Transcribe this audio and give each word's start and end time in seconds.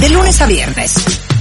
De 0.00 0.08
lunes 0.10 0.40
a 0.40 0.46
viernes. 0.46 0.94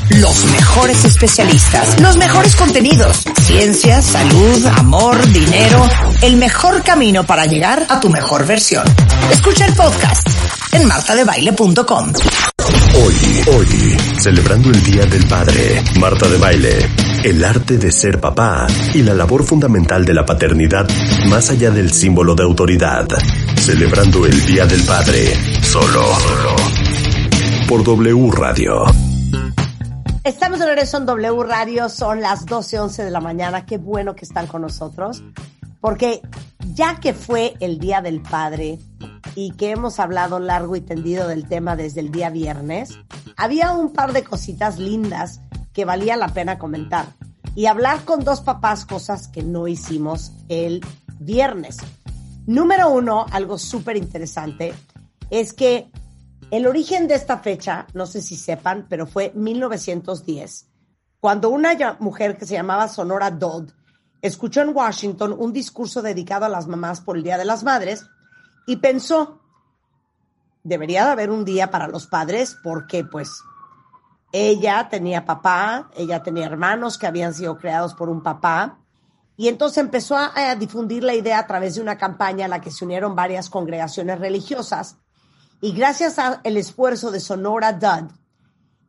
Los 0.10 0.46
mejores 0.46 1.06
especialistas, 1.06 2.00
los 2.02 2.18
mejores 2.18 2.56
contenidos, 2.56 3.24
ciencia, 3.42 4.02
salud, 4.02 4.66
amor, 4.78 5.22
dinero, 5.32 5.88
el 6.22 6.38
mejor 6.38 6.82
camino 6.82 7.24
para 7.24 7.46
llegar 7.46 7.86
a 7.88 8.00
tu 8.00 8.10
mejor 8.10 8.48
versión. 8.48 8.84
Escucha 9.32 9.66
el 9.66 9.74
podcast 9.74 10.28
en 10.72 10.88
martadebaile.com. 10.88 12.14
Hoy, 12.96 13.16
hoy, 13.56 13.98
celebrando 14.20 14.70
el 14.70 14.84
Día 14.84 15.06
del 15.06 15.26
Padre, 15.28 15.84
Marta 16.00 16.28
de 16.28 16.38
Baile, 16.38 16.90
el 17.24 17.44
arte 17.44 17.78
de 17.78 17.92
ser 17.92 18.20
papá 18.20 18.66
y 18.94 19.04
la 19.04 19.14
labor 19.14 19.46
fundamental 19.46 20.04
de 20.04 20.16
la 20.16 20.26
paternidad 20.26 20.88
más 21.28 21.52
allá 21.52 21.70
del 21.70 21.94
símbolo 21.94 22.34
de 22.34 22.44
autoridad. 22.44 23.08
Celebrando 23.56 24.26
el 24.26 24.46
Día 24.48 24.66
del 24.66 24.84
Padre, 24.84 25.38
solo, 25.62 26.04
solo. 26.20 26.67
Por 27.68 27.84
W 27.84 28.32
Radio. 28.32 28.86
Estamos 30.24 30.62
en 30.62 31.06
W 31.06 31.44
Radio, 31.44 31.90
son 31.90 32.22
las 32.22 32.46
12.11 32.46 33.04
de 33.04 33.12
la 33.12 33.20
mañana. 33.20 33.66
Qué 33.66 33.78
bueno 33.78 34.16
que 34.16 34.24
están 34.24 34.48
con 34.48 34.62
nosotros, 34.62 35.22
porque 35.82 36.22
ya 36.74 37.02
que 37.02 37.14
fue 37.14 37.56
el 37.60 37.78
Día 37.78 38.00
del 38.00 38.22
Padre 38.22 38.80
y 39.36 39.52
que 39.52 39.72
hemos 39.72 40.00
hablado 40.00 40.40
largo 40.40 40.78
y 40.78 40.82
tendido 40.82 41.28
del 41.28 41.46
tema 41.50 41.76
desde 41.76 42.00
el 42.00 42.10
día 42.10 42.30
viernes, 42.30 43.00
había 43.36 43.74
un 43.74 43.92
par 43.92 44.14
de 44.14 44.24
cositas 44.24 44.80
lindas 44.80 45.42
que 45.74 45.84
valía 45.84 46.16
la 46.16 46.30
pena 46.30 46.58
comentar 46.58 47.08
y 47.54 47.66
hablar 47.66 48.06
con 48.06 48.24
dos 48.24 48.40
papás 48.40 48.86
cosas 48.86 49.28
que 49.28 49.44
no 49.44 49.68
hicimos 49.68 50.32
el 50.48 50.80
viernes. 51.20 51.80
Número 52.46 52.90
uno, 52.90 53.26
algo 53.30 53.58
súper 53.58 53.98
interesante, 53.98 54.74
es 55.30 55.52
que 55.52 55.92
el 56.50 56.66
origen 56.66 57.08
de 57.08 57.16
esta 57.16 57.40
fecha, 57.40 57.88
no 57.94 58.06
sé 58.06 58.22
si 58.22 58.38
sepan, 58.38 58.86
pero 58.90 59.06
fue 59.06 59.32
1910, 59.36 60.68
cuando 61.20 61.50
una 61.50 61.98
mujer 62.00 62.38
que 62.38 62.46
se 62.46 62.54
llamaba 62.54 62.88
Sonora 62.88 63.32
Dodd 63.32 63.72
escuchó 64.22 64.62
en 64.62 64.76
Washington 64.76 65.36
un 65.38 65.52
discurso 65.52 66.02
dedicado 66.02 66.46
a 66.46 66.50
las 66.50 66.68
mamás 66.68 67.02
por 67.02 67.18
el 67.18 67.24
Día 67.24 67.38
de 67.38 67.46
las 67.46 67.64
Madres 67.64 68.06
y 68.66 68.78
pensó, 68.78 69.42
debería 70.64 71.06
de 71.06 71.12
haber 71.12 71.32
un 71.32 71.44
día 71.44 71.70
para 71.70 71.88
los 71.88 72.08
padres 72.08 72.58
porque 72.64 73.04
pues 73.04 73.42
ella 74.32 74.88
tenía 74.90 75.26
papá, 75.26 75.90
ella 75.96 76.24
tenía 76.24 76.46
hermanos 76.46 76.98
que 76.98 77.08
habían 77.08 77.34
sido 77.34 77.58
creados 77.58 77.94
por 77.94 78.10
un 78.10 78.24
papá 78.24 78.80
y 79.36 79.50
entonces 79.50 79.80
empezó 79.80 80.16
a, 80.16 80.32
a 80.34 80.56
difundir 80.56 81.04
la 81.04 81.14
idea 81.14 81.40
a 81.40 81.48
través 81.48 81.76
de 81.76 81.82
una 81.82 81.98
campaña 81.98 82.46
a 82.46 82.50
la 82.50 82.62
que 82.62 82.72
se 82.72 82.86
unieron 82.86 83.16
varias 83.16 83.50
congregaciones 83.50 84.20
religiosas 84.20 84.98
y 85.62 85.72
gracias 85.72 86.20
al 86.20 86.58
esfuerzo 86.58 87.12
de 87.12 87.20
Sonora 87.20 87.74
Dudd, 87.74 88.12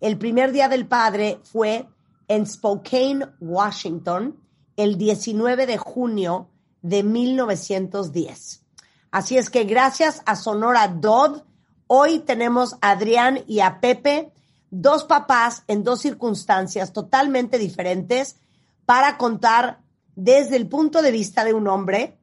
el 0.01 0.19
primer 0.19 0.53
Día 0.53 0.69
del 0.69 0.87
Padre 0.87 1.41
fue 1.43 1.89
en 2.29 2.47
Spokane, 2.47 3.27
Washington, 3.41 4.39
el 4.77 4.99
19 4.99 5.67
de 5.67 5.79
junio 5.79 6.51
de 6.83 7.03
1910. 7.03 8.63
Así 9.11 9.39
es 9.39 9.51
que 9.51 9.65
gracias 9.65 10.23
a 10.27 10.37
Sonora 10.37 10.89
Dodd, 10.89 11.43
hoy 11.87 12.21
tenemos 12.21 12.75
a 12.81 12.91
Adrián 12.91 13.43
y 13.47 13.61
a 13.61 13.81
Pepe, 13.81 14.33
dos 14.71 15.05
papás 15.05 15.65
en 15.67 15.83
dos 15.83 16.01
circunstancias 16.01 16.93
totalmente 16.93 17.59
diferentes 17.59 18.37
para 18.85 19.17
contar 19.17 19.81
desde 20.15 20.57
el 20.57 20.69
punto 20.69 21.01
de 21.01 21.13
vista 21.13 21.45
de 21.45 21.55
un 21.55 21.67
hombre 21.69 22.19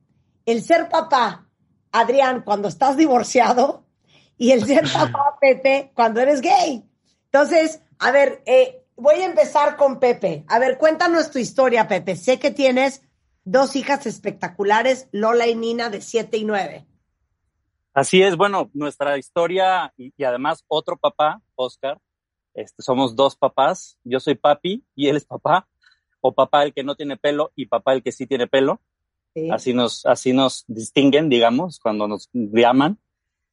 el 0.46 0.62
ser 0.62 0.90
papá, 0.90 1.48
Adrián, 1.92 2.44
cuando 2.46 2.68
estás 2.68 2.98
divorciado, 2.98 3.85
y 4.38 4.52
el 4.52 4.66
ser 4.66 4.84
papá 4.94 5.38
Pepe 5.40 5.92
cuando 5.94 6.22
eres 6.22 6.42
gay. 6.42 6.84
Entonces, 7.26 7.82
a 8.00 8.12
ver, 8.12 8.42
eh, 8.46 8.86
voy 8.96 9.16
a 9.16 9.26
empezar 9.26 9.78
con 9.78 10.00
Pepe. 10.00 10.46
A 10.48 10.60
ver, 10.60 10.78
cuéntanos 10.78 11.32
tu 11.32 11.40
historia, 11.40 11.88
Pepe. 11.88 12.16
Sé 12.16 12.40
que 12.40 12.52
tienes 12.52 13.02
dos 13.44 13.76
hijas 13.76 14.06
espectaculares, 14.06 15.08
Lola 15.12 15.48
y 15.48 15.56
Nina, 15.56 15.90
de 15.90 16.02
7 16.02 16.38
y 16.38 16.46
9. 16.46 16.86
Así 17.94 18.22
es, 18.22 18.36
bueno, 18.36 18.70
nuestra 18.74 19.18
historia 19.18 19.94
y, 19.96 20.14
y 20.18 20.24
además 20.24 20.66
otro 20.68 20.98
papá, 20.98 21.42
Oscar. 21.56 22.00
Este, 22.56 22.82
somos 22.82 23.16
dos 23.16 23.36
papás. 23.36 23.98
Yo 24.04 24.20
soy 24.20 24.36
papi 24.36 24.84
y 24.96 25.08
él 25.10 25.18
es 25.18 25.26
papá. 25.26 25.68
O 26.22 26.34
papá 26.34 26.64
el 26.64 26.74
que 26.74 26.84
no 26.84 26.96
tiene 26.96 27.18
pelo 27.18 27.52
y 27.56 27.68
papá 27.68 27.94
el 27.94 28.02
que 28.02 28.12
sí 28.12 28.26
tiene 28.26 28.48
pelo. 28.48 28.82
Sí. 29.34 29.50
Así 29.52 29.74
nos, 29.74 30.06
así 30.06 30.34
nos 30.34 30.64
distinguen, 30.68 31.30
digamos, 31.30 31.80
cuando 31.80 32.08
nos 32.08 32.30
llaman. 32.34 32.98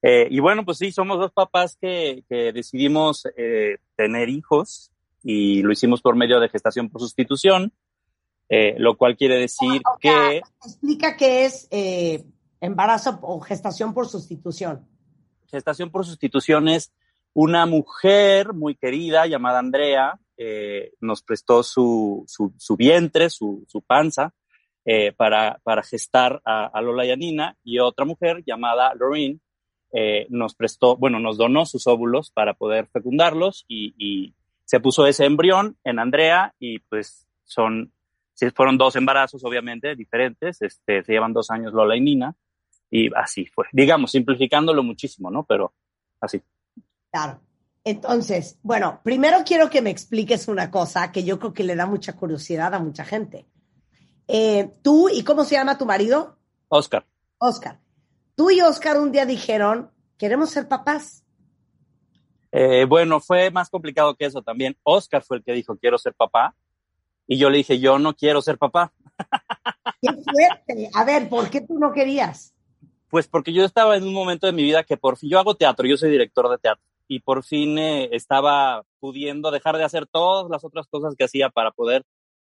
Eh, 0.03 0.27
y 0.31 0.41
bueno, 0.41 0.65
pues 0.65 0.79
sí, 0.79 0.91
somos 0.91 1.19
dos 1.19 1.33
papás 1.33 1.77
que, 1.81 2.25
que 2.29 2.53
decidimos 2.53 3.25
eh, 3.37 3.77
tener 3.97 4.29
hijos 4.29 4.91
y 5.23 5.63
lo 5.63 5.73
hicimos 5.73 6.03
por 6.03 6.17
medio 6.17 6.41
de 6.41 6.49
gestación 6.49 6.91
por 6.91 7.01
sustitución, 7.01 7.73
eh, 8.49 8.75
lo 8.79 8.97
cual 8.97 9.17
quiere 9.17 9.39
decir 9.39 9.81
O 9.87 9.99
que 9.99 10.43
Explica 10.65 11.17
qué 11.17 11.45
es 11.45 11.69
embarazo 12.61 13.19
o 13.23 13.41
gestación 13.41 13.95
por 13.95 14.09
sustitución. 14.09 14.87
gestación 15.49 15.91
por 15.91 16.05
sustitución 16.05 16.69
es 16.69 16.93
una 17.35 17.67
mujer 17.67 18.53
muy 18.53 18.75
querida 18.75 19.27
llamada 19.27 19.61
Andrea, 19.61 20.19
eh, 20.37 20.93
nos 21.01 21.23
prestó 21.23 21.63
su, 21.63 22.25
su, 22.27 22.53
su 22.59 22.77
vientre, 22.77 23.31
su, 23.31 23.65
su 23.69 23.83
panza, 23.83 24.35
eh, 24.85 25.13
para, 25.13 25.61
para 25.63 25.83
gestar 25.83 26.43
a, 26.45 26.67
a 26.67 26.81
Lola 26.83 27.07
y 27.07 27.11
a 27.11 27.17
Nina, 27.17 27.57
y 27.63 27.79
otra 27.79 28.05
mujer 28.05 28.43
llamada 28.45 28.95
Lorraine 28.95 29.39
eh, 29.93 30.27
nos 30.31 30.55
prestó, 30.55 30.97
bueno, 30.97 31.21
nos 31.21 31.37
donó 31.37 31.67
sus 31.67 31.87
óvulos 31.87 32.31
para 32.31 32.55
poder 32.55 32.87
fecundarlos 32.87 33.65
y, 33.69 33.95
y 33.99 34.35
se 34.65 34.81
puso 34.81 35.07
ese 35.07 35.27
embrión 35.27 35.77
en 35.85 35.99
Andrea 35.99 36.55
y 36.59 36.79
pues 36.79 37.27
son, 37.45 37.93
sí, 38.35 38.51
fueron 38.51 38.79
dos 38.79 38.97
embarazos 38.97 39.45
obviamente 39.45 39.95
diferentes, 39.95 40.63
este, 40.63 41.03
se 41.03 41.13
llevan 41.13 41.33
dos 41.33 41.51
años 41.51 41.73
Lola 41.73 41.97
y 41.97 42.01
Nina 42.01 42.35
y 42.91 43.11
así 43.15 43.47
fue, 43.47 43.67
digamos, 43.73 44.11
simplificándolo 44.11 44.83
muchísimo, 44.83 45.31
¿no? 45.31 45.45
Pero 45.45 45.73
así. 46.21 46.43
Claro. 47.11 47.41
Entonces, 47.85 48.59
bueno, 48.63 49.01
primero 49.03 49.39
quiero 49.45 49.69
que 49.69 49.83
me 49.83 49.91
expliques 49.91 50.47
una 50.47 50.71
cosa 50.71 51.11
que 51.11 51.25
yo 51.25 51.39
creo 51.39 51.53
que 51.53 51.65
le 51.65 51.75
da 51.75 51.87
mucha 51.87 52.15
curiosidad 52.15 52.75
a 52.75 52.79
mucha 52.79 53.05
gente. 53.05 53.47
Eh, 54.29 54.71
tú, 54.83 55.09
¿y 55.09 55.25
cómo 55.25 55.45
se 55.45 55.57
llama 55.57 55.79
tu 55.79 55.85
marido? 55.85 56.39
Oscar. 56.69 57.05
Oscar. 57.39 57.81
Tú 58.35 58.51
y 58.51 58.61
Oscar 58.61 58.99
un 58.99 59.13
día 59.13 59.27
dijeron, 59.27 59.91
queremos 60.17 60.51
ser 60.51 60.69
papás. 60.69 61.25
Eh, 62.51 62.85
bueno, 62.87 63.21
fue 63.21 63.51
más 63.51 63.71
complicado 63.71 64.15
que 64.15 64.27
eso 64.27 64.43
también. 64.43 64.77
Oscar 64.83 65.23
fue 65.23 65.39
el 65.39 65.43
que 65.43 65.53
dijo, 65.53 65.77
quiero 65.77 65.99
ser 65.99 66.15
papá. 66.15 66.55
Y 67.27 67.39
yo 67.39 67.51
le 67.51 67.59
dije, 67.59 67.79
yo 67.79 67.99
no 67.99 68.15
quiero 68.15 68.43
ser 68.43 68.59
papá. 68.59 68.93
¡Qué 70.03 70.09
fuerte! 70.13 70.91
A 70.95 71.05
ver, 71.05 71.29
¿por 71.29 71.49
qué 71.51 71.61
tú 71.61 71.79
no 71.79 71.93
querías? 71.93 72.55
Pues 73.09 73.29
porque 73.29 73.53
yo 73.53 73.65
estaba 73.65 73.97
en 73.97 74.05
un 74.05 74.15
momento 74.15 74.47
de 74.47 74.53
mi 74.53 74.63
vida 74.63 74.85
que 74.85 74.97
por 74.97 75.17
fin, 75.17 75.31
yo 75.31 75.39
hago 75.39 75.55
teatro, 75.55 75.87
yo 75.87 75.97
soy 75.97 76.11
director 76.11 76.49
de 76.51 76.59
teatro. 76.59 76.85
Y 77.09 77.21
por 77.21 77.45
fin 77.45 77.79
eh, 77.79 78.09
estaba 78.13 78.85
pudiendo 79.01 79.51
dejar 79.51 79.77
de 79.77 79.85
hacer 79.85 80.07
todas 80.07 80.51
las 80.51 80.65
otras 80.65 80.87
cosas 80.87 81.15
que 81.17 81.25
hacía 81.25 81.51
para 81.51 81.73
poder 81.73 82.05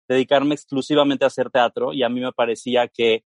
dedicarme 0.07 0.55
exclusivamente 0.55 1.25
a 1.25 1.27
hacer 1.27 1.49
teatro. 1.49 1.93
Y 1.93 2.03
a 2.03 2.09
mí 2.09 2.21
me 2.21 2.31
parecía 2.31 2.87
que, 2.87 3.23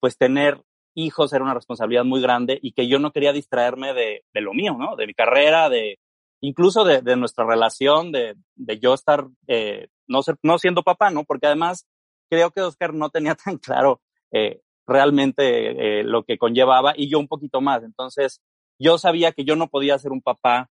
pues, 0.00 0.16
tener 0.16 0.62
hijos 0.94 1.32
era 1.32 1.44
una 1.44 1.54
responsabilidad 1.54 2.04
muy 2.04 2.20
grande 2.20 2.58
y 2.60 2.72
que 2.72 2.88
yo 2.88 2.98
no 2.98 3.12
quería 3.12 3.32
distraerme 3.32 3.94
de, 3.94 4.22
lo 4.34 4.54
mío, 4.54 4.76
¿no? 4.78 4.96
De 4.96 5.06
mi 5.06 5.14
carrera, 5.14 5.68
de 5.68 5.98
incluso 6.40 6.84
de, 6.84 7.02
de 7.02 7.16
nuestra 7.16 7.44
relación, 7.44 8.12
de, 8.12 8.34
de 8.56 8.78
yo 8.78 8.94
estar, 8.94 9.26
eh, 9.46 9.88
no, 10.06 10.22
ser, 10.22 10.36
no 10.42 10.58
siendo 10.58 10.82
papá, 10.82 11.10
¿no? 11.10 11.24
Porque 11.24 11.46
además 11.46 11.86
creo 12.30 12.50
que 12.50 12.62
Oscar 12.62 12.94
no 12.94 13.10
tenía 13.10 13.34
tan 13.44 13.58
claro 13.58 14.00
eh, 14.32 14.60
realmente 14.86 16.00
eh, 16.00 16.04
lo 16.04 16.24
que 16.24 16.38
conllevaba 16.38 16.94
y 16.96 17.08
yo 17.10 17.18
un 17.18 17.28
poquito 17.28 17.60
más. 17.60 17.82
Entonces, 17.82 18.40
yo 18.78 18.98
sabía 18.98 19.32
que 19.32 19.44
yo 19.44 19.56
no 19.56 19.68
podía 19.68 19.98
ser 19.98 20.12
un 20.12 20.22
papá, 20.22 20.70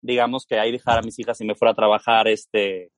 digamos, 0.00 0.46
que 0.46 0.58
ahí 0.58 0.72
dejara 0.72 1.00
a 1.00 1.02
mis 1.02 1.18
hijas 1.18 1.40
y 1.40 1.44
me 1.44 1.54
fuera 1.54 1.72
a 1.72 1.76
trabajar, 1.76 2.28
este, 2.28 2.90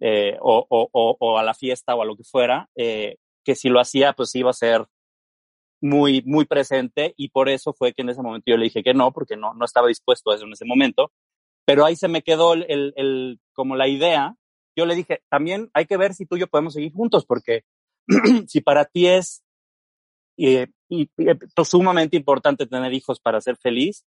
eh, 0.00 0.36
o, 0.40 0.66
o, 0.68 0.88
o, 0.92 1.16
o, 1.18 1.38
a 1.38 1.42
la 1.42 1.54
fiesta 1.54 1.94
o 1.94 2.02
a 2.02 2.04
lo 2.04 2.16
que 2.16 2.24
fuera, 2.24 2.68
eh, 2.74 3.16
que 3.44 3.54
si 3.54 3.68
lo 3.68 3.80
hacía, 3.80 4.12
pues 4.12 4.34
iba 4.34 4.50
a 4.50 4.54
ser 4.54 4.86
muy, 5.80 6.22
muy 6.26 6.44
presente 6.44 7.14
y 7.16 7.28
por 7.28 7.48
eso 7.48 7.72
fue 7.72 7.92
que 7.92 8.02
en 8.02 8.10
ese 8.10 8.22
momento 8.22 8.44
yo 8.46 8.56
le 8.56 8.64
dije 8.64 8.82
que 8.82 8.94
no, 8.94 9.12
porque 9.12 9.36
no, 9.36 9.54
no 9.54 9.64
estaba 9.64 9.88
dispuesto 9.88 10.30
a 10.30 10.36
eso 10.36 10.44
en 10.44 10.52
ese 10.52 10.64
momento. 10.64 11.12
Pero 11.64 11.84
ahí 11.84 11.96
se 11.96 12.08
me 12.08 12.22
quedó 12.22 12.54
el, 12.54 12.66
el, 12.68 12.92
el 12.96 13.40
como 13.52 13.76
la 13.76 13.88
idea. 13.88 14.34
Yo 14.76 14.86
le 14.86 14.94
dije, 14.94 15.22
también 15.28 15.70
hay 15.74 15.86
que 15.86 15.96
ver 15.96 16.14
si 16.14 16.26
tú 16.26 16.36
y 16.36 16.40
yo 16.40 16.48
podemos 16.48 16.74
seguir 16.74 16.92
juntos, 16.92 17.24
porque 17.26 17.64
si 18.46 18.60
para 18.60 18.84
ti 18.84 19.06
es 19.06 19.42
eh, 20.36 20.68
y, 20.88 21.02
y, 21.18 21.64
sumamente 21.64 22.16
importante 22.16 22.66
tener 22.66 22.92
hijos 22.92 23.20
para 23.20 23.40
ser 23.40 23.56
feliz, 23.56 24.06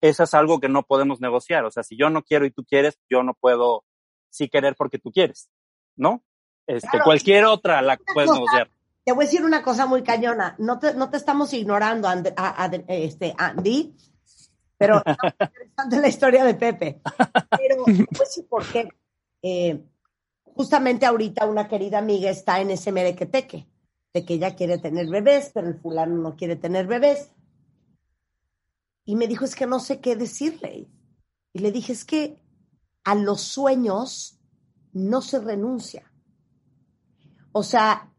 eso 0.00 0.22
es 0.22 0.34
algo 0.34 0.60
que 0.60 0.68
no 0.68 0.84
podemos 0.84 1.20
negociar. 1.20 1.64
O 1.64 1.70
sea, 1.70 1.82
si 1.82 1.96
yo 1.96 2.10
no 2.10 2.22
quiero 2.22 2.46
y 2.46 2.50
tú 2.50 2.64
quieres, 2.64 2.98
yo 3.10 3.22
no 3.22 3.34
puedo 3.34 3.84
sí 4.30 4.48
querer 4.48 4.74
porque 4.76 4.98
tú 4.98 5.10
quieres, 5.12 5.48
¿no? 5.96 6.22
Este, 6.66 6.88
Claro. 6.88 7.04
cualquier 7.04 7.44
otra 7.44 7.82
la 7.82 7.98
puedes 8.14 8.30
negociar. 8.30 8.70
Te 9.04 9.12
voy 9.12 9.24
a 9.24 9.28
decir 9.28 9.44
una 9.44 9.62
cosa 9.62 9.86
muy 9.86 10.02
cañona. 10.02 10.56
No 10.58 10.78
te, 10.78 10.94
no 10.94 11.10
te 11.10 11.16
estamos 11.18 11.52
ignorando, 11.52 12.08
And- 12.08 12.32
a- 12.36 12.64
a- 12.64 12.70
este, 12.88 13.34
Andy. 13.36 13.94
Pero 14.78 15.02
interesante 15.40 16.00
la 16.00 16.08
historia 16.08 16.44
de 16.44 16.54
Pepe. 16.54 17.00
Pero, 17.56 17.84
pues 17.84 18.32
sí, 18.32 18.46
porque 18.48 18.88
eh, 19.42 19.84
justamente 20.44 21.06
ahorita 21.06 21.46
una 21.46 21.68
querida 21.68 21.98
amiga 21.98 22.30
está 22.30 22.60
en 22.60 22.70
ese 22.70 22.92
merequeteque, 22.92 23.68
de 24.12 24.24
que 24.24 24.34
ella 24.34 24.54
quiere 24.56 24.78
tener 24.78 25.08
bebés, 25.08 25.50
pero 25.52 25.68
el 25.68 25.78
fulano 25.78 26.16
no 26.16 26.34
quiere 26.36 26.56
tener 26.56 26.86
bebés. 26.86 27.30
Y 29.04 29.16
me 29.16 29.26
dijo, 29.28 29.44
es 29.44 29.54
que 29.54 29.66
no 29.66 29.80
sé 29.80 30.00
qué 30.00 30.16
decirle. 30.16 30.88
Y 31.52 31.58
le 31.58 31.70
dije, 31.72 31.92
es 31.92 32.04
que 32.06 32.40
a 33.04 33.14
los 33.14 33.42
sueños 33.42 34.40
no 34.94 35.20
se 35.20 35.40
renuncia. 35.40 36.10
O 37.52 37.62
sea, 37.62 38.13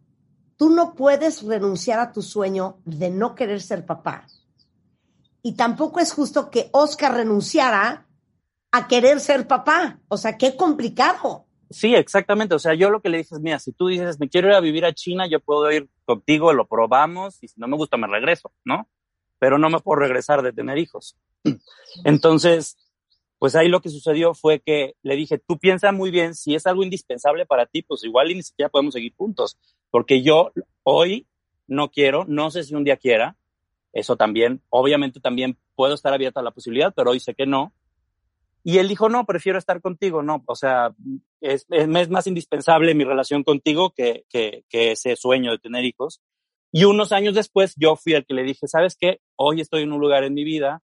tú 0.58 0.70
no 0.70 0.96
puedes 0.96 1.44
renunciar 1.44 2.00
a 2.00 2.12
tu 2.12 2.22
sueño 2.22 2.78
de 2.86 3.10
no 3.10 3.36
querer 3.36 3.62
ser 3.62 3.86
papá. 3.86 4.28
Y 5.42 5.54
tampoco 5.54 6.00
es 6.00 6.12
justo 6.12 6.50
que 6.50 6.70
Oscar 6.72 7.14
renunciara 7.14 8.08
a 8.72 8.88
querer 8.88 9.20
ser 9.20 9.48
papá. 9.48 10.00
O 10.08 10.18
sea, 10.18 10.38
qué 10.38 10.56
complicado. 10.56 11.46
Sí, 11.70 11.96
exactamente. 11.96 12.56
O 12.56 12.60
sea, 12.60 12.74
yo 12.74 12.90
lo 12.90 13.02
que 13.02 13.10
le 13.10 13.18
dije 13.18 13.36
es, 13.36 13.42
mira, 13.42 13.60
si 13.60 13.72
tú 13.72 13.88
dices, 13.88 14.20
me 14.20 14.30
quiero 14.30 14.48
ir 14.48 14.54
a 14.56 14.60
vivir 14.60 14.86
a 14.86 14.94
China, 14.94 15.28
yo 15.28 15.40
puedo 15.40 15.72
ir 15.72 15.90
contigo, 16.06 16.54
lo 16.54 16.68
probamos, 16.68 17.42
y 17.44 17.48
si 17.48 17.60
no 17.60 17.68
me 17.68 17.78
gusta, 17.78 17.98
me 17.98 18.08
regreso, 18.08 18.52
¿no? 18.64 18.88
Pero 19.40 19.58
no 19.58 19.70
me 19.70 19.80
puedo 19.80 20.00
regresar 20.00 20.42
de 20.42 20.54
tener 20.54 20.78
hijos. 20.78 21.18
Entonces, 22.04 22.78
pues 23.40 23.56
ahí 23.56 23.68
lo 23.68 23.82
que 23.82 23.90
sucedió 23.90 24.34
fue 24.34 24.60
que 24.60 24.96
le 25.04 25.16
dije, 25.16 25.38
tú 25.38 25.58
piensa 25.58 25.92
muy 25.92 26.12
bien, 26.12 26.36
si 26.36 26.56
es 26.56 26.66
algo 26.66 26.84
indispensable 26.84 27.46
para 27.46 27.66
ti, 27.66 27.82
pues 27.82 28.04
igual 28.04 28.32
y 28.32 28.36
ni 28.36 28.44
siquiera 28.44 28.70
podemos 28.70 28.94
seguir 28.94 29.14
juntos, 29.16 29.58
porque 29.96 30.22
yo 30.22 30.52
hoy 30.84 31.26
no 31.68 31.90
quiero, 31.90 32.26
no 32.28 32.52
sé 32.52 32.66
si 32.66 32.76
un 32.76 32.84
día 32.84 32.98
quiera, 32.98 33.38
eso 33.94 34.18
también, 34.18 34.62
obviamente 34.68 35.22
también 35.22 35.58
puedo 35.74 35.94
estar 35.94 36.14
abierto 36.14 36.42
a 36.42 36.44
la 36.44 36.52
posibilidad, 36.52 36.94
pero 36.94 37.12
hoy 37.12 37.22
sé 37.22 37.34
que 37.34 37.46
no. 37.46 37.74
Y 38.62 38.80
él 38.80 38.90
dijo, 38.90 39.08
no, 39.08 39.26
prefiero 39.26 39.58
estar 39.58 39.80
contigo, 39.80 40.22
no, 40.22 40.44
o 40.48 40.56
sea, 40.58 40.94
es, 41.40 41.66
es 41.70 42.10
más 42.10 42.28
indispensable 42.28 42.94
mi 42.94 43.06
relación 43.06 43.46
contigo 43.46 43.94
que, 43.96 44.26
que, 44.30 44.66
que 44.68 44.92
ese 44.92 45.16
sueño 45.16 45.52
de 45.52 45.60
tener 45.60 45.86
hijos. 45.86 46.22
Y 46.74 46.84
unos 46.84 47.14
años 47.14 47.34
después 47.34 47.74
yo 47.78 47.96
fui 47.96 48.16
el 48.16 48.26
que 48.26 48.34
le 48.34 48.44
dije, 48.44 48.68
¿sabes 48.68 48.98
qué? 49.00 49.22
Hoy 49.38 49.62
estoy 49.62 49.84
en 49.84 49.94
un 49.94 50.02
lugar 50.02 50.26
en 50.26 50.34
mi 50.34 50.44
vida 50.44 50.82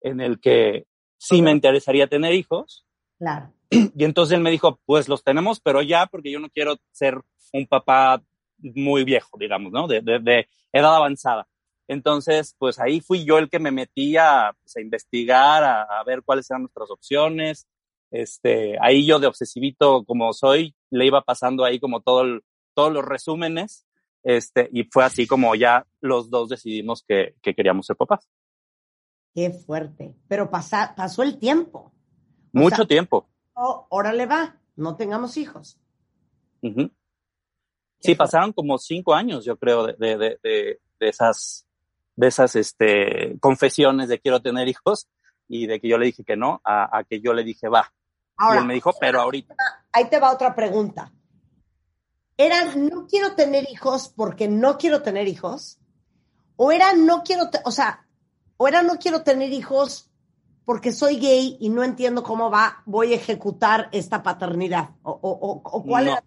en 0.00 0.20
el 0.20 0.40
que 0.40 0.88
sí 1.16 1.42
me 1.42 1.52
interesaría 1.52 2.08
tener 2.08 2.34
hijos. 2.34 2.84
Claro. 3.20 3.52
Y 3.70 4.02
entonces 4.02 4.34
él 4.34 4.42
me 4.42 4.50
dijo, 4.50 4.80
pues 4.84 5.08
los 5.08 5.22
tenemos, 5.22 5.60
pero 5.60 5.80
ya, 5.80 6.06
porque 6.06 6.32
yo 6.32 6.40
no 6.40 6.50
quiero 6.50 6.78
ser 6.90 7.20
un 7.52 7.68
papá 7.68 8.20
muy 8.58 9.04
viejo, 9.04 9.36
digamos, 9.38 9.72
¿no? 9.72 9.86
De, 9.86 10.00
de, 10.00 10.18
de 10.18 10.48
edad 10.72 10.96
avanzada. 10.96 11.48
Entonces, 11.88 12.54
pues 12.58 12.78
ahí 12.78 13.00
fui 13.00 13.24
yo 13.24 13.38
el 13.38 13.48
que 13.48 13.58
me 13.58 13.70
metí 13.70 14.16
a, 14.16 14.54
pues, 14.60 14.76
a 14.76 14.80
investigar, 14.80 15.64
a, 15.64 15.82
a, 15.82 16.04
ver 16.04 16.22
cuáles 16.22 16.50
eran 16.50 16.62
nuestras 16.62 16.90
opciones. 16.90 17.66
Este, 18.10 18.76
ahí 18.80 19.06
yo 19.06 19.18
de 19.18 19.26
obsesivito 19.26 20.04
como 20.04 20.32
soy, 20.32 20.74
le 20.90 21.06
iba 21.06 21.22
pasando 21.22 21.64
ahí 21.64 21.80
como 21.80 22.00
todo 22.00 22.22
el, 22.22 22.42
todos 22.74 22.92
los 22.92 23.04
resúmenes. 23.04 23.86
Este, 24.22 24.68
y 24.72 24.84
fue 24.84 25.04
así 25.04 25.26
como 25.26 25.54
ya 25.54 25.86
los 26.00 26.28
dos 26.28 26.50
decidimos 26.50 27.02
que, 27.02 27.34
que 27.40 27.54
queríamos 27.54 27.86
ser 27.86 27.96
papás. 27.96 28.28
Qué 29.34 29.50
fuerte. 29.50 30.14
Pero 30.28 30.50
pasa, 30.50 30.94
pasó 30.96 31.22
el 31.22 31.38
tiempo. 31.38 31.92
Mucho 32.52 32.76
sea, 32.76 32.86
tiempo. 32.86 33.28
Oh, 33.54 33.86
órale 33.88 34.26
va, 34.26 34.60
no 34.76 34.96
tengamos 34.96 35.36
hijos. 35.36 35.80
Uh 36.60 36.68
-huh. 36.68 36.92
Sí, 38.00 38.14
pasaron 38.14 38.52
como 38.52 38.78
cinco 38.78 39.14
años, 39.14 39.44
yo 39.44 39.56
creo, 39.56 39.86
de, 39.86 39.94
de, 39.94 40.16
de, 40.16 40.80
de, 41.00 41.08
esas, 41.08 41.66
de 42.16 42.26
esas 42.28 42.54
este, 42.56 43.36
confesiones 43.40 44.08
de 44.08 44.20
quiero 44.20 44.40
tener 44.40 44.68
hijos 44.68 45.08
y 45.48 45.66
de 45.66 45.80
que 45.80 45.88
yo 45.88 45.98
le 45.98 46.06
dije 46.06 46.24
que 46.24 46.36
no, 46.36 46.60
a, 46.64 46.98
a 46.98 47.04
que 47.04 47.20
yo 47.20 47.32
le 47.32 47.42
dije 47.42 47.68
va. 47.68 47.92
Ahora, 48.36 48.56
y 48.56 48.58
él 48.60 48.66
me 48.66 48.74
dijo, 48.74 48.92
pero 49.00 49.20
ahorita. 49.20 49.54
Ahí 49.92 50.08
te 50.08 50.20
va 50.20 50.32
otra 50.32 50.54
pregunta. 50.54 51.12
¿Era 52.36 52.76
no 52.76 53.06
quiero 53.08 53.34
tener 53.34 53.68
hijos 53.68 54.12
porque 54.14 54.46
no 54.46 54.78
quiero 54.78 55.02
tener 55.02 55.26
hijos? 55.26 55.80
¿O 56.54 56.70
era 56.70 56.92
no 56.92 57.24
quiero, 57.24 57.50
o 57.64 57.72
sea, 57.72 58.06
o 58.56 58.68
era 58.68 58.82
no 58.82 58.98
quiero 58.98 59.22
tener 59.22 59.52
hijos 59.52 60.08
porque 60.64 60.92
soy 60.92 61.18
gay 61.18 61.56
y 61.58 61.68
no 61.68 61.82
entiendo 61.82 62.22
cómo 62.22 62.48
va, 62.48 62.82
voy 62.86 63.12
a 63.12 63.16
ejecutar 63.16 63.88
esta 63.90 64.22
paternidad? 64.22 64.90
¿O, 65.02 65.10
o, 65.10 65.62
o 65.64 65.82
cuál 65.82 66.04
no. 66.04 66.12
era? 66.12 66.24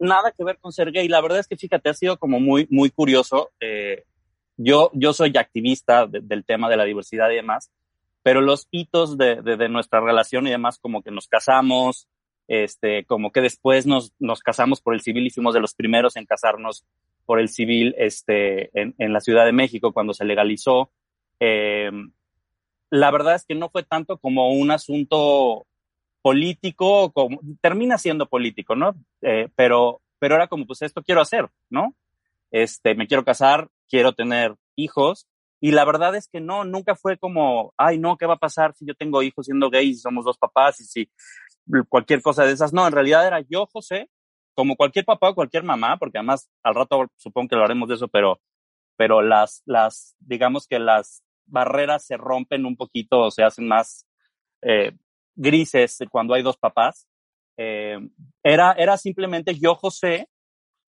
Nada 0.00 0.32
que 0.32 0.44
ver 0.44 0.58
con 0.58 0.72
ser 0.72 0.90
gay. 0.90 1.06
La 1.08 1.20
verdad 1.20 1.38
es 1.38 1.46
que 1.46 1.56
fíjate, 1.56 1.90
ha 1.90 1.94
sido 1.94 2.18
como 2.18 2.40
muy, 2.40 2.66
muy 2.70 2.90
curioso. 2.90 3.50
Eh, 3.60 4.04
yo, 4.56 4.90
yo 4.94 5.12
soy 5.12 5.32
activista 5.36 6.06
de, 6.06 6.20
del 6.20 6.44
tema 6.44 6.68
de 6.68 6.78
la 6.78 6.84
diversidad 6.84 7.30
y 7.30 7.36
demás, 7.36 7.70
pero 8.22 8.40
los 8.40 8.66
hitos 8.70 9.18
de, 9.18 9.42
de, 9.42 9.56
de, 9.56 9.68
nuestra 9.68 10.00
relación 10.00 10.46
y 10.46 10.50
demás, 10.50 10.78
como 10.78 11.02
que 11.02 11.10
nos 11.10 11.28
casamos, 11.28 12.08
este, 12.48 13.04
como 13.04 13.30
que 13.30 13.42
después 13.42 13.86
nos, 13.86 14.12
nos 14.18 14.40
casamos 14.40 14.80
por 14.80 14.94
el 14.94 15.02
civil 15.02 15.26
y 15.26 15.30
fuimos 15.30 15.54
de 15.54 15.60
los 15.60 15.74
primeros 15.74 16.16
en 16.16 16.26
casarnos 16.26 16.84
por 17.26 17.38
el 17.38 17.48
civil 17.48 17.94
este, 17.96 18.70
en, 18.78 18.94
en 18.98 19.12
la 19.12 19.20
Ciudad 19.20 19.44
de 19.44 19.52
México 19.52 19.92
cuando 19.92 20.14
se 20.14 20.24
legalizó. 20.24 20.90
Eh, 21.40 21.90
la 22.90 23.10
verdad 23.10 23.36
es 23.36 23.44
que 23.44 23.54
no 23.54 23.68
fue 23.68 23.82
tanto 23.82 24.18
como 24.18 24.50
un 24.50 24.70
asunto 24.70 25.66
político, 26.22 27.12
como, 27.12 27.40
termina 27.60 27.98
siendo 27.98 28.26
político, 28.26 28.74
¿no? 28.76 28.94
Eh, 29.22 29.48
pero, 29.54 30.00
pero 30.18 30.36
era 30.36 30.48
como, 30.48 30.66
pues 30.66 30.82
esto 30.82 31.02
quiero 31.02 31.20
hacer, 31.20 31.48
¿no? 31.70 31.94
Este, 32.50 32.94
me 32.94 33.06
quiero 33.06 33.24
casar, 33.24 33.68
quiero 33.88 34.12
tener 34.12 34.56
hijos, 34.76 35.26
y 35.60 35.72
la 35.72 35.84
verdad 35.84 36.14
es 36.16 36.28
que 36.28 36.40
no, 36.40 36.64
nunca 36.64 36.94
fue 36.94 37.18
como, 37.18 37.74
ay, 37.76 37.98
no, 37.98 38.16
¿qué 38.16 38.26
va 38.26 38.34
a 38.34 38.38
pasar 38.38 38.74
si 38.74 38.86
yo 38.86 38.94
tengo 38.94 39.22
hijos 39.22 39.44
siendo 39.44 39.68
gay 39.68 39.90
y 39.90 39.94
somos 39.94 40.24
dos 40.24 40.38
papás 40.38 40.80
y 40.80 40.84
si 40.84 41.10
cualquier 41.88 42.22
cosa 42.22 42.44
de 42.44 42.52
esas? 42.52 42.72
No, 42.72 42.86
en 42.86 42.92
realidad 42.92 43.26
era 43.26 43.40
yo, 43.40 43.66
José, 43.66 44.08
como 44.54 44.74
cualquier 44.76 45.04
papá 45.04 45.30
o 45.30 45.34
cualquier 45.34 45.62
mamá, 45.62 45.98
porque 45.98 46.18
además 46.18 46.50
al 46.62 46.74
rato 46.74 47.06
supongo 47.16 47.48
que 47.48 47.56
lo 47.56 47.64
haremos 47.64 47.88
de 47.90 47.96
eso, 47.96 48.08
pero, 48.08 48.40
pero 48.96 49.20
las, 49.20 49.62
las, 49.66 50.16
digamos 50.18 50.66
que 50.66 50.78
las 50.78 51.22
barreras 51.44 52.06
se 52.06 52.16
rompen 52.16 52.64
un 52.64 52.76
poquito 52.76 53.20
o 53.20 53.30
se 53.30 53.42
hacen 53.42 53.68
más 53.68 54.06
eh, 54.62 54.92
grises 55.40 55.98
cuando 56.10 56.34
hay 56.34 56.42
dos 56.42 56.56
papás. 56.56 57.08
Eh, 57.56 57.98
era, 58.42 58.72
era 58.72 58.96
simplemente 58.96 59.54
yo, 59.58 59.74
José, 59.74 60.28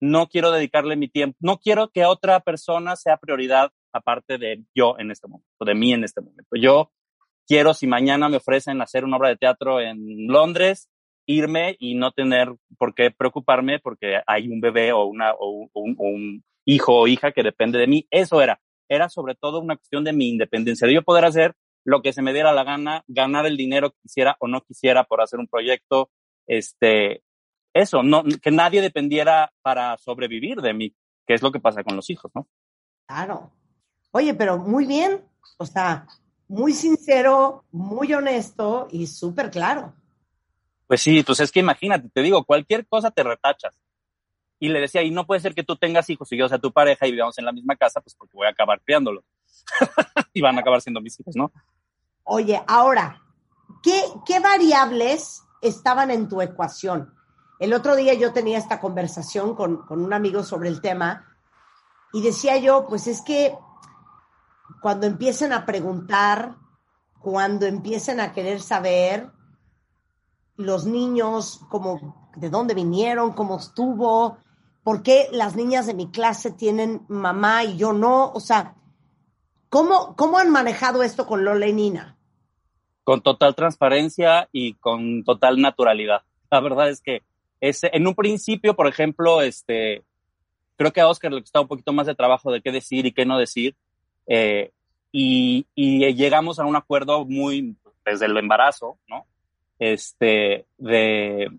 no 0.01 0.27
quiero 0.27 0.51
dedicarle 0.51 0.95
mi 0.95 1.07
tiempo, 1.07 1.37
no 1.39 1.57
quiero 1.57 1.89
que 1.89 2.05
otra 2.05 2.39
persona 2.41 2.95
sea 2.95 3.17
prioridad 3.17 3.71
aparte 3.93 4.37
de 4.37 4.63
yo 4.75 4.95
en 4.97 5.11
este 5.11 5.27
momento, 5.27 5.65
de 5.65 5.75
mí 5.75 5.93
en 5.93 6.03
este 6.03 6.21
momento. 6.21 6.55
Yo 6.55 6.91
quiero, 7.47 7.73
si 7.73 7.87
mañana 7.87 8.27
me 8.27 8.37
ofrecen 8.37 8.81
hacer 8.81 9.05
una 9.05 9.17
obra 9.17 9.29
de 9.29 9.37
teatro 9.37 9.79
en 9.79 10.27
Londres, 10.27 10.89
irme 11.25 11.77
y 11.79 11.95
no 11.95 12.11
tener 12.11 12.53
por 12.77 12.93
qué 12.93 13.11
preocuparme 13.11 13.79
porque 13.79 14.19
hay 14.27 14.49
un 14.49 14.59
bebé 14.59 14.91
o, 14.91 15.05
una, 15.05 15.33
o, 15.33 15.69
un, 15.73 15.95
o 15.97 16.07
un 16.07 16.43
hijo 16.65 16.93
o 16.99 17.07
hija 17.07 17.31
que 17.31 17.43
depende 17.43 17.79
de 17.79 17.87
mí. 17.87 18.05
Eso 18.11 18.41
era. 18.41 18.59
Era 18.89 19.09
sobre 19.09 19.35
todo 19.35 19.59
una 19.59 19.77
cuestión 19.77 20.03
de 20.03 20.11
mi 20.11 20.29
independencia, 20.29 20.87
de 20.87 20.95
yo 20.95 21.03
poder 21.03 21.25
hacer 21.25 21.53
lo 21.85 22.01
que 22.01 22.13
se 22.13 22.21
me 22.21 22.33
diera 22.33 22.53
la 22.53 22.63
gana, 22.63 23.03
ganar 23.07 23.45
el 23.45 23.57
dinero 23.57 23.91
que 23.91 23.99
quisiera 24.03 24.35
o 24.39 24.47
no 24.47 24.61
quisiera 24.61 25.03
por 25.03 25.21
hacer 25.21 25.39
un 25.39 25.47
proyecto, 25.47 26.09
este, 26.47 27.23
eso, 27.73 28.03
no, 28.03 28.23
que 28.41 28.51
nadie 28.51 28.81
dependiera 28.81 29.51
para 29.61 29.97
sobrevivir 29.97 30.61
de 30.61 30.73
mí, 30.73 30.95
que 31.25 31.33
es 31.33 31.41
lo 31.41 31.51
que 31.51 31.59
pasa 31.59 31.83
con 31.83 31.95
los 31.95 32.09
hijos, 32.09 32.31
¿no? 32.35 32.47
Claro. 33.07 33.51
Oye, 34.11 34.33
pero 34.33 34.57
muy 34.57 34.85
bien, 34.85 35.25
o 35.57 35.65
sea, 35.65 36.07
muy 36.47 36.73
sincero, 36.73 37.65
muy 37.71 38.13
honesto 38.13 38.87
y 38.91 39.07
súper 39.07 39.49
claro. 39.49 39.93
Pues 40.87 41.01
sí, 41.01 41.23
pues 41.23 41.39
es 41.39 41.51
que 41.51 41.61
imagínate, 41.61 42.09
te 42.09 42.21
digo, 42.21 42.43
cualquier 42.43 42.85
cosa 42.87 43.09
te 43.09 43.23
retachas. 43.23 43.79
Y 44.59 44.69
le 44.69 44.79
decía, 44.79 45.01
y 45.01 45.11
no 45.11 45.25
puede 45.25 45.41
ser 45.41 45.55
que 45.55 45.63
tú 45.63 45.75
tengas 45.75 46.09
hijos 46.09 46.31
y 46.31 46.37
yo 46.37 46.47
sea 46.47 46.59
tu 46.59 46.71
pareja 46.71 47.07
y 47.07 47.11
vivamos 47.11 47.37
en 47.37 47.45
la 47.45 47.51
misma 47.51 47.75
casa, 47.75 48.01
pues 48.01 48.15
porque 48.15 48.37
voy 48.37 48.47
a 48.47 48.51
acabar 48.51 48.81
criándolos. 48.81 49.25
y 50.33 50.41
van 50.41 50.57
a 50.57 50.61
acabar 50.61 50.81
siendo 50.81 51.01
mis 51.01 51.19
hijos, 51.19 51.35
¿no? 51.35 51.51
Oye, 52.23 52.63
ahora, 52.67 53.21
¿qué, 53.81 54.03
¿qué 54.25 54.39
variables 54.39 55.43
estaban 55.61 56.11
en 56.11 56.27
tu 56.27 56.41
ecuación? 56.41 57.13
El 57.59 57.73
otro 57.73 57.95
día 57.95 58.13
yo 58.13 58.33
tenía 58.33 58.57
esta 58.57 58.79
conversación 58.79 59.55
con, 59.55 59.85
con 59.85 60.03
un 60.03 60.13
amigo 60.13 60.43
sobre 60.43 60.69
el 60.69 60.81
tema 60.81 61.25
y 62.13 62.21
decía 62.21 62.57
yo, 62.57 62.85
pues 62.87 63.07
es 63.07 63.21
que 63.21 63.57
cuando 64.81 65.07
empiecen 65.07 65.53
a 65.53 65.65
preguntar, 65.65 66.55
cuando 67.19 67.65
empiecen 67.65 68.19
a 68.19 68.33
querer 68.33 68.61
saber, 68.61 69.31
los 70.55 70.85
niños, 70.85 71.61
como 71.69 72.31
de 72.35 72.49
dónde 72.49 72.73
vinieron, 72.73 73.33
cómo 73.33 73.57
estuvo, 73.57 74.37
por 74.83 75.01
qué 75.01 75.29
las 75.31 75.55
niñas 75.55 75.87
de 75.87 75.93
mi 75.93 76.11
clase 76.11 76.51
tienen 76.51 77.05
mamá 77.07 77.63
y 77.63 77.77
yo 77.77 77.93
no, 77.93 78.31
o 78.31 78.39
sea, 78.39 78.75
¿cómo, 79.73 80.15
cómo 80.15 80.37
han 80.37 80.51
manejado 80.51 81.01
esto 81.01 81.25
con 81.25 81.43
Lola 81.43 81.65
y 81.65 81.73
Nina? 81.73 82.15
Con 83.03 83.21
total 83.21 83.55
transparencia 83.55 84.47
y 84.51 84.75
con 84.75 85.23
total 85.23 85.59
naturalidad. 85.59 86.21
La 86.51 86.59
verdad 86.59 86.89
es 86.89 87.01
que 87.01 87.23
es, 87.59 87.83
en 87.83 88.05
un 88.05 88.13
principio, 88.13 88.75
por 88.75 88.85
ejemplo, 88.85 89.41
este, 89.41 90.03
creo 90.75 90.93
que 90.93 91.01
a 91.01 91.07
Oscar 91.07 91.33
le 91.33 91.41
costaba 91.41 91.63
un 91.63 91.69
poquito 91.69 91.91
más 91.91 92.05
de 92.05 92.13
trabajo 92.13 92.51
de 92.51 92.61
qué 92.61 92.71
decir 92.71 93.07
y 93.07 93.13
qué 93.13 93.25
no 93.25 93.39
decir. 93.39 93.75
Eh, 94.27 94.69
y, 95.11 95.65
y 95.73 96.13
llegamos 96.13 96.59
a 96.59 96.65
un 96.65 96.75
acuerdo 96.75 97.25
muy 97.25 97.75
desde 98.05 98.27
el 98.27 98.37
embarazo, 98.37 98.99
¿no? 99.07 99.25
Este, 99.79 100.67
de, 100.77 101.49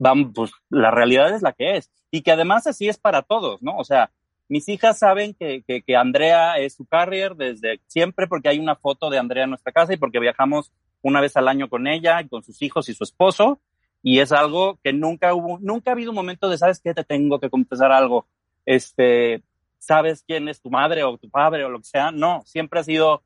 vamos, 0.00 0.32
pues 0.34 0.50
la 0.70 0.90
realidad 0.90 1.32
es 1.32 1.42
la 1.42 1.52
que 1.52 1.76
es. 1.76 1.88
Y 2.10 2.22
que 2.22 2.32
además 2.32 2.66
así 2.66 2.88
es 2.88 2.98
para 2.98 3.22
todos, 3.22 3.62
¿no? 3.62 3.76
O 3.76 3.84
sea, 3.84 4.10
mis 4.48 4.68
hijas 4.68 4.98
saben 4.98 5.34
que, 5.34 5.62
que, 5.66 5.82
que, 5.82 5.96
Andrea 5.96 6.58
es 6.58 6.74
su 6.74 6.84
carrier 6.84 7.34
desde 7.34 7.80
siempre 7.86 8.26
porque 8.26 8.48
hay 8.48 8.58
una 8.58 8.76
foto 8.76 9.10
de 9.10 9.18
Andrea 9.18 9.44
en 9.44 9.50
nuestra 9.50 9.72
casa 9.72 9.94
y 9.94 9.96
porque 9.96 10.20
viajamos 10.20 10.70
una 11.02 11.20
vez 11.20 11.36
al 11.36 11.48
año 11.48 11.68
con 11.68 11.86
ella 11.86 12.20
y 12.20 12.28
con 12.28 12.42
sus 12.42 12.60
hijos 12.62 12.88
y 12.88 12.94
su 12.94 13.04
esposo. 13.04 13.60
Y 14.02 14.18
es 14.20 14.32
algo 14.32 14.78
que 14.82 14.92
nunca 14.92 15.34
hubo, 15.34 15.58
nunca 15.60 15.90
ha 15.90 15.94
habido 15.94 16.10
un 16.10 16.16
momento 16.16 16.48
de, 16.48 16.58
¿sabes 16.58 16.80
qué? 16.80 16.92
Te 16.92 17.04
tengo 17.04 17.40
que 17.40 17.48
confesar 17.48 17.90
algo. 17.90 18.26
Este, 18.66 19.42
¿sabes 19.78 20.22
quién 20.26 20.48
es 20.48 20.60
tu 20.60 20.70
madre 20.70 21.04
o 21.04 21.16
tu 21.16 21.30
padre 21.30 21.64
o 21.64 21.70
lo 21.70 21.78
que 21.78 21.86
sea? 21.86 22.10
No, 22.10 22.42
siempre 22.44 22.80
ha 22.80 22.84
sido, 22.84 23.22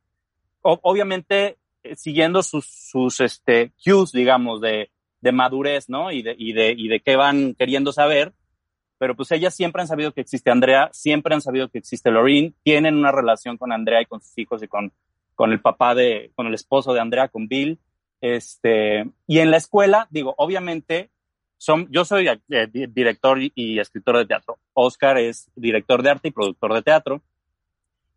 obviamente, 0.62 1.58
eh, 1.82 1.96
siguiendo 1.96 2.42
sus, 2.42 2.66
sus, 2.66 3.20
este, 3.20 3.72
cues, 3.84 4.12
digamos, 4.12 4.60
de, 4.60 4.90
de 5.20 5.32
madurez, 5.32 5.88
¿no? 5.88 6.12
Y 6.12 6.22
de, 6.22 6.36
y 6.38 6.52
de, 6.52 6.72
y 6.76 6.88
de 6.88 7.00
qué 7.00 7.16
van 7.16 7.54
queriendo 7.54 7.92
saber 7.92 8.32
pero 8.98 9.14
pues 9.14 9.30
ellas 9.32 9.54
siempre 9.54 9.82
han 9.82 9.88
sabido 9.88 10.12
que 10.12 10.20
existe 10.20 10.50
Andrea, 10.50 10.90
siempre 10.92 11.34
han 11.34 11.40
sabido 11.40 11.68
que 11.68 11.78
existe 11.78 12.10
Lorraine, 12.10 12.52
tienen 12.62 12.96
una 12.96 13.12
relación 13.12 13.56
con 13.56 13.72
Andrea 13.72 14.02
y 14.02 14.06
con 14.06 14.20
sus 14.20 14.36
hijos 14.38 14.62
y 14.62 14.68
con, 14.68 14.92
con 15.34 15.52
el 15.52 15.60
papá 15.60 15.94
de, 15.94 16.32
con 16.34 16.46
el 16.46 16.54
esposo 16.54 16.92
de 16.92 17.00
Andrea, 17.00 17.28
con 17.28 17.48
Bill. 17.48 17.78
Este, 18.20 19.08
y 19.26 19.38
en 19.38 19.52
la 19.52 19.56
escuela, 19.56 20.08
digo, 20.10 20.34
obviamente, 20.36 21.10
son, 21.56 21.88
yo 21.90 22.04
soy 22.04 22.28
eh, 22.28 22.68
director 22.90 23.38
y, 23.40 23.78
escritor 23.78 24.18
de 24.18 24.26
teatro. 24.26 24.58
Oscar 24.74 25.18
es 25.18 25.48
director 25.54 26.02
de 26.02 26.10
arte 26.10 26.28
y 26.28 26.32
productor 26.32 26.74
de 26.74 26.82
teatro. 26.82 27.22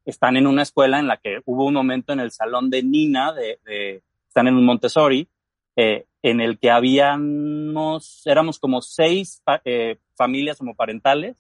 Están 0.04 0.36
en 0.36 0.48
una 0.48 0.64
escuela 0.64 1.00
en 1.00 1.08
la 1.08 1.18
que 1.18 1.42
hubo 1.46 1.66
un 1.66 1.76
momento 1.76 2.12
en 2.12 2.20
el 2.20 2.32
salón 2.32 2.72
de 2.72 2.82
Nina, 2.82 3.34
de, 3.34 3.60
de 3.66 4.02
están 4.28 4.48
en 4.48 4.56
un 4.56 4.66
Montessori, 4.66 5.28
eh, 5.76 6.06
en 6.22 6.42
el 6.42 6.60
que 6.60 6.70
habíamos, 6.70 8.22
éramos 8.26 8.60
como 8.60 8.82
seis 8.82 9.42
eh, 9.66 9.98
familias 10.22 10.62
homoparentales 10.62 11.36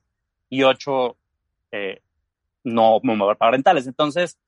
y 0.49 0.63
ocho 0.63 1.15
eh, 1.71 2.01
no 2.63 2.95
homoparentales. 2.95 3.85
Entonces, 3.85 4.39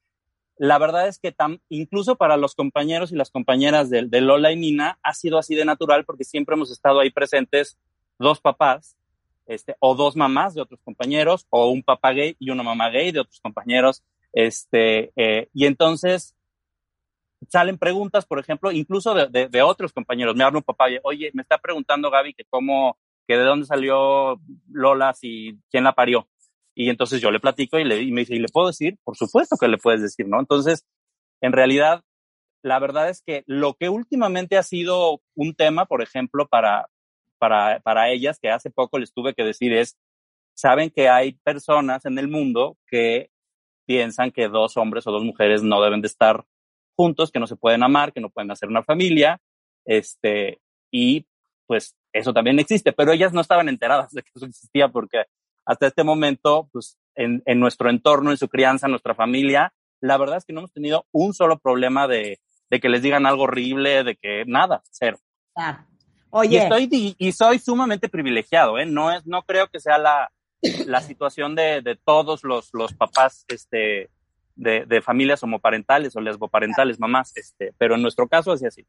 la 0.58 0.80
verdad 0.80 1.08
es 1.08 1.20
que 1.20 1.36
incluso 1.70 2.16
para 2.16 2.36
los 2.36 2.56
compañeros 2.56 3.12
y 3.12 3.16
las 3.16 3.30
compañeras 3.30 3.92
de, 3.92 4.22
Lola 4.22 4.52
y 4.52 4.56
Nina 4.56 4.98
ha 5.04 5.14
sido 5.14 5.38
así 5.38 5.54
de 5.54 5.66
natural 5.66 6.04
porque 6.04 6.24
siempre 6.24 6.56
hemos 6.56 6.72
estado 6.72 7.00
ahí 7.00 7.12
presentes 7.12 7.78
dos 8.18 8.42
papás 8.42 8.98
este, 9.46 9.76
o 9.80 9.94
dos 9.94 10.16
mamás 10.16 10.56
de 10.56 10.62
otros 10.62 10.80
compañeros 10.84 11.46
o 11.52 11.70
un 11.70 11.84
papá 11.84 12.12
gay 12.14 12.36
y 12.40 12.50
una 12.50 12.64
mamá 12.64 12.90
gay 12.90 13.12
de 13.12 13.20
otros 13.20 13.40
compañeros. 13.40 14.04
Este, 14.32 15.12
eh, 15.16 15.48
y 15.54 15.68
entonces 15.68 16.36
salen 17.50 17.78
preguntas, 17.78 18.26
por 18.26 18.40
ejemplo, 18.40 18.72
incluso 18.72 19.14
de, 19.14 19.48
de, 19.48 19.62
otros 19.62 19.94
compañeros. 19.94 20.36
Me 20.36 20.44
habla 20.44 20.58
un 20.58 20.64
papá, 20.64 20.86
oye, 21.04 21.30
me 21.36 21.44
está 21.44 21.60
preguntando 21.60 22.10
Gaby 22.10 22.34
que 22.34 22.46
cómo, 22.46 22.98
que 23.28 23.38
de 23.38 23.44
dónde 23.44 23.66
salió 23.66 24.40
Lola, 24.70 25.14
si 25.14 25.60
quién 25.70 25.84
la 25.84 25.94
parió. 25.94 26.28
Y 26.76 26.90
entonces 26.90 27.22
yo 27.22 27.32
le 27.32 27.40
platico 27.40 27.80
y, 27.80 27.84
le, 27.84 28.02
y 28.02 28.12
me 28.12 28.22
dice, 28.22 28.36
¿y 28.36 28.40
le 28.40 28.48
puedo 28.48 28.68
decir? 28.68 28.98
Por 29.04 29.16
supuesto 29.16 29.58
que 29.60 29.68
le 29.68 29.78
puedes 29.78 30.02
decir, 30.02 30.28
¿no? 30.28 30.40
Entonces, 30.40 30.86
en 31.42 31.52
realidad, 31.52 32.02
la 32.64 32.80
verdad 32.80 33.10
es 33.10 33.22
que 33.22 33.44
lo 33.46 33.76
que 33.76 33.90
últimamente 33.90 34.58
ha 34.58 34.64
sido 34.64 35.22
un 35.36 35.54
tema, 35.54 35.86
por 35.86 36.02
ejemplo, 36.02 36.48
para, 36.48 36.88
para, 37.38 37.80
para 37.82 38.10
ellas, 38.10 38.40
que 38.42 38.50
hace 38.50 38.72
poco 38.72 38.98
les 38.98 39.14
tuve 39.14 39.34
que 39.34 39.44
decir 39.44 39.74
es, 39.74 39.98
saben 40.56 40.90
que 40.90 41.10
hay 41.10 41.34
personas 41.44 42.06
en 42.06 42.18
el 42.18 42.28
mundo 42.28 42.78
que 42.88 43.30
piensan 43.86 44.32
que 44.32 44.48
dos 44.48 44.78
hombres 44.78 45.06
o 45.08 45.12
dos 45.12 45.24
mujeres 45.24 45.62
no 45.62 45.82
deben 45.82 46.02
de 46.02 46.08
estar 46.08 46.46
juntos, 46.96 47.32
que 47.32 47.40
no 47.40 47.48
se 47.48 47.56
pueden 47.56 47.84
amar, 47.84 48.14
que 48.14 48.22
no 48.22 48.30
pueden 48.30 48.52
hacer 48.52 48.70
una 48.70 48.84
familia, 48.84 49.40
este, 49.86 50.62
y 50.92 51.26
pues 51.68 51.96
eso 52.12 52.34
también 52.34 52.60
existe, 52.60 52.92
pero 52.94 53.12
ellas 53.12 53.34
no 53.34 53.42
estaban 53.42 53.70
enteradas 53.70 54.12
de 54.12 54.22
que 54.22 54.32
eso 54.36 54.46
existía 54.46 54.90
porque 54.90 55.24
hasta 55.66 55.88
este 55.88 56.04
momento, 56.04 56.70
pues 56.72 56.98
en, 57.16 57.42
en 57.46 57.60
nuestro 57.60 57.90
entorno, 57.90 58.32
en 58.32 58.38
su 58.38 58.50
crianza, 58.50 58.88
en 58.88 58.92
nuestra 58.92 59.16
familia, 59.16 59.74
la 60.02 60.18
verdad 60.18 60.38
es 60.38 60.46
que 60.46 60.54
no 60.54 60.60
hemos 60.60 60.74
tenido 60.74 61.06
un 61.12 61.34
solo 61.34 61.60
problema 61.60 62.08
de, 62.08 62.40
de 62.70 62.80
que 62.80 62.90
les 62.90 63.02
digan 63.02 63.26
algo 63.26 63.44
horrible, 63.44 64.04
de 64.04 64.16
que 64.16 64.44
nada, 64.46 64.84
cero. 64.92 65.18
Oye. 66.32 66.56
Y, 66.56 66.58
estoy, 66.58 67.16
y, 67.18 67.32
soy 67.32 67.60
sumamente 67.60 68.10
privilegiado, 68.10 68.80
¿eh? 68.80 68.86
No, 68.86 69.12
es, 69.12 69.26
no 69.26 69.44
creo 69.44 69.68
que 69.68 69.80
sea 69.80 69.98
la, 69.98 70.32
la 70.88 71.02
situación 71.02 71.56
de, 71.56 71.82
de 71.82 71.96
todos 71.96 72.44
los, 72.44 72.74
los 72.74 72.94
papás 72.94 73.46
este, 73.48 74.10
de, 74.56 74.86
de 74.86 75.02
familias 75.02 75.44
homoparentales 75.44 76.16
o 76.16 76.22
lesboparentales, 76.22 77.00
mamás, 77.00 77.38
este, 77.38 77.74
pero 77.78 77.96
en 77.96 78.02
nuestro 78.02 78.28
caso 78.28 78.54
es 78.54 78.64
así. 78.64 78.86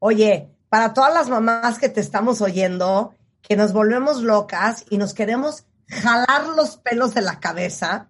Oye, 0.00 0.48
para 0.68 0.94
todas 0.94 1.12
las 1.12 1.28
mamás 1.28 1.78
que 1.78 1.88
te 1.88 2.00
estamos 2.00 2.40
oyendo, 2.40 3.14
que 3.42 3.56
nos 3.56 3.72
volvemos 3.72 4.22
locas 4.22 4.84
y 4.90 4.98
nos 4.98 5.14
queremos 5.14 5.64
jalar 5.88 6.48
los 6.48 6.76
pelos 6.76 7.14
de 7.14 7.22
la 7.22 7.40
cabeza, 7.40 8.08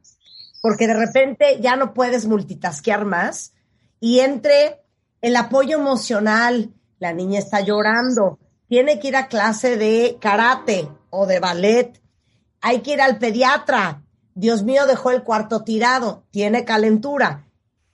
porque 0.60 0.86
de 0.86 0.94
repente 0.94 1.58
ya 1.60 1.76
no 1.76 1.94
puedes 1.94 2.26
multitasquear 2.26 3.04
más, 3.04 3.52
y 4.00 4.20
entre 4.20 4.82
el 5.20 5.36
apoyo 5.36 5.78
emocional, 5.78 6.72
la 6.98 7.12
niña 7.12 7.38
está 7.38 7.60
llorando, 7.60 8.38
tiene 8.68 8.98
que 8.98 9.08
ir 9.08 9.16
a 9.16 9.28
clase 9.28 9.76
de 9.76 10.18
karate 10.20 10.88
o 11.10 11.26
de 11.26 11.40
ballet, 11.40 12.02
hay 12.60 12.80
que 12.80 12.92
ir 12.92 13.00
al 13.00 13.18
pediatra, 13.18 14.02
Dios 14.34 14.62
mío, 14.62 14.86
dejó 14.86 15.10
el 15.10 15.22
cuarto 15.22 15.64
tirado, 15.64 16.24
tiene 16.30 16.64
calentura. 16.64 17.46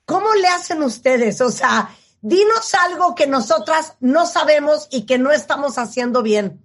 ¿Cómo 0.05 0.33
le 0.35 0.47
hacen 0.47 0.83
ustedes? 0.83 1.41
O 1.41 1.49
sea, 1.49 1.89
dinos 2.25 2.73
algo 2.73 3.13
que 3.13 3.27
nosotras 3.27 3.97
no 3.99 4.25
sabemos 4.25 4.87
y 4.91 5.05
que 5.05 5.19
no 5.19 5.31
estamos 5.31 5.77
haciendo 5.77 6.23
bien. 6.23 6.59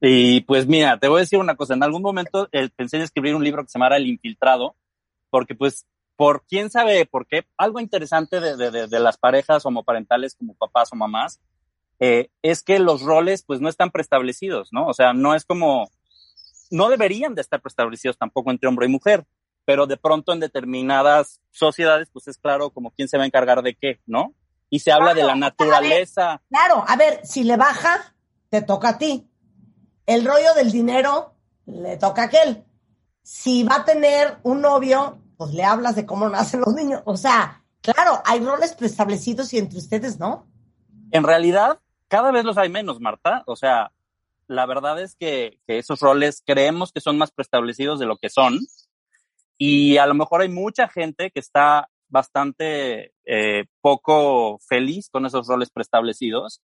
Y 0.00 0.40
pues 0.42 0.66
mira, 0.66 0.98
te 0.98 1.08
voy 1.08 1.18
a 1.18 1.20
decir 1.20 1.38
una 1.38 1.56
cosa. 1.56 1.74
En 1.74 1.82
algún 1.82 2.00
momento 2.00 2.48
pensé 2.74 2.96
en 2.96 3.02
escribir 3.02 3.34
un 3.34 3.44
libro 3.44 3.62
que 3.62 3.68
se 3.68 3.78
llamara 3.78 3.98
El 3.98 4.06
Infiltrado, 4.06 4.76
porque 5.28 5.54
pues, 5.54 5.84
por 6.16 6.44
quién 6.46 6.70
sabe 6.70 7.04
por 7.04 7.26
qué, 7.26 7.44
algo 7.58 7.80
interesante 7.80 8.40
de, 8.40 8.56
de, 8.56 8.86
de 8.86 9.00
las 9.00 9.18
parejas 9.18 9.66
homoparentales 9.66 10.36
como 10.36 10.54
papás 10.54 10.88
o 10.92 10.96
mamás, 10.96 11.40
eh, 12.00 12.30
es 12.40 12.62
que 12.62 12.78
los 12.78 13.02
roles 13.02 13.42
pues 13.42 13.60
no 13.60 13.68
están 13.68 13.90
preestablecidos, 13.90 14.72
¿no? 14.72 14.86
O 14.86 14.94
sea, 14.94 15.12
no 15.12 15.34
es 15.34 15.44
como, 15.44 15.90
no 16.70 16.88
deberían 16.88 17.34
de 17.34 17.42
estar 17.42 17.60
preestablecidos 17.60 18.16
tampoco 18.16 18.50
entre 18.50 18.68
hombre 18.68 18.86
y 18.86 18.90
mujer 18.90 19.26
pero 19.64 19.86
de 19.86 19.96
pronto 19.96 20.32
en 20.32 20.40
determinadas 20.40 21.40
sociedades, 21.50 22.08
pues 22.12 22.28
es 22.28 22.38
claro 22.38 22.70
como 22.70 22.90
quién 22.90 23.08
se 23.08 23.16
va 23.16 23.24
a 23.24 23.26
encargar 23.26 23.62
de 23.62 23.74
qué, 23.74 24.00
¿no? 24.06 24.34
Y 24.70 24.80
se 24.80 24.92
habla 24.92 25.14
de 25.14 25.22
la 25.22 25.36
naturaleza. 25.36 26.42
claro, 26.48 26.84
a 26.86 26.96
ver, 26.96 27.20
si 27.24 27.44
le 27.44 27.56
baja, 27.56 28.14
te 28.50 28.62
toca 28.62 28.90
a 28.90 28.98
ti. 28.98 29.28
El 30.06 30.24
rollo 30.24 30.52
del 30.54 30.70
dinero, 30.70 31.34
le 31.66 31.96
toca 31.96 32.22
a 32.22 32.24
aquel. 32.26 32.64
Si 33.22 33.62
va 33.62 33.76
a 33.76 33.84
tener 33.84 34.38
un 34.42 34.60
novio, 34.60 35.18
pues 35.36 35.52
le 35.54 35.64
hablas 35.64 35.94
de 35.94 36.04
cómo 36.06 36.28
nacen 36.28 36.60
los 36.60 36.74
niños. 36.74 37.02
O 37.04 37.16
sea, 37.16 37.62
claro, 37.80 38.20
hay 38.24 38.40
roles 38.40 38.74
preestablecidos 38.74 39.52
y 39.52 39.58
entre 39.58 39.78
ustedes 39.78 40.18
no. 40.18 40.46
En 41.10 41.22
realidad, 41.22 41.80
cada 42.08 42.32
vez 42.32 42.44
los 42.44 42.58
hay 42.58 42.68
menos, 42.68 43.00
Marta. 43.00 43.44
O 43.46 43.56
sea, 43.56 43.92
la 44.46 44.66
verdad 44.66 45.00
es 45.00 45.14
que, 45.14 45.58
que 45.66 45.78
esos 45.78 46.00
roles 46.00 46.42
creemos 46.44 46.92
que 46.92 47.00
son 47.00 47.16
más 47.16 47.30
preestablecidos 47.30 47.98
de 47.98 48.06
lo 48.06 48.18
que 48.18 48.28
son 48.28 48.58
y 49.58 49.96
a 49.98 50.06
lo 50.06 50.14
mejor 50.14 50.40
hay 50.42 50.48
mucha 50.48 50.88
gente 50.88 51.30
que 51.30 51.40
está 51.40 51.88
bastante 52.08 53.12
eh, 53.24 53.64
poco 53.80 54.58
feliz 54.58 55.08
con 55.10 55.26
esos 55.26 55.46
roles 55.48 55.70
preestablecidos. 55.70 56.60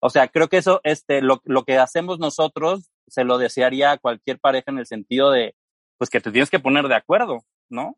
O 0.00 0.10
sea, 0.10 0.28
creo 0.28 0.48
que 0.48 0.58
eso, 0.58 0.80
este, 0.84 1.22
lo, 1.22 1.40
lo 1.44 1.64
que 1.64 1.78
hacemos 1.78 2.18
nosotros, 2.18 2.90
se 3.06 3.24
lo 3.24 3.38
desearía 3.38 3.92
a 3.92 3.98
cualquier 3.98 4.38
pareja 4.38 4.70
en 4.70 4.78
el 4.78 4.86
sentido 4.86 5.30
de, 5.30 5.54
pues 5.98 6.10
que 6.10 6.20
te 6.20 6.30
tienes 6.30 6.50
que 6.50 6.58
poner 6.58 6.88
de 6.88 6.94
acuerdo, 6.94 7.44
¿no? 7.68 7.96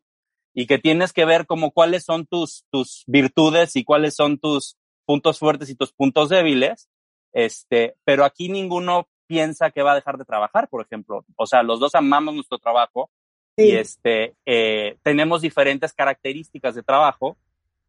Y 0.53 0.67
que 0.67 0.79
tienes 0.79 1.13
que 1.13 1.25
ver 1.25 1.45
como 1.45 1.71
cuáles 1.71 2.03
son 2.03 2.25
tus, 2.25 2.65
tus 2.71 3.03
virtudes 3.07 3.75
y 3.75 3.83
cuáles 3.83 4.15
son 4.15 4.37
tus 4.37 4.77
puntos 5.05 5.39
fuertes 5.39 5.69
y 5.69 5.75
tus 5.75 5.93
puntos 5.93 6.29
débiles. 6.29 6.89
Este, 7.33 7.95
pero 8.03 8.25
aquí 8.25 8.49
ninguno 8.49 9.07
piensa 9.27 9.71
que 9.71 9.83
va 9.83 9.91
a 9.91 9.95
dejar 9.95 10.17
de 10.17 10.25
trabajar, 10.25 10.67
por 10.69 10.81
ejemplo. 10.81 11.25
O 11.35 11.45
sea, 11.45 11.63
los 11.63 11.79
dos 11.79 11.93
amamos 11.95 12.33
nuestro 12.33 12.57
trabajo, 12.57 13.11
y 13.57 13.71
este, 13.71 14.35
eh, 14.45 14.97
tenemos 15.01 15.41
diferentes 15.41 15.91
características 15.91 16.75
de 16.75 16.83
trabajo 16.83 17.37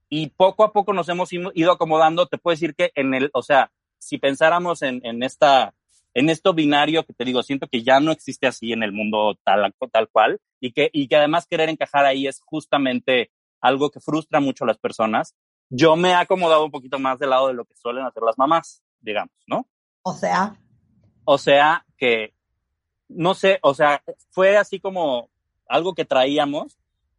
y 0.08 0.28
poco 0.30 0.64
a 0.64 0.72
poco 0.72 0.94
nos 0.94 1.08
hemos 1.10 1.30
ido 1.32 1.72
acomodando. 1.72 2.26
Te 2.26 2.38
puedo 2.38 2.54
decir 2.54 2.74
que 2.74 2.90
en 2.94 3.12
el, 3.12 3.30
o 3.34 3.42
sea, 3.42 3.70
si 3.98 4.16
pensáramos 4.16 4.80
en, 4.80 5.04
en 5.04 5.22
esta, 5.22 5.74
en 6.14 6.30
esto 6.30 6.54
binario 6.54 7.04
que 7.04 7.12
te 7.12 7.26
digo, 7.26 7.42
siento 7.42 7.68
que 7.68 7.82
ya 7.82 8.00
no 8.00 8.12
existe 8.12 8.46
así 8.46 8.72
en 8.72 8.82
el 8.82 8.92
mundo 8.92 9.38
tal, 9.44 9.74
tal 9.92 10.08
cual 10.08 10.40
y 10.58 10.72
que, 10.72 10.88
y 10.92 11.06
que 11.06 11.16
además 11.16 11.46
querer 11.46 11.68
encajar 11.68 12.06
ahí 12.06 12.26
es 12.26 12.40
justamente 12.40 13.30
algo 13.60 13.90
que 13.90 14.00
frustra 14.00 14.40
mucho 14.40 14.64
a 14.64 14.68
las 14.68 14.78
personas. 14.78 15.34
Yo 15.68 15.96
me 15.96 16.10
he 16.10 16.14
acomodado 16.14 16.64
un 16.64 16.70
poquito 16.70 16.98
más 16.98 17.18
del 17.18 17.30
lado 17.30 17.48
de 17.48 17.54
lo 17.54 17.66
que 17.66 17.76
suelen 17.76 18.06
hacer 18.06 18.22
las 18.22 18.38
mamás, 18.38 18.82
digamos, 19.00 19.34
¿no? 19.46 19.68
O 20.02 20.14
sea. 20.14 20.56
O 21.24 21.36
sea 21.36 21.84
que, 21.98 22.32
no 23.08 23.34
sé, 23.34 23.58
o 23.60 23.74
sea, 23.74 24.02
fue 24.30 24.56
así 24.56 24.80
como 24.80 25.28
algo 25.68 25.94
que 25.94 26.04
traíamos 26.04 26.78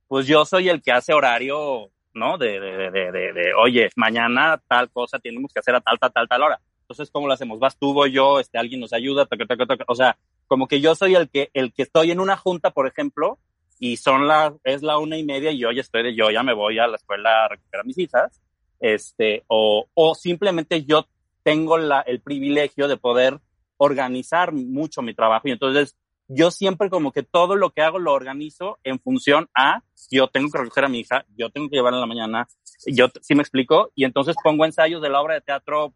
pues 0.09 0.25
yo 0.25 0.43
soy 0.43 0.67
el 0.69 0.81
que 0.81 0.91
hace 0.91 1.13
horario, 1.13 1.91
¿no? 2.15 2.37
De, 2.39 2.59
de, 2.59 2.89
de, 2.89 3.11
de, 3.11 3.53
oye, 3.53 3.89
mañana 3.95 4.59
tal 4.67 4.89
cosa 4.89 5.19
tenemos 5.19 5.53
que 5.53 5.59
hacer 5.59 5.75
a 5.75 5.81
tal, 5.81 5.99
tal, 5.99 6.11
tal, 6.11 6.27
tal 6.27 6.41
hora. 6.41 6.59
Entonces, 6.81 7.11
¿cómo 7.11 7.27
lo 7.27 7.33
hacemos? 7.33 7.59
¿Vas 7.59 7.77
tú, 7.77 7.93
voy 7.93 8.11
yo, 8.11 8.39
este, 8.39 8.57
alguien 8.57 8.81
nos 8.81 8.91
ayuda? 8.91 9.27
Taca, 9.27 9.45
taca, 9.45 9.67
taca. 9.67 9.85
O 9.87 9.93
sea, 9.93 10.17
como 10.47 10.67
que 10.67 10.81
yo 10.81 10.95
soy 10.95 11.13
el 11.13 11.29
que, 11.29 11.51
el 11.53 11.71
que 11.71 11.83
estoy 11.83 12.09
en 12.09 12.19
una 12.19 12.37
junta, 12.37 12.71
por 12.71 12.87
ejemplo, 12.87 13.37
y 13.77 13.97
son 13.97 14.27
la, 14.27 14.55
es 14.63 14.81
la 14.81 14.97
una 14.97 15.15
y 15.15 15.23
media 15.23 15.51
y 15.51 15.59
yo 15.59 15.71
ya 15.71 15.81
estoy 15.81 16.15
yo 16.15 16.31
ya 16.31 16.41
me 16.41 16.55
voy 16.55 16.79
a 16.79 16.87
la 16.87 16.95
escuela 16.95 17.45
a 17.45 17.49
recuperar 17.49 17.85
mis 17.85 17.99
hijas, 17.99 18.41
este, 18.79 19.43
o, 19.45 19.85
o 19.93 20.15
simplemente 20.15 20.83
yo 20.85 21.05
tengo 21.43 21.77
la, 21.77 22.01
el 22.01 22.19
privilegio 22.19 22.87
de 22.87 22.97
poder 22.97 23.39
organizar 23.77 24.53
mucho 24.53 25.03
mi 25.03 25.13
trabajo 25.13 25.47
y 25.47 25.51
entonces 25.51 25.95
yo 26.29 26.51
siempre 26.51 26.89
como 26.89 27.11
que 27.11 27.23
todo 27.23 27.55
lo 27.55 27.71
que 27.71 27.81
hago 27.81 27.97
lo 27.97 28.13
organizo 28.13 28.77
en 28.83 28.99
función 28.99 29.49
a 29.55 29.81
yo 30.11 30.27
tengo 30.27 30.49
que 30.51 30.59
recoger 30.59 30.85
a 30.85 30.87
mi 30.87 30.99
hija, 30.99 31.25
yo 31.35 31.49
tengo 31.49 31.69
que 31.69 31.75
llevarla 31.75 31.97
en 31.97 32.01
la 32.01 32.07
mañana, 32.07 32.47
yo 32.85 33.07
sí 33.21 33.33
me 33.35 33.41
explico, 33.41 33.91
y 33.95 34.05
entonces 34.05 34.35
pongo 34.43 34.63
ensayos 34.63 35.01
de 35.01 35.09
la 35.09 35.21
obra 35.21 35.33
de 35.33 35.41
teatro, 35.41 35.93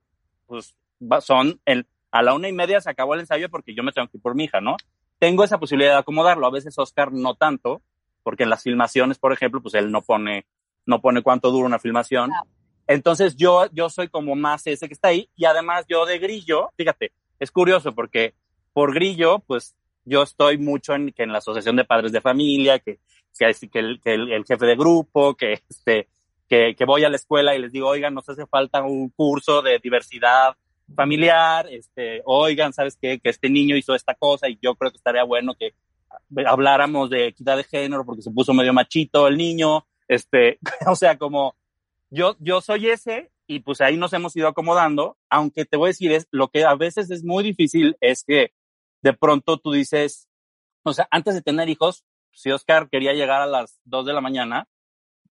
pues 0.48 0.76
son 1.22 1.62
el, 1.66 1.88
a 2.12 2.24
la 2.24 2.34
una 2.34 2.50
y 2.50 2.52
media 2.52 2.82
se 2.82 2.90
acabó 2.90 3.14
el 3.14 3.22
ensayo 3.22 3.50
porque 3.50 3.76
yo 3.76 3.84
me 3.84 3.92
tengo 3.92 4.08
que 4.08 4.18
ir 4.18 4.24
por 4.24 4.36
mi 4.36 4.46
hija, 4.46 4.60
¿no? 4.60 4.76
Tengo 5.20 5.44
esa 5.44 5.60
posibilidad 5.60 5.94
de 5.94 6.00
acomodarlo, 6.00 6.48
a 6.48 6.52
veces 6.52 6.78
Oscar 6.80 7.12
no 7.12 7.36
tanto, 7.36 7.84
porque 8.24 8.44
en 8.44 8.50
las 8.50 8.64
filmaciones, 8.64 9.20
por 9.20 9.34
ejemplo, 9.34 9.62
pues 9.62 9.76
él 9.76 9.92
no 9.92 10.02
pone, 10.02 10.48
no 10.86 11.00
pone 11.00 11.22
cuánto 11.22 11.52
dura 11.52 11.68
una 11.68 11.80
filmación. 11.80 12.32
Entonces 12.88 13.36
yo, 13.36 13.68
yo 13.72 13.90
soy 13.90 14.10
como 14.10 14.36
más 14.36 14.66
ese 14.66 14.88
que 14.88 14.94
está 14.94 15.10
ahí, 15.10 15.30
y 15.36 15.46
además 15.46 15.86
yo 15.88 16.06
de 16.06 16.18
grillo, 16.18 16.72
fíjate, 16.76 17.14
es 17.40 17.52
curioso 17.52 17.94
porque 17.94 18.34
por 18.74 18.94
grillo, 18.94 19.40
pues 19.40 19.76
yo 20.06 20.24
estoy 20.24 20.58
mucho 20.58 20.94
en, 20.94 21.12
que 21.12 21.24
en 21.24 21.32
la 21.32 21.40
asociación 21.40 21.76
de 21.76 21.86
padres 21.86 22.12
de 22.12 22.22
familia, 22.22 22.80
que, 22.80 23.00
que, 23.38 23.46
el, 23.80 24.02
que 24.02 24.14
el, 24.14 24.46
jefe 24.46 24.66
de 24.66 24.76
grupo, 24.76 25.36
que, 25.36 25.62
este, 25.70 26.08
que 26.48 26.86
voy 26.86 27.04
a 27.04 27.10
la 27.10 27.16
escuela 27.16 27.56
y 27.56 27.60
les 27.60 27.72
digo, 27.72 27.88
oigan, 27.88 28.14
nos 28.14 28.30
hace 28.30 28.46
falta 28.46 28.84
un 28.84 29.10
curso 29.10 29.62
de 29.62 29.80
diversidad 29.80 30.56
familiar, 30.96 31.68
este, 31.70 32.22
oigan, 32.26 32.74
¿sabes 32.74 32.98
qué? 33.02 33.20
Que 33.20 33.30
este 33.30 33.50
niño 33.50 33.76
hizo 33.76 33.96
esta 33.96 34.16
cosa 34.16 34.50
y 34.50 34.58
yo 34.62 34.76
creo 34.76 34.92
que 34.92 34.98
estaría 34.98 35.24
bueno 35.24 35.56
que 35.56 35.74
habláramos 36.46 37.10
de 37.10 37.28
equidad 37.28 37.58
de 37.58 37.64
género 37.64 38.06
porque 38.06 38.22
se 38.22 38.32
puso 38.32 38.54
medio 38.54 38.74
machito 38.74 39.28
el 39.28 39.38
niño, 39.38 39.86
este, 40.08 40.60
o 40.88 40.96
sea, 40.96 41.18
como 41.18 41.56
yo, 42.10 42.36
yo 42.40 42.62
soy 42.62 42.90
ese 42.90 43.32
y 43.48 43.60
pues 43.60 43.82
ahí 43.82 43.98
nos 43.98 44.14
hemos 44.14 44.36
ido 44.36 44.48
acomodando, 44.48 45.18
aunque 45.30 45.66
te 45.66 45.78
voy 45.78 45.88
a 45.88 45.90
decir, 45.90 46.12
es 46.12 46.28
lo 46.32 46.50
que 46.50 46.64
a 46.64 46.76
veces 46.76 47.12
es 47.12 47.24
muy 47.24 47.44
difícil 47.44 47.98
es 48.00 48.24
que 48.24 48.52
de 49.04 49.14
pronto 49.14 49.58
tú 49.58 49.74
dices, 49.74 50.28
o 50.84 50.94
sea, 50.94 51.08
antes 51.12 51.36
de 51.36 51.42
tener 51.42 51.70
hijos, 51.70 52.04
si 52.32 52.52
Oscar 52.52 52.90
quería 52.90 53.14
llegar 53.14 53.42
a 53.42 53.46
las 53.46 53.80
2 53.84 54.06
de 54.06 54.14
la 54.14 54.22
mañana, 54.22 54.68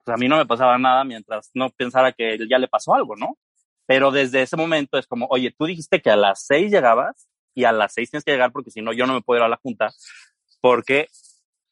pues 0.04 0.14
a 0.14 0.18
mí 0.18 0.28
no 0.28 0.36
me 0.36 0.46
pasaba 0.46 0.78
nada 0.78 1.04
mientras 1.04 1.50
no 1.54 1.70
pensara 1.70 2.12
que 2.12 2.38
ya 2.48 2.58
le 2.58 2.68
pasó 2.68 2.94
algo, 2.94 3.16
¿no? 3.16 3.38
Pero 3.86 4.10
desde 4.10 4.42
ese 4.42 4.56
momento 4.56 4.98
es 4.98 5.06
como, 5.06 5.26
oye, 5.30 5.54
tú 5.56 5.64
dijiste 5.64 6.00
que 6.00 6.10
a 6.10 6.16
las 6.16 6.44
6 6.46 6.70
llegabas 6.70 7.28
y 7.54 7.64
a 7.64 7.72
las 7.72 7.94
6 7.94 8.10
tienes 8.10 8.24
que 8.24 8.32
llegar 8.32 8.52
porque 8.52 8.70
si 8.70 8.82
no 8.82 8.92
yo 8.92 9.06
no 9.06 9.14
me 9.14 9.22
puedo 9.22 9.40
ir 9.40 9.44
a 9.44 9.48
la 9.48 9.56
junta 9.56 9.90
porque 10.60 11.08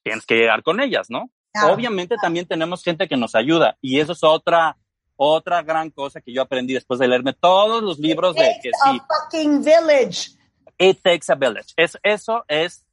tienes 0.02 0.26
que 0.26 0.36
llegar 0.36 0.62
con 0.62 0.80
ellas, 0.80 1.08
¿no? 1.10 1.30
Claro, 1.52 1.74
Obviamente 1.74 2.14
claro. 2.14 2.22
también 2.22 2.46
tenemos 2.46 2.82
gente 2.82 3.08
que 3.08 3.16
nos 3.16 3.34
ayuda 3.34 3.76
y 3.80 4.00
eso 4.00 4.12
es 4.12 4.24
otra 4.24 4.76
otra 5.16 5.62
gran 5.62 5.90
cosa 5.90 6.22
que 6.22 6.32
yo 6.32 6.40
aprendí 6.40 6.72
después 6.72 6.98
de 6.98 7.06
leerme 7.06 7.34
todos 7.34 7.82
los 7.82 7.98
libros 7.98 8.34
de 8.34 8.58
que 8.62 8.70
sí. 8.72 9.00
fucking 9.06 9.62
village. 9.62 10.39
It 10.80 11.02
takes 11.02 11.30
a 11.30 11.34
village. 11.34 11.74
Es, 11.76 11.98
eso 12.02 12.42
es, 12.48 12.86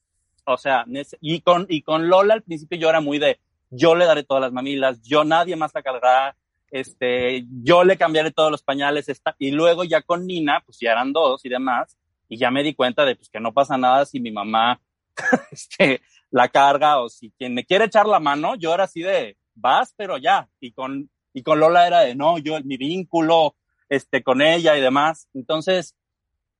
o 0.45 0.57
sea, 0.57 0.85
y 1.21 1.39
con, 1.39 1.65
y 1.69 1.83
con 1.83 2.09
Lola 2.09 2.33
al 2.33 2.43
principio 2.43 2.77
yo 2.77 2.89
era 2.89 2.99
muy 2.99 3.17
de, 3.17 3.39
yo 3.69 3.95
le 3.95 4.05
daré 4.05 4.23
todas 4.23 4.41
las 4.41 4.51
mamilas, 4.51 5.01
yo 5.03 5.23
nadie 5.23 5.55
más 5.55 5.73
la 5.73 5.81
cargará, 5.81 6.35
este, 6.69 7.45
yo 7.63 7.85
le 7.85 7.97
cambiaré 7.97 8.31
todos 8.31 8.51
los 8.51 8.61
pañales, 8.61 9.07
esta, 9.07 9.37
y 9.39 9.51
luego 9.51 9.85
ya 9.85 10.01
con 10.01 10.27
Nina, 10.27 10.61
pues 10.65 10.79
ya 10.81 10.91
eran 10.91 11.13
dos 11.13 11.45
y 11.45 11.49
demás, 11.49 11.97
y 12.27 12.37
ya 12.37 12.51
me 12.51 12.61
di 12.61 12.73
cuenta 12.73 13.05
de 13.05 13.15
pues 13.15 13.29
que 13.29 13.39
no 13.39 13.53
pasa 13.53 13.77
nada 13.77 14.05
si 14.05 14.19
mi 14.19 14.31
mamá, 14.31 14.81
este, 15.51 16.01
la 16.29 16.49
carga 16.49 16.99
o 16.99 17.07
si 17.07 17.31
quien 17.37 17.53
me 17.53 17.65
quiere 17.65 17.85
echar 17.85 18.05
la 18.05 18.19
mano, 18.19 18.55
yo 18.55 18.73
era 18.73 18.83
así 18.83 19.01
de, 19.01 19.37
vas, 19.55 19.93
pero 19.95 20.17
ya, 20.17 20.49
y 20.59 20.73
con, 20.73 21.09
y 21.31 21.41
con 21.41 21.61
Lola 21.61 21.87
era 21.87 22.01
de, 22.01 22.15
no, 22.15 22.37
yo, 22.37 22.59
mi 22.65 22.75
vínculo, 22.75 23.55
este, 23.87 24.23
con 24.23 24.41
ella 24.41 24.77
y 24.77 24.81
demás, 24.81 25.29
entonces, 25.33 25.95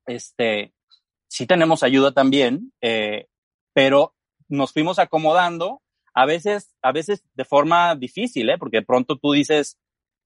este, 0.06 0.72
sí 1.28 1.46
tenemos 1.46 1.84
ayuda 1.84 2.12
también, 2.12 2.74
eh, 2.82 3.28
pero 3.74 4.16
nos 4.48 4.74
fuimos 4.74 5.00
acomodando, 5.00 5.82
a 6.14 6.26
veces, 6.26 6.74
a 6.82 6.92
veces 6.92 7.24
de 7.36 7.46
forma 7.46 7.96
difícil, 7.96 8.50
¿eh? 8.50 8.58
porque 8.58 8.78
de 8.78 8.86
pronto 8.86 9.18
tú 9.18 9.34
dices, 9.34 9.78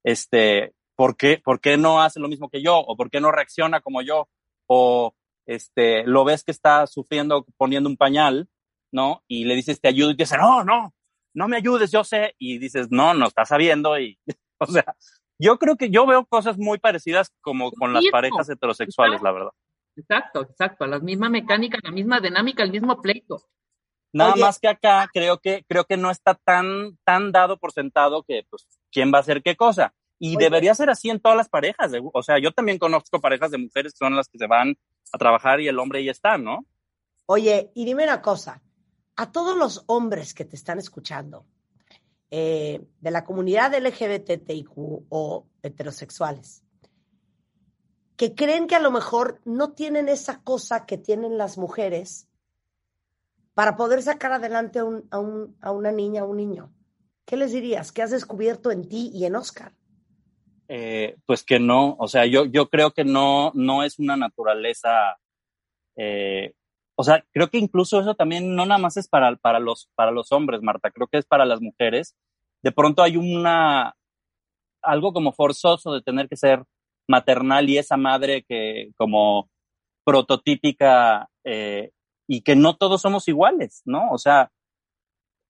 este, 0.03 0.73
¿por 0.95 1.17
qué, 1.17 1.41
¿por 1.43 1.59
qué 1.59 1.77
no 1.77 2.01
hace 2.01 2.19
lo 2.19 2.27
mismo 2.27 2.49
que 2.49 2.61
yo? 2.61 2.77
¿O 2.77 2.95
por 2.95 3.09
qué 3.09 3.19
no 3.19 3.31
reacciona 3.31 3.81
como 3.81 4.01
yo? 4.01 4.29
O, 4.67 5.13
este, 5.45 6.05
lo 6.05 6.23
ves 6.23 6.43
que 6.43 6.51
está 6.51 6.87
sufriendo 6.87 7.45
poniendo 7.57 7.89
un 7.89 7.97
pañal, 7.97 8.47
¿no? 8.91 9.23
Y 9.27 9.45
le 9.45 9.55
dices, 9.55 9.81
te 9.81 9.87
ayudo, 9.87 10.11
y 10.11 10.15
te 10.15 10.23
dice, 10.23 10.37
no, 10.37 10.63
no, 10.63 10.93
no 11.33 11.47
me 11.47 11.57
ayudes, 11.57 11.91
yo 11.91 12.03
sé. 12.03 12.35
Y 12.37 12.57
dices, 12.57 12.87
no, 12.91 13.13
no 13.13 13.27
estás 13.27 13.49
sabiendo. 13.49 13.99
Y, 13.99 14.19
o 14.59 14.65
sea, 14.67 14.95
yo 15.39 15.57
creo 15.57 15.75
que 15.75 15.89
yo 15.89 16.05
veo 16.05 16.25
cosas 16.25 16.57
muy 16.57 16.77
parecidas 16.77 17.33
como 17.41 17.71
con 17.71 17.93
las 17.93 18.05
parejas 18.11 18.49
heterosexuales, 18.49 19.21
la 19.21 19.31
verdad. 19.31 19.51
Exacto, 19.95 20.41
exacto, 20.41 20.88
la 20.88 20.99
misma 20.99 21.30
mecánica, 21.30 21.77
la 21.84 21.91
misma 21.91 22.19
dinámica, 22.19 22.63
el 22.63 22.71
mismo 22.71 23.01
pleito. 23.01 23.41
Nada 24.13 24.34
Oye, 24.34 24.41
más 24.41 24.60
que 24.60 24.67
acá 24.67 25.10
creo 25.13 25.38
que 25.38 25.63
creo 25.67 25.86
que 25.86 25.97
no 25.97 26.12
está 26.12 26.36
tan 26.36 26.97
tan 27.04 27.32
dado 27.32 27.58
por 27.58 27.71
sentado 27.71 28.23
que 28.23 28.43
pues 28.49 28.67
quién 28.91 29.12
va 29.13 29.19
a 29.19 29.21
hacer 29.21 29.41
qué 29.41 29.56
cosa. 29.56 29.93
Y 30.19 30.36
Oye. 30.36 30.45
debería 30.45 30.75
ser 30.75 30.89
así 30.89 31.10
en 31.10 31.19
todas 31.19 31.38
las 31.38 31.49
parejas. 31.49 31.91
O 32.13 32.21
sea, 32.21 32.38
yo 32.39 32.51
también 32.51 32.77
conozco 32.77 33.19
parejas 33.19 33.51
de 33.51 33.58
mujeres 33.58 33.93
que 33.93 34.06
son 34.06 34.15
las 34.15 34.27
que 34.27 34.38
se 34.38 34.47
van 34.47 34.75
a 35.12 35.17
trabajar 35.17 35.60
y 35.60 35.67
el 35.67 35.80
hombre 35.80 35.99
ahí 35.99 36.10
está, 36.10 36.38
¿no? 36.38 36.65
Oye, 37.25 37.71
y 37.73 37.86
dime 37.86 38.04
una 38.04 38.21
cosa, 38.21 38.62
a 39.15 39.32
todos 39.32 39.58
los 39.58 39.84
hombres 39.88 40.34
que 40.34 40.45
te 40.45 40.56
están 40.56 40.80
escuchando, 40.80 41.45
eh, 42.30 42.82
de 42.99 43.12
la 43.12 43.23
comunidad 43.23 43.73
LGBTIQ 43.73 44.71
o 45.10 45.47
heterosexuales, 45.63 46.63
que 48.21 48.36
creen 48.36 48.67
que 48.67 48.75
a 48.75 48.79
lo 48.79 48.91
mejor 48.91 49.41
no 49.45 49.71
tienen 49.71 50.07
esa 50.07 50.43
cosa 50.43 50.86
que 50.86 50.99
tienen 50.99 51.39
las 51.39 51.57
mujeres 51.57 52.29
para 53.55 53.75
poder 53.75 54.03
sacar 54.03 54.31
adelante 54.31 54.77
a, 54.77 54.84
un, 54.84 55.07
a, 55.10 55.17
un, 55.17 55.57
a 55.60 55.71
una 55.71 55.91
niña 55.91 56.23
o 56.23 56.27
un 56.27 56.38
niño. 56.38 56.71
¿Qué 57.25 57.36
les 57.36 57.51
dirías? 57.51 57.91
¿Qué 57.91 58.03
has 58.03 58.12
descubierto 58.12 58.69
en 58.69 58.88
ti 58.88 59.10
y 59.12 59.25
en 59.25 59.36
Oscar? 59.36 59.73
Eh, 60.67 61.17
pues 61.25 61.43
que 61.43 61.60
no, 61.60 61.95
o 61.97 62.07
sea, 62.07 62.27
yo, 62.27 62.45
yo 62.45 62.69
creo 62.69 62.91
que 62.91 63.03
no, 63.03 63.53
no 63.55 63.81
es 63.81 63.97
una 63.97 64.15
naturaleza, 64.15 65.17
eh, 65.95 66.53
o 66.93 67.03
sea, 67.03 67.25
creo 67.31 67.49
que 67.49 67.57
incluso 67.57 68.01
eso 68.01 68.13
también 68.13 68.55
no 68.55 68.67
nada 68.67 68.79
más 68.79 68.97
es 68.97 69.07
para, 69.07 69.36
para, 69.38 69.60
los, 69.60 69.89
para 69.95 70.12
los 70.12 70.31
hombres, 70.31 70.62
Marta, 70.62 70.91
creo 70.91 71.07
que 71.07 71.17
es 71.17 71.25
para 71.25 71.43
las 71.43 71.60
mujeres. 71.60 72.15
De 72.62 72.71
pronto 72.71 73.01
hay 73.01 73.17
una, 73.17 73.95
algo 74.84 75.12
como 75.12 75.34
forzoso 75.34 75.91
de 75.91 76.03
tener 76.03 76.29
que 76.29 76.38
ser 76.38 76.63
maternal 77.12 77.69
y 77.69 77.78
esa 77.78 77.97
madre 77.97 78.43
que 78.47 78.89
como 78.97 79.50
prototípica 80.04 81.30
eh, 81.43 81.91
y 82.28 82.41
que 82.41 82.56
no 82.56 82.76
todos 82.76 83.02
somos 83.02 83.28
iguales, 83.28 83.84
¿no? 83.86 84.10
O 84.12 84.17
sea, 84.17 84.52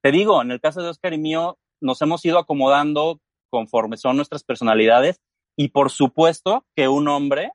te 0.04 0.12
digo, 0.12 0.42
en 0.42 0.52
el 0.52 0.60
caso 0.60 0.82
de 0.82 0.90
Oscar 0.90 1.14
y 1.14 1.18
mío, 1.18 1.58
nos 1.80 2.02
hemos 2.02 2.26
ido 2.26 2.40
acomodando 2.40 3.20
conforme 3.50 3.98
son 3.98 4.18
nuestras 4.18 4.44
personalidades 4.44 5.22
y 5.56 5.70
por 5.70 5.92
supuesto 5.92 6.66
que 6.76 6.88
un 6.88 7.08
hombre 7.08 7.52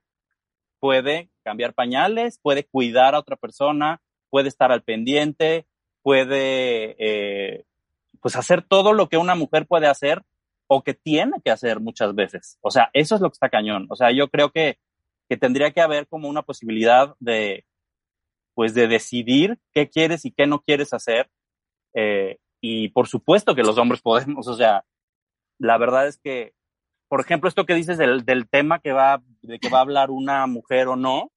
puede 0.78 1.30
cambiar 1.44 1.74
pañales, 1.74 2.38
puede 2.42 2.64
cuidar 2.64 3.14
a 3.14 3.18
otra 3.18 3.36
persona, 3.36 4.00
puede 4.30 4.48
estar 4.48 4.72
al 4.72 4.82
pendiente, 4.82 5.66
puede 6.02 6.96
eh, 6.98 7.64
pues 8.20 8.36
hacer 8.36 8.62
todo 8.62 8.92
lo 8.92 9.08
que 9.08 9.16
una 9.16 9.34
mujer 9.34 9.66
puede 9.66 9.86
hacer 9.86 10.22
o 10.68 10.82
que 10.82 10.94
tiene 10.94 11.40
que 11.44 11.50
hacer 11.50 11.80
muchas 11.80 12.14
veces. 12.14 12.58
O 12.60 12.70
sea, 12.70 12.90
eso 12.92 13.14
es 13.14 13.20
lo 13.20 13.30
que 13.30 13.34
está 13.34 13.48
cañón. 13.48 13.86
O 13.90 13.96
sea, 13.96 14.10
yo 14.12 14.28
creo 14.28 14.50
que, 14.50 14.78
que 15.28 15.36
tendría 15.36 15.72
que 15.72 15.80
haber 15.80 16.06
como 16.08 16.28
una 16.28 16.42
posibilidad 16.42 17.14
de, 17.20 17.64
pues 18.54 18.74
de 18.74 18.88
decidir 18.88 19.58
qué 19.72 19.88
quieres 19.88 20.24
y 20.24 20.32
qué 20.32 20.46
no 20.46 20.60
quieres 20.60 20.92
hacer. 20.92 21.30
Eh, 21.94 22.38
y 22.60 22.88
por 22.88 23.08
supuesto 23.08 23.54
que 23.54 23.62
los 23.62 23.78
hombres 23.78 24.00
podemos, 24.02 24.48
o 24.48 24.54
sea, 24.54 24.84
la 25.58 25.78
verdad 25.78 26.08
es 26.08 26.18
que, 26.18 26.52
por 27.08 27.20
ejemplo, 27.20 27.48
esto 27.48 27.66
que 27.66 27.74
dices 27.74 27.98
del, 27.98 28.24
del 28.24 28.48
tema 28.48 28.80
que 28.80 28.92
va, 28.92 29.22
de 29.42 29.58
que 29.58 29.68
va 29.68 29.78
a 29.78 29.82
hablar 29.82 30.10
una 30.10 30.46
mujer 30.46 30.88
o 30.88 30.96
no, 30.96 31.30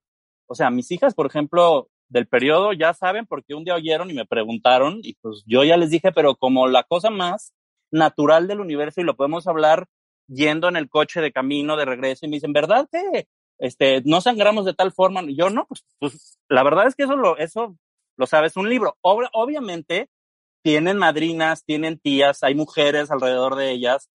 o 0.47 0.55
sea, 0.55 0.71
mis 0.71 0.89
hijas, 0.91 1.13
por 1.13 1.27
ejemplo, 1.27 1.89
del 2.09 2.27
periodo 2.27 2.73
ya 2.73 2.93
saben 2.93 3.27
porque 3.27 3.53
un 3.53 3.63
día 3.63 3.75
oyeron 3.75 4.09
y 4.09 4.13
me 4.13 4.25
preguntaron 4.25 4.99
y 5.03 5.13
pues 5.21 5.43
yo 5.45 5.63
ya 5.63 5.77
les 5.77 5.91
dije, 5.91 6.11
pero 6.11 6.35
como 6.35 6.67
la 6.67 6.83
cosa 6.83 7.11
más 7.11 7.53
natural 7.91 8.47
del 8.47 8.59
universo 8.59 9.01
y 9.01 9.03
lo 9.03 9.15
podemos 9.15 9.47
hablar 9.47 9.87
yendo 10.27 10.67
en 10.67 10.75
el 10.75 10.89
coche 10.89 11.21
de 11.21 11.31
camino, 11.31 11.75
de 11.75 11.85
regreso, 11.85 12.25
y 12.25 12.29
me 12.29 12.37
dicen, 12.37 12.53
¿verdad 12.53 12.87
que 12.91 13.27
este, 13.57 14.01
no 14.05 14.21
sangramos 14.21 14.65
de 14.65 14.73
tal 14.73 14.91
forma? 14.91 15.21
Y 15.23 15.35
yo 15.35 15.49
no, 15.49 15.65
pues, 15.67 15.85
pues 15.99 16.39
la 16.47 16.63
verdad 16.63 16.87
es 16.87 16.95
que 16.95 17.03
eso 17.03 17.15
lo, 17.15 17.37
eso 17.37 17.75
lo 18.15 18.27
sabes 18.27 18.55
un 18.57 18.69
libro. 18.69 18.97
Ob 19.01 19.25
obviamente, 19.33 20.09
tienen 20.61 20.97
madrinas, 20.97 21.63
tienen 21.63 21.99
tías, 21.99 22.43
hay 22.43 22.53
mujeres 22.53 23.11
alrededor 23.11 23.55
de 23.55 23.71
ellas 23.71 24.09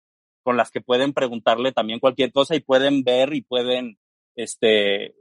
con 0.43 0.57
las 0.57 0.71
que 0.71 0.81
pueden 0.81 1.13
preguntarle 1.13 1.71
también 1.71 1.99
cualquier 1.99 2.31
cosa 2.31 2.55
y 2.55 2.61
pueden 2.61 3.03
ver 3.03 3.33
y 3.33 3.43
pueden, 3.43 3.99
este, 4.35 5.15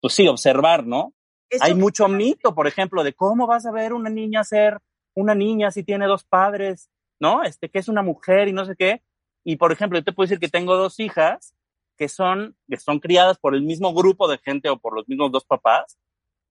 pues 0.00 0.14
sí, 0.14 0.26
observar, 0.26 0.84
¿no? 0.84 1.14
Hay 1.60 1.74
mucho 1.74 2.08
mito, 2.08 2.54
por 2.54 2.66
ejemplo, 2.66 3.04
de 3.04 3.12
cómo 3.12 3.46
vas 3.46 3.64
a 3.66 3.70
ver 3.70 3.92
una 3.92 4.10
niña 4.10 4.42
ser 4.42 4.80
una 5.14 5.34
niña 5.34 5.70
si 5.70 5.84
tiene 5.84 6.06
dos 6.06 6.24
padres, 6.24 6.90
¿no? 7.20 7.42
Este, 7.42 7.68
que 7.68 7.78
es 7.78 7.88
una 7.88 8.02
mujer 8.02 8.48
y 8.48 8.52
no 8.52 8.64
sé 8.64 8.76
qué. 8.76 9.02
Y, 9.44 9.56
por 9.56 9.72
ejemplo, 9.72 9.98
yo 9.98 10.04
te 10.04 10.12
puedo 10.12 10.26
decir 10.26 10.40
que 10.40 10.48
tengo 10.48 10.76
dos 10.76 11.00
hijas 11.00 11.54
que 11.96 12.08
son, 12.08 12.56
que 12.68 12.76
son 12.76 12.98
criadas 12.98 13.38
por 13.38 13.54
el 13.54 13.62
mismo 13.62 13.94
grupo 13.94 14.28
de 14.28 14.38
gente 14.38 14.68
o 14.68 14.78
por 14.78 14.94
los 14.94 15.08
mismos 15.08 15.30
dos 15.32 15.44
papás. 15.44 15.98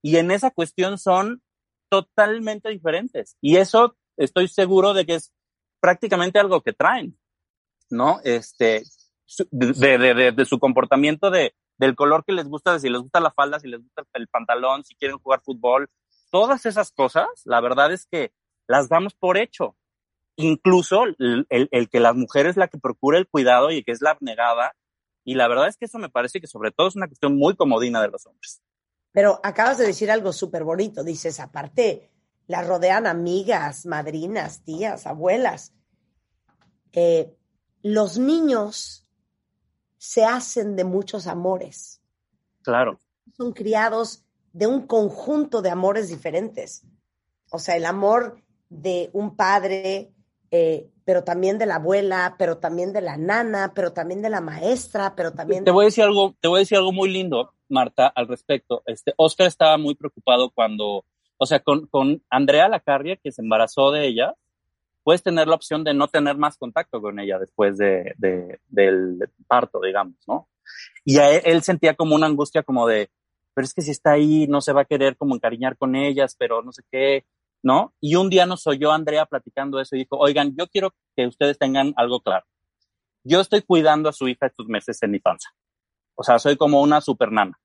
Y 0.02 0.16
en 0.16 0.30
esa 0.30 0.50
cuestión 0.50 0.98
son 0.98 1.42
totalmente 1.88 2.68
diferentes. 2.70 3.36
Y 3.40 3.56
eso 3.56 3.96
estoy 4.16 4.48
seguro 4.48 4.94
de 4.94 5.06
que 5.06 5.14
es 5.16 5.32
prácticamente 5.80 6.38
algo 6.38 6.62
que 6.62 6.72
traen, 6.72 7.18
¿no? 7.90 8.20
Este, 8.24 8.84
de, 9.50 9.98
de, 9.98 10.32
de, 10.32 10.44
su 10.44 10.58
comportamiento, 10.58 11.30
de, 11.30 11.54
del 11.78 11.94
color 11.94 12.24
que 12.24 12.32
les 12.32 12.48
gusta, 12.48 12.78
si 12.78 12.88
les 12.88 13.00
gusta 13.00 13.20
la 13.20 13.32
falda, 13.32 13.60
si 13.60 13.68
les 13.68 13.80
gusta 13.80 14.04
el 14.14 14.28
pantalón, 14.28 14.84
si 14.84 14.94
quieren 14.94 15.18
jugar 15.18 15.42
fútbol, 15.42 15.90
todas 16.30 16.66
esas 16.66 16.92
cosas, 16.92 17.28
la 17.44 17.60
verdad 17.60 17.92
es 17.92 18.06
que 18.06 18.32
las 18.66 18.88
damos 18.88 19.14
por 19.14 19.36
hecho. 19.36 19.76
Incluso 20.36 21.04
el, 21.04 21.46
el, 21.48 21.88
que 21.88 22.00
la 22.00 22.12
mujer 22.12 22.46
es 22.46 22.56
la 22.56 22.68
que 22.68 22.78
procura 22.78 23.18
el 23.18 23.28
cuidado 23.28 23.70
y 23.70 23.84
que 23.84 23.92
es 23.92 24.00
la 24.00 24.10
abnegada. 24.10 24.74
Y 25.24 25.34
la 25.34 25.48
verdad 25.48 25.68
es 25.68 25.76
que 25.76 25.84
eso 25.84 25.98
me 25.98 26.08
parece 26.08 26.40
que 26.40 26.46
sobre 26.46 26.70
todo 26.70 26.88
es 26.88 26.96
una 26.96 27.06
cuestión 27.06 27.36
muy 27.36 27.54
comodina 27.54 28.02
de 28.02 28.08
los 28.08 28.26
hombres. 28.26 28.60
Pero 29.12 29.40
acabas 29.42 29.78
de 29.78 29.86
decir 29.86 30.10
algo 30.10 30.32
súper 30.32 30.64
bonito. 30.64 31.04
Dices, 31.04 31.38
aparte, 31.38 32.10
la 32.46 32.62
rodean 32.62 33.06
amigas, 33.06 33.86
madrinas, 33.86 34.64
tías, 34.64 35.06
abuelas. 35.06 35.72
Eh, 36.92 37.34
los 37.82 38.18
niños 38.18 39.08
se 39.98 40.24
hacen 40.24 40.76
de 40.76 40.84
muchos 40.84 41.26
amores. 41.26 42.02
Claro. 42.62 42.98
Son 43.36 43.52
criados 43.52 44.24
de 44.52 44.66
un 44.66 44.86
conjunto 44.86 45.62
de 45.62 45.70
amores 45.70 46.08
diferentes. 46.08 46.82
O 47.50 47.58
sea, 47.58 47.76
el 47.76 47.84
amor 47.84 48.42
de 48.68 49.10
un 49.12 49.36
padre, 49.36 50.13
eh, 50.54 50.88
pero 51.04 51.24
también 51.24 51.58
de 51.58 51.66
la 51.66 51.76
abuela, 51.76 52.36
pero 52.38 52.58
también 52.58 52.92
de 52.92 53.00
la 53.00 53.16
nana, 53.16 53.72
pero 53.74 53.92
también 53.92 54.22
de 54.22 54.30
la 54.30 54.40
maestra, 54.40 55.14
pero 55.16 55.32
también... 55.32 55.64
Te 55.64 55.70
voy 55.70 55.84
a 55.84 55.86
decir 55.86 56.04
algo, 56.04 56.34
te 56.40 56.48
voy 56.48 56.58
a 56.58 56.60
decir 56.60 56.78
algo 56.78 56.92
muy 56.92 57.10
lindo, 57.10 57.52
Marta, 57.68 58.06
al 58.06 58.28
respecto. 58.28 58.82
Este, 58.86 59.12
Oscar 59.16 59.46
estaba 59.46 59.76
muy 59.78 59.94
preocupado 59.94 60.50
cuando 60.50 61.04
o 61.36 61.46
sea, 61.46 61.60
con, 61.60 61.86
con 61.86 62.22
Andrea 62.30 62.68
Lacarria, 62.68 63.16
que 63.16 63.32
se 63.32 63.42
embarazó 63.42 63.90
de 63.90 64.06
ella, 64.06 64.34
puedes 65.02 65.22
tener 65.22 65.48
la 65.48 65.56
opción 65.56 65.84
de 65.84 65.94
no 65.94 66.08
tener 66.08 66.36
más 66.36 66.56
contacto 66.56 67.00
con 67.00 67.18
ella 67.18 67.38
después 67.38 67.76
de, 67.76 68.14
de, 68.16 68.60
del 68.68 69.28
parto, 69.46 69.80
digamos, 69.80 70.16
¿no? 70.26 70.48
Y 71.04 71.18
a 71.18 71.30
él, 71.30 71.62
sentía 71.62 71.94
como 71.94 72.14
una 72.14 72.26
angustia 72.26 72.62
como 72.62 72.86
de, 72.86 73.10
pero 73.52 73.66
es 73.66 73.74
que 73.74 73.82
si 73.82 73.90
está 73.90 74.12
ahí, 74.12 74.46
no 74.48 74.60
se 74.60 74.72
va 74.72 74.82
a 74.82 74.86
querer 74.86 75.16
como 75.16 75.34
encariñar 75.34 75.76
con 75.76 75.94
ellas, 75.94 76.34
pero 76.38 76.62
no 76.62 76.72
sé 76.72 76.82
qué, 76.90 77.24
¿no? 77.64 77.94
Y 77.98 78.16
un 78.16 78.28
día 78.28 78.44
nos 78.44 78.66
oyó 78.66 78.92
Andrea 78.92 79.24
platicando 79.24 79.80
eso 79.80 79.96
y 79.96 80.00
dijo, 80.00 80.18
oigan, 80.18 80.54
yo 80.56 80.68
quiero 80.68 80.94
que 81.16 81.26
ustedes 81.26 81.58
tengan 81.58 81.94
algo 81.96 82.20
claro. 82.20 82.44
Yo 83.24 83.40
estoy 83.40 83.62
cuidando 83.62 84.10
a 84.10 84.12
su 84.12 84.28
hija 84.28 84.46
estos 84.46 84.66
meses 84.66 85.02
en 85.02 85.10
mi 85.10 85.18
panza. 85.18 85.48
O 86.14 86.22
sea, 86.22 86.38
soy 86.38 86.58
como 86.58 86.82
una 86.82 87.00
super 87.00 87.32
nana. 87.32 87.58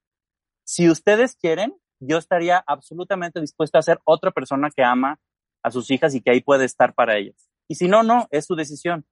Si 0.63 0.89
ustedes 0.89 1.35
quieren, 1.35 1.75
yo 1.99 2.17
estaría 2.17 2.63
absolutamente 2.65 3.41
dispuesta 3.41 3.77
a 3.77 3.81
ser 3.81 3.99
otra 4.05 4.31
persona 4.31 4.71
que 4.73 4.83
ama 4.83 5.19
a 5.61 5.69
sus 5.69 5.91
hijas 5.91 6.15
y 6.15 6.21
que 6.21 6.31
ahí 6.31 6.39
puede 6.39 6.63
estar 6.63 6.93
para 6.93 7.17
ellas. 7.17 7.49
Y 7.67 7.75
si 7.75 7.89
no, 7.89 8.01
no, 8.01 8.27
es 8.31 8.45
su 8.45 8.55
decisión. 8.55 9.05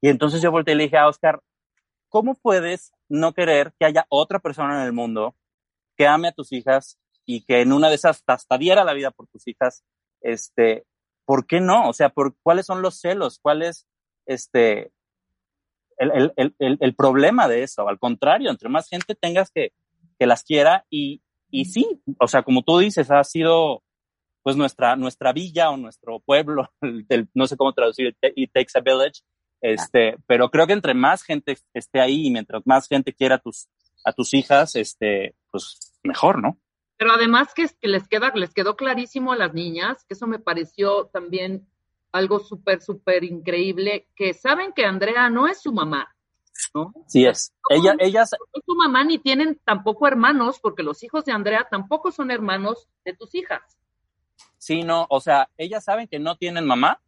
Y 0.00 0.08
entonces 0.08 0.42
yo 0.42 0.50
volteé 0.50 0.74
y 0.74 0.78
le 0.78 0.84
dije 0.84 0.98
a 0.98 1.06
Oscar, 1.06 1.40
¿cómo 2.08 2.34
puedes 2.34 2.92
no 3.08 3.32
querer 3.32 3.72
que 3.78 3.86
haya 3.86 4.06
otra 4.08 4.40
persona 4.40 4.80
en 4.80 4.86
el 4.86 4.92
mundo 4.92 5.36
que 5.96 6.08
ame 6.08 6.26
a 6.26 6.32
tus 6.32 6.50
hijas 6.50 6.98
y 7.24 7.44
que 7.44 7.60
en 7.60 7.72
una 7.72 7.88
de 7.88 7.94
esas 7.94 8.24
hasta 8.26 8.58
diera 8.58 8.82
la 8.82 8.92
vida 8.92 9.12
por 9.12 9.28
tus 9.28 9.46
hijas? 9.46 9.84
Este, 10.22 10.84
¿por 11.24 11.46
qué 11.46 11.60
no? 11.60 11.88
O 11.88 11.92
sea, 11.92 12.10
¿por, 12.10 12.36
¿cuáles 12.42 12.66
son 12.66 12.82
los 12.82 13.00
celos? 13.00 13.38
¿Cuál 13.40 13.62
es 13.62 13.86
este, 14.26 14.92
el, 15.98 16.32
el, 16.36 16.54
el, 16.58 16.78
el 16.80 16.94
problema 16.94 17.48
de 17.48 17.62
eso? 17.62 17.88
Al 17.88 17.98
contrario, 17.98 18.50
entre 18.50 18.68
más 18.68 18.88
gente 18.88 19.14
tengas 19.14 19.50
que, 19.50 19.72
que 20.18 20.26
las 20.26 20.44
quiera 20.44 20.84
y, 20.90 21.22
y 21.50 21.66
sí, 21.66 22.02
o 22.18 22.28
sea, 22.28 22.42
como 22.42 22.62
tú 22.62 22.78
dices, 22.78 23.10
ha 23.10 23.22
sido 23.24 23.82
pues 24.42 24.56
nuestra, 24.56 24.96
nuestra 24.96 25.32
villa 25.32 25.70
o 25.70 25.76
nuestro 25.76 26.20
pueblo, 26.20 26.70
del, 26.80 27.28
no 27.34 27.46
sé 27.46 27.56
cómo 27.56 27.72
traducir, 27.72 28.16
it 28.34 28.52
takes 28.52 28.72
a 28.74 28.80
village, 28.80 29.22
este, 29.60 30.16
pero 30.26 30.50
creo 30.50 30.66
que 30.66 30.72
entre 30.72 30.94
más 30.94 31.22
gente 31.22 31.56
esté 31.72 32.00
ahí 32.00 32.26
y 32.26 32.30
mientras 32.30 32.62
más 32.66 32.88
gente 32.88 33.12
quiera 33.12 33.36
a 33.36 33.38
tus, 33.38 33.68
a 34.04 34.12
tus 34.12 34.34
hijas, 34.34 34.74
este, 34.74 35.36
pues 35.50 35.94
mejor, 36.02 36.42
¿no? 36.42 36.58
Pero 37.02 37.14
además 37.14 37.52
que, 37.52 37.68
que 37.80 37.88
les 37.88 38.06
queda, 38.06 38.30
les 38.36 38.54
quedó 38.54 38.76
clarísimo 38.76 39.32
a 39.32 39.36
las 39.36 39.52
niñas, 39.54 40.04
que 40.04 40.14
eso 40.14 40.28
me 40.28 40.38
pareció 40.38 41.06
también 41.06 41.66
algo 42.12 42.38
súper, 42.38 42.80
súper 42.80 43.24
increíble, 43.24 44.06
que 44.14 44.34
saben 44.34 44.72
que 44.72 44.84
Andrea 44.84 45.28
no 45.28 45.48
es 45.48 45.60
su 45.60 45.72
mamá, 45.72 46.14
¿no? 46.72 46.94
Sí 47.08 47.26
es. 47.26 47.52
Ella, 47.70 47.96
ellas... 47.98 48.30
No 48.54 48.62
su 48.64 48.76
mamá 48.76 49.02
ni 49.02 49.18
tienen 49.18 49.60
tampoco 49.64 50.06
hermanos, 50.06 50.60
porque 50.62 50.84
los 50.84 51.02
hijos 51.02 51.24
de 51.24 51.32
Andrea 51.32 51.66
tampoco 51.68 52.12
son 52.12 52.30
hermanos 52.30 52.86
de 53.04 53.14
tus 53.14 53.34
hijas. 53.34 53.62
Sí, 54.58 54.84
no, 54.84 55.08
o 55.10 55.18
sea, 55.18 55.50
ellas 55.56 55.82
saben 55.82 56.06
que 56.06 56.20
no 56.20 56.36
tienen 56.36 56.66
mamá 56.66 57.00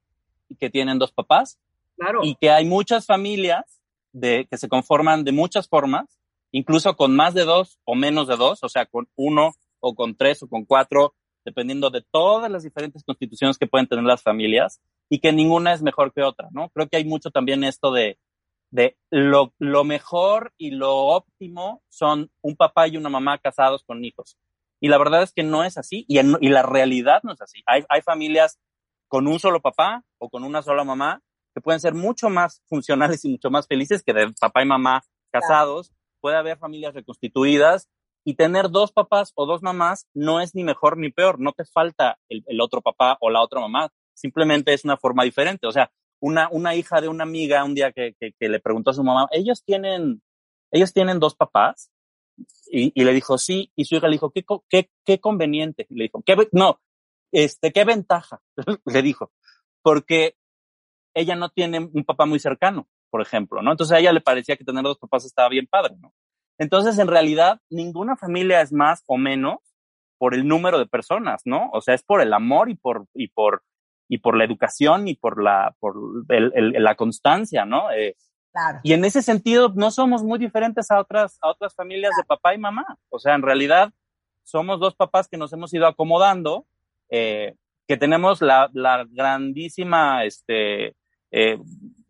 y 0.48 0.56
que 0.56 0.70
tienen 0.70 0.98
dos 0.98 1.12
papás. 1.12 1.56
Claro. 1.94 2.18
Y 2.24 2.34
que 2.34 2.50
hay 2.50 2.64
muchas 2.64 3.06
familias 3.06 3.80
de, 4.10 4.48
que 4.50 4.58
se 4.58 4.68
conforman 4.68 5.22
de 5.22 5.30
muchas 5.30 5.68
formas, 5.68 6.18
incluso 6.50 6.96
con 6.96 7.14
más 7.14 7.32
de 7.32 7.44
dos 7.44 7.78
o 7.84 7.94
menos 7.94 8.26
de 8.26 8.34
dos, 8.36 8.64
o 8.64 8.68
sea, 8.68 8.86
con 8.86 9.08
uno 9.14 9.54
o 9.84 9.94
con 9.94 10.16
tres 10.16 10.42
o 10.42 10.48
con 10.48 10.64
cuatro, 10.64 11.14
dependiendo 11.44 11.90
de 11.90 12.02
todas 12.10 12.50
las 12.50 12.62
diferentes 12.62 13.04
constituciones 13.04 13.58
que 13.58 13.66
pueden 13.66 13.86
tener 13.86 14.04
las 14.04 14.22
familias 14.22 14.80
y 15.10 15.18
que 15.20 15.32
ninguna 15.32 15.74
es 15.74 15.82
mejor 15.82 16.12
que 16.12 16.22
otra, 16.22 16.48
¿no? 16.52 16.70
Creo 16.70 16.88
que 16.88 16.96
hay 16.96 17.04
mucho 17.04 17.30
también 17.30 17.64
esto 17.64 17.92
de, 17.92 18.18
de 18.70 18.96
lo, 19.10 19.52
lo, 19.58 19.84
mejor 19.84 20.54
y 20.56 20.70
lo 20.70 20.96
óptimo 20.96 21.82
son 21.88 22.30
un 22.40 22.56
papá 22.56 22.88
y 22.88 22.96
una 22.96 23.10
mamá 23.10 23.38
casados 23.38 23.84
con 23.84 24.04
hijos. 24.04 24.38
Y 24.80 24.88
la 24.88 24.98
verdad 24.98 25.22
es 25.22 25.32
que 25.32 25.42
no 25.42 25.64
es 25.64 25.76
así 25.76 26.04
y, 26.08 26.18
en, 26.18 26.36
y 26.40 26.48
la 26.48 26.62
realidad 26.62 27.20
no 27.22 27.32
es 27.32 27.40
así. 27.40 27.62
Hay, 27.66 27.84
hay, 27.88 28.00
familias 28.00 28.58
con 29.08 29.28
un 29.28 29.38
solo 29.38 29.60
papá 29.60 30.02
o 30.18 30.30
con 30.30 30.44
una 30.44 30.62
sola 30.62 30.82
mamá 30.84 31.20
que 31.54 31.60
pueden 31.60 31.80
ser 31.80 31.94
mucho 31.94 32.30
más 32.30 32.62
funcionales 32.66 33.24
y 33.24 33.28
mucho 33.28 33.50
más 33.50 33.66
felices 33.66 34.02
que 34.02 34.12
de 34.12 34.32
papá 34.40 34.62
y 34.62 34.66
mamá 34.66 35.04
casados. 35.30 35.88
Claro. 35.88 36.00
Puede 36.20 36.36
haber 36.36 36.58
familias 36.58 36.94
reconstituidas 36.94 37.90
y 38.24 38.34
tener 38.34 38.70
dos 38.70 38.92
papás 38.92 39.32
o 39.34 39.46
dos 39.46 39.62
mamás 39.62 40.08
no 40.14 40.40
es 40.40 40.54
ni 40.54 40.64
mejor 40.64 40.96
ni 40.96 41.10
peor. 41.10 41.38
No 41.38 41.52
te 41.52 41.64
falta 41.64 42.18
el, 42.28 42.60
otro 42.60 42.80
papá 42.80 43.18
o 43.20 43.30
la 43.30 43.42
otra 43.42 43.60
mamá. 43.60 43.92
Simplemente 44.14 44.72
es 44.72 44.84
una 44.84 44.96
forma 44.96 45.24
diferente. 45.24 45.66
O 45.66 45.72
sea, 45.72 45.92
una, 46.20 46.48
una 46.50 46.74
hija 46.74 47.00
de 47.00 47.08
una 47.08 47.24
amiga 47.24 47.64
un 47.64 47.74
día 47.74 47.92
que, 47.92 48.14
que, 48.18 48.32
que, 48.38 48.48
le 48.48 48.60
preguntó 48.60 48.90
a 48.90 48.94
su 48.94 49.04
mamá, 49.04 49.28
ellos 49.30 49.62
tienen, 49.64 50.22
ellos 50.70 50.92
tienen 50.92 51.20
dos 51.20 51.34
papás. 51.34 51.90
Y, 52.66 52.92
y, 53.00 53.04
le 53.04 53.12
dijo, 53.12 53.38
sí, 53.38 53.70
y 53.76 53.84
su 53.84 53.94
hija 53.94 54.08
le 54.08 54.14
dijo, 54.14 54.30
qué, 54.30 54.44
qué, 54.68 54.90
qué 55.04 55.20
conveniente. 55.20 55.86
Le 55.90 56.04
dijo, 56.04 56.22
¿qué, 56.24 56.36
no, 56.50 56.80
este, 57.34 57.72
qué 57.72 57.84
ventaja, 57.84 58.40
le 58.86 59.02
dijo, 59.02 59.32
porque 59.82 60.36
ella 61.14 61.34
no 61.34 61.48
tiene 61.50 61.80
un 61.80 62.04
papá 62.04 62.26
muy 62.26 62.38
cercano, 62.38 62.88
por 63.10 63.20
ejemplo, 63.20 63.60
¿no? 63.60 63.72
Entonces 63.72 63.96
a 63.96 64.00
ella 64.00 64.12
le 64.12 64.20
parecía 64.20 64.56
que 64.56 64.64
tener 64.64 64.84
dos 64.84 64.98
papás 64.98 65.24
estaba 65.24 65.48
bien 65.48 65.66
padre, 65.66 65.96
¿no? 66.00 66.14
Entonces, 66.58 66.98
en 66.98 67.08
realidad, 67.08 67.60
ninguna 67.70 68.16
familia 68.16 68.60
es 68.60 68.72
más 68.72 69.02
o 69.06 69.16
menos 69.16 69.58
por 70.18 70.34
el 70.34 70.46
número 70.46 70.78
de 70.78 70.86
personas, 70.86 71.42
¿no? 71.44 71.70
O 71.72 71.80
sea, 71.80 71.94
es 71.94 72.02
por 72.02 72.20
el 72.20 72.32
amor 72.32 72.70
y 72.70 72.76
por, 72.76 73.06
y 73.14 73.28
por, 73.28 73.62
y 74.08 74.18
por 74.18 74.36
la 74.36 74.44
educación 74.44 75.08
y 75.08 75.14
por 75.14 75.42
la, 75.42 75.74
por 75.80 75.96
el, 76.28 76.52
el, 76.54 76.82
la 76.82 76.94
constancia, 76.94 77.64
¿no? 77.64 77.90
Eh, 77.90 78.16
claro. 78.52 78.80
Y 78.82 78.92
en 78.92 79.04
ese 79.04 79.22
sentido 79.22 79.72
no 79.74 79.90
somos 79.90 80.22
muy 80.22 80.38
diferentes 80.38 80.90
a 80.90 81.00
otras, 81.00 81.38
a 81.42 81.50
otras 81.50 81.74
familias 81.74 82.10
claro. 82.10 82.22
de 82.22 82.26
papá 82.26 82.54
y 82.54 82.58
mamá. 82.58 82.86
O 83.10 83.18
sea, 83.18 83.34
en 83.34 83.42
realidad 83.42 83.92
somos 84.44 84.78
dos 84.78 84.94
papás 84.94 85.28
que 85.28 85.36
nos 85.36 85.52
hemos 85.52 85.74
ido 85.74 85.86
acomodando, 85.86 86.66
eh, 87.10 87.56
que 87.88 87.96
tenemos 87.96 88.40
la, 88.40 88.70
la 88.72 89.04
grandísima 89.10 90.24
este, 90.24 90.94
eh, 91.30 91.58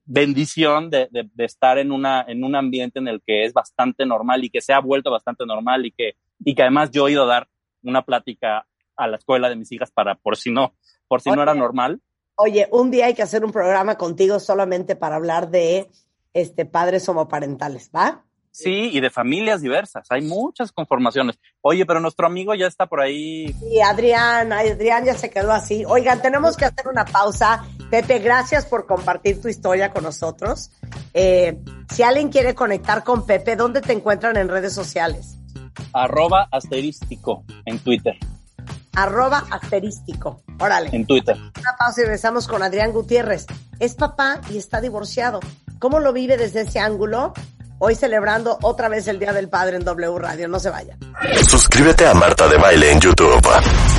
bendición 0.05 0.91
de, 0.91 1.09
de, 1.11 1.29
de, 1.33 1.45
estar 1.45 1.79
en, 1.79 1.93
una, 1.93 2.25
en 2.29 2.45
un 2.45 2.55
ambiente 2.55 2.99
en 2.99 3.09
el 3.09 3.23
que 3.27 3.45
es 3.45 3.53
bastante 3.53 4.05
normal 4.05 4.45
y 4.45 4.51
que 4.51 4.61
se 4.61 4.73
ha 4.73 4.81
vuelto 4.81 5.11
bastante 5.11 5.47
normal 5.47 5.87
y 5.87 5.93
que, 5.93 6.17
y 6.45 6.55
que 6.55 6.63
además 6.63 6.91
yo 6.91 7.09
he 7.09 7.13
ido 7.13 7.25
a 7.25 7.27
dar 7.27 7.49
una 7.83 8.03
plática 8.03 8.67
a 8.97 9.07
la 9.07 9.17
escuela 9.17 9.49
de 9.49 9.57
mis 9.57 9.73
hijas 9.73 9.91
para, 9.91 10.15
por 10.15 10.37
si 10.37 10.51
no, 10.51 10.75
por 11.09 11.21
si 11.21 11.31
oye, 11.31 11.37
no 11.37 11.43
era 11.43 11.55
normal. 11.55 12.01
Oye, 12.37 12.69
un 12.71 12.91
día 12.91 13.07
hay 13.07 13.15
que 13.15 13.23
hacer 13.23 13.45
un 13.45 13.53
programa 13.53 13.97
contigo 13.97 14.41
solamente 14.41 14.97
para 14.97 15.17
hablar 15.17 15.51
de 15.51 15.89
este 16.33 16.67
padres 16.67 17.09
homoparentales, 17.09 17.91
¿va? 17.95 18.25
Sí, 18.51 18.91
y 18.93 19.01
de 19.01 19.11
familias 19.11 19.63
diversas. 19.63 20.07
Hay 20.11 20.23
muchas 20.23 20.71
conformaciones. 20.71 21.41
Oye, 21.61 21.85
pero 21.85 21.99
nuestro 21.99 22.25
amigo 22.25 22.55
ya 22.55 22.69
está 22.69 22.87
por 22.87 23.01
ahí. 23.01 23.53
Sí, 23.59 23.81
Adrián, 23.81 24.53
Adrián 24.53 25.05
ya 25.05 25.15
se 25.15 25.29
quedó 25.29 25.51
así. 25.51 25.85
Oigan, 25.85 26.23
tenemos 26.23 26.57
que 26.57 26.67
hacer 26.67 26.87
una 26.87 27.05
pausa. 27.05 27.65
Pepe, 27.95 28.19
gracias 28.19 28.67
por 28.67 28.87
compartir 28.87 29.41
tu 29.41 29.47
historia 29.47 29.93
con 29.93 30.03
nosotros. 30.03 30.73
Eh, 31.13 31.61
si 31.95 32.03
alguien 32.03 32.29
quiere 32.29 32.53
conectar 32.53 33.05
con 33.05 33.25
Pepe, 33.25 33.55
¿dónde 33.55 33.83
te 33.83 33.93
encuentran 33.93 34.37
en 34.37 34.49
redes 34.49 34.73
sociales? 34.73 35.37
Arroba 35.93 36.49
asterístico 36.51 37.45
en 37.65 37.79
Twitter. 37.79 38.17
Arroba 38.97 39.45
asterístico. 39.49 40.43
Órale. 40.59 40.91
En 40.91 41.07
Twitter. 41.07 41.37
Una 41.37 41.77
pausa 41.79 42.01
y 42.01 42.03
regresamos 42.03 42.49
con 42.49 42.65
Adrián 42.65 42.91
Gutiérrez. 42.91 43.47
Es 43.79 43.95
papá 43.95 44.41
y 44.51 44.59
está 44.59 44.81
divorciado. 44.81 45.39
¿Cómo 45.79 46.01
lo 46.01 46.13
vive 46.13 46.37
desde 46.37 46.63
ese 46.63 46.81
ángulo? 46.81 47.33
Hoy 47.79 47.95
celebrando 47.95 48.59
otra 48.63 48.89
vez 48.89 49.07
el 49.07 49.21
Día 49.21 49.33
del 49.33 49.49
Padre 49.49 49.77
en 49.77 49.85
W 49.85 50.19
Radio. 50.19 50.49
No 50.49 50.59
se 50.59 50.71
vaya. 50.71 50.99
Suscríbete 51.47 52.09
a 52.09 52.15
Marta 52.15 52.49
de 52.49 52.57
Baile 52.57 52.91
en 52.91 52.99
YouTube. 52.99 53.41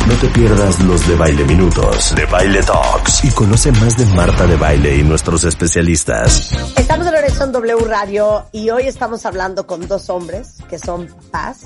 No 0.08 0.14
te 0.18 0.28
pierdas 0.28 0.80
los 0.84 1.08
de 1.08 1.16
Baile 1.16 1.46
Minutos, 1.46 2.14
de 2.16 2.26
Baile 2.28 2.62
Talks 2.62 3.24
y 3.24 3.32
conoce 3.32 3.72
más 3.72 3.98
de 3.98 4.06
Marta 4.06 4.46
de 4.46 4.56
Baile 4.56 4.98
y 4.98 5.04
nuestros 5.04 5.44
especialistas. 5.46 6.52
Estamos 6.78 7.06
de 7.06 7.12
regreso 7.12 7.44
en 7.44 7.52
W 7.52 7.86
Radio 7.86 8.46
y 8.52 8.70
hoy 8.70 8.84
estamos 8.84 9.26
hablando 9.26 9.66
con 9.66 9.88
dos 9.88 10.12
hombres 10.12 10.58
que 10.70 10.78
son 10.78 11.08
paz 11.32 11.62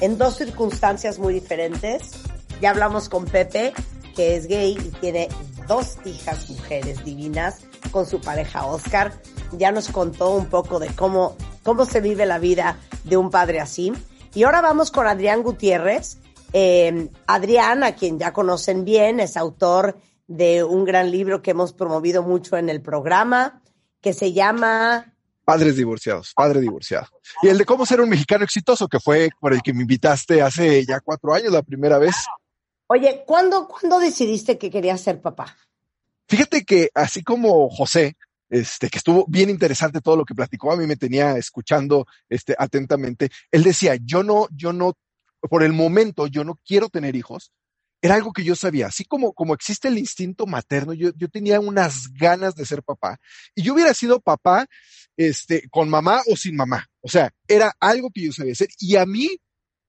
en 0.00 0.18
dos 0.18 0.36
circunstancias 0.36 1.18
muy 1.18 1.34
diferentes. 1.34 2.12
Ya 2.60 2.70
hablamos 2.70 3.08
con 3.08 3.24
Pepe, 3.24 3.72
que 4.14 4.36
es 4.36 4.46
gay 4.46 4.78
y 4.78 4.90
tiene 5.00 5.28
dos 5.66 5.96
hijas 6.04 6.48
mujeres 6.48 7.04
divinas 7.04 7.56
con 7.90 8.06
su 8.06 8.20
pareja 8.20 8.66
Oscar. 8.66 9.12
Ya 9.50 9.72
nos 9.72 9.88
contó 9.88 10.30
un 10.30 10.46
poco 10.46 10.78
de 10.78 10.94
cómo, 10.94 11.36
cómo 11.64 11.84
se 11.86 12.00
vive 12.00 12.24
la 12.24 12.38
vida 12.38 12.78
de 13.02 13.16
un 13.16 13.30
padre 13.30 13.58
así. 13.58 13.92
Y 14.32 14.44
ahora 14.44 14.60
vamos 14.60 14.92
con 14.92 15.08
Adrián 15.08 15.42
Gutiérrez. 15.42 16.18
Eh, 16.52 17.08
Adrián, 17.26 17.84
a 17.84 17.94
quien 17.94 18.18
ya 18.18 18.32
conocen 18.32 18.84
bien, 18.84 19.20
es 19.20 19.36
autor 19.36 19.98
de 20.26 20.62
un 20.64 20.84
gran 20.84 21.10
libro 21.10 21.42
que 21.42 21.52
hemos 21.52 21.72
promovido 21.72 22.22
mucho 22.22 22.56
en 22.56 22.68
el 22.68 22.80
programa, 22.80 23.62
que 24.00 24.12
se 24.12 24.32
llama 24.32 25.14
Padres 25.50 25.74
divorciados, 25.74 26.32
padre 26.32 26.60
divorciado. 26.60 27.08
Y 27.42 27.48
el 27.48 27.58
de 27.58 27.64
cómo 27.64 27.84
ser 27.84 28.00
un 28.00 28.08
mexicano 28.08 28.44
exitoso, 28.44 28.86
que 28.86 29.00
fue 29.00 29.30
por 29.40 29.52
el 29.52 29.62
que 29.62 29.74
me 29.74 29.82
invitaste 29.82 30.42
hace 30.42 30.86
ya 30.86 31.00
cuatro 31.00 31.34
años, 31.34 31.52
la 31.52 31.62
primera 31.62 31.98
vez. 31.98 32.14
Oye, 32.86 33.24
¿cuándo, 33.26 33.66
¿cuándo 33.66 33.98
decidiste 33.98 34.58
que 34.58 34.70
querías 34.70 35.00
ser 35.00 35.20
papá? 35.20 35.56
Fíjate 36.28 36.64
que 36.64 36.90
así 36.94 37.24
como 37.24 37.68
José, 37.68 38.16
este, 38.48 38.88
que 38.88 38.98
estuvo 38.98 39.24
bien 39.26 39.50
interesante 39.50 40.00
todo 40.00 40.16
lo 40.16 40.24
que 40.24 40.36
platicó, 40.36 40.70
a 40.70 40.76
mí 40.76 40.86
me 40.86 40.94
tenía 40.94 41.36
escuchando, 41.36 42.06
este, 42.28 42.54
atentamente. 42.56 43.30
Él 43.50 43.64
decía, 43.64 43.96
yo 44.00 44.22
no, 44.22 44.46
yo 44.52 44.72
no, 44.72 44.92
por 45.48 45.62
el 45.62 45.72
momento, 45.72 46.26
yo 46.26 46.44
no 46.44 46.58
quiero 46.64 46.88
tener 46.88 47.16
hijos. 47.16 47.52
Era 48.02 48.14
algo 48.14 48.32
que 48.32 48.44
yo 48.44 48.56
sabía. 48.56 48.86
Así 48.86 49.04
como, 49.04 49.32
como 49.32 49.54
existe 49.54 49.88
el 49.88 49.98
instinto 49.98 50.46
materno, 50.46 50.94
yo, 50.94 51.10
yo 51.16 51.28
tenía 51.28 51.60
unas 51.60 52.12
ganas 52.12 52.54
de 52.54 52.64
ser 52.64 52.82
papá. 52.82 53.18
Y 53.54 53.62
yo 53.62 53.74
hubiera 53.74 53.92
sido 53.92 54.20
papá, 54.20 54.66
este, 55.16 55.68
con 55.70 55.90
mamá 55.90 56.22
o 56.30 56.36
sin 56.36 56.56
mamá. 56.56 56.86
O 57.02 57.08
sea, 57.08 57.30
era 57.46 57.74
algo 57.78 58.10
que 58.10 58.22
yo 58.22 58.32
sabía 58.32 58.52
hacer. 58.52 58.68
Y 58.78 58.96
a 58.96 59.04
mí 59.04 59.36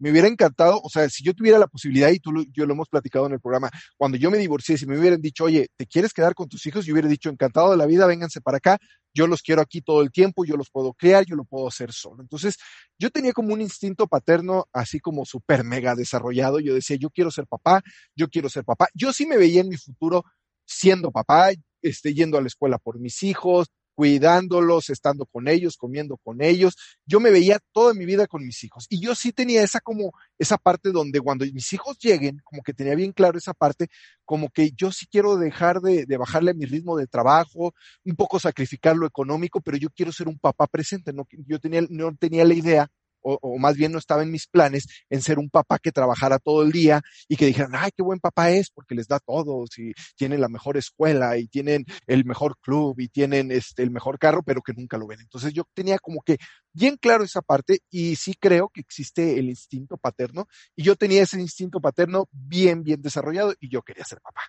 me 0.02 0.12
hubiera 0.12 0.28
encantado, 0.28 0.82
o 0.84 0.90
sea, 0.90 1.08
si 1.10 1.24
yo 1.24 1.34
tuviera 1.36 1.60
la 1.60 1.68
posibilidad, 1.68 2.10
y 2.10 2.20
tú 2.20 2.32
lo, 2.32 2.44
yo 2.52 2.66
lo 2.66 2.74
hemos 2.74 2.90
platicado 2.90 3.28
en 3.28 3.34
el 3.34 3.40
programa, 3.40 3.70
cuando 3.98 4.18
yo 4.18 4.32
me 4.32 4.40
divorcié, 4.40 4.78
si 4.78 4.88
me 4.88 4.98
hubieran 4.98 5.22
dicho, 5.22 5.44
oye, 5.44 5.70
¿te 5.78 5.86
quieres 5.86 6.12
quedar 6.12 6.34
con 6.34 6.50
tus 6.50 6.66
hijos? 6.66 6.86
Yo 6.86 6.94
hubiera 6.94 7.08
dicho, 7.08 7.30
encantado 7.30 7.70
de 7.70 7.78
la 7.78 7.86
vida, 7.86 8.08
vénganse 8.08 8.42
para 8.42 8.58
acá, 8.58 8.80
yo 9.14 9.28
los 9.28 9.44
quiero 9.44 9.62
aquí 9.62 9.82
todo 9.82 10.02
el 10.02 10.12
tiempo, 10.12 10.44
yo 10.44 10.58
los 10.58 10.72
puedo 10.72 10.94
criar, 10.94 11.26
yo 11.26 11.36
lo 11.36 11.44
puedo 11.44 11.68
hacer 11.68 11.92
solo. 11.92 12.22
Entonces, 12.22 12.58
yo 12.98 13.12
tenía 13.12 13.32
como 13.32 13.54
un 13.54 13.62
instinto 13.62 14.08
paterno 14.08 14.66
así 14.74 15.00
como 15.00 15.26
súper 15.26 15.64
mega 15.64 15.96
desarrollado. 15.96 16.60
Yo 16.60 16.74
decía, 16.74 16.98
yo 17.00 17.10
quiero 17.10 17.30
ser 17.30 17.46
papá, 17.46 17.82
yo 18.16 18.28
quiero 18.30 18.50
ser 18.50 18.64
papá. 18.64 18.88
Yo 18.96 19.14
sí 19.14 19.26
me 19.26 19.38
veía 19.38 19.62
en 19.62 19.70
mi 19.70 19.78
futuro 19.78 20.24
siendo 20.66 21.12
papá, 21.12 21.52
este, 21.82 22.14
yendo 22.14 22.38
a 22.38 22.42
la 22.42 22.48
escuela 22.48 22.78
por 22.78 23.00
mis 23.00 23.22
hijos, 23.24 23.68
cuidándolos, 23.96 24.90
estando 24.90 25.26
con 25.26 25.48
ellos, 25.48 25.78
comiendo 25.78 26.18
con 26.18 26.42
ellos. 26.42 26.76
Yo 27.06 27.20
me 27.20 27.32
veía 27.32 27.60
toda 27.72 27.94
mi 27.94 28.06
vida 28.06 28.28
con 28.28 28.44
mis 28.46 28.64
hijos. 28.64 28.86
Y 28.90 29.02
yo 29.02 29.16
sí 29.16 29.32
tenía 29.32 29.64
esa 29.64 29.80
como, 29.80 30.12
esa 30.40 30.58
parte 30.58 30.92
donde 30.92 31.20
cuando 31.22 31.46
mis 31.46 31.72
hijos 31.74 31.98
lleguen, 32.00 32.40
como 32.44 32.62
que 32.64 32.74
tenía 32.74 32.96
bien 32.96 33.12
claro 33.12 33.38
esa 33.38 33.54
parte, 33.54 33.88
como 34.26 34.50
que 34.50 34.72
yo 34.72 34.92
sí 34.92 35.06
quiero 35.08 35.38
dejar 35.38 35.82
de, 35.82 36.06
de 36.06 36.18
bajarle 36.18 36.54
mi 36.54 36.66
ritmo 36.66 36.98
de 36.98 37.08
trabajo, 37.08 37.74
un 38.06 38.16
poco 38.16 38.40
sacrificar 38.40 38.96
lo 38.96 39.08
económico, 39.08 39.62
pero 39.62 39.78
yo 39.78 39.90
quiero 39.90 40.12
ser 40.12 40.28
un 40.28 40.40
papá 40.40 40.68
presente. 40.68 41.14
No, 41.14 41.28
yo 41.46 41.60
tenía, 41.60 41.82
no 41.90 42.16
tenía 42.16 42.46
la 42.46 42.54
idea 42.54 42.92
o, 43.22 43.58
más 43.58 43.76
bien 43.76 43.92
no 43.92 43.98
estaba 43.98 44.24
en 44.24 44.32
mis 44.32 44.48
planes 44.48 44.88
en 45.10 45.22
ser 45.22 45.40
un 45.40 45.50
papá 45.50 45.80
que 45.80 45.92
trabajara 45.92 46.40
todo 46.40 46.64
el 46.64 46.72
día 46.72 47.02
y 47.28 47.36
que 47.36 47.46
dijeran, 47.46 47.72
ay, 47.76 47.92
qué 47.96 48.04
buen 48.04 48.20
papá 48.20 48.52
es 48.52 48.70
porque 48.70 48.96
les 48.96 49.08
da 49.08 49.20
todo, 49.20 49.66
y 49.78 49.94
tienen 50.16 50.42
la 50.42 50.50
mejor 50.50 50.78
escuela 50.78 51.38
y 51.38 51.48
tienen 51.48 51.86
el 52.08 52.26
mejor 52.26 52.58
club 52.60 53.00
y 53.00 53.08
tienen 53.08 53.52
este, 53.52 53.84
el 53.84 53.92
mejor 53.92 54.20
carro, 54.20 54.44
pero 54.44 54.62
que 54.62 54.74
nunca 54.74 54.98
lo 54.98 55.08
ven. 55.08 55.20
Entonces 55.22 55.54
yo 55.54 55.64
tenía 55.74 55.98
como 56.00 56.22
que 56.22 56.38
bien 56.74 56.98
claro 56.98 57.24
esa 57.24 57.42
parte 57.42 57.80
y 57.90 58.16
sí 58.16 58.34
creo 58.40 58.70
que 58.70 58.82
existe 58.82 59.40
el 59.40 59.50
instinto 59.50 59.98
paterno 59.98 60.48
y 60.76 60.84
yo 60.84 60.96
tenía 60.96 61.24
ese 61.24 61.40
instinto 61.40 61.80
paterno 61.80 62.28
bien, 62.32 62.84
bien 62.84 63.02
desarrollado 63.02 63.54
y 63.60 63.70
yo 63.70 63.82
quería 63.82 64.06
ser 64.06 64.22
papá. 64.22 64.42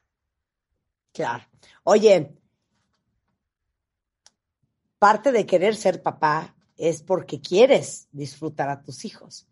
Claro. 1.12 1.44
Oye, 1.84 2.38
parte 4.98 5.32
de 5.32 5.44
querer 5.44 5.76
ser 5.76 6.02
papá 6.02 6.54
es 6.76 7.02
porque 7.02 7.40
quieres 7.40 8.08
disfrutar 8.12 8.68
a 8.70 8.82
tus 8.82 9.04
hijos. 9.04 9.46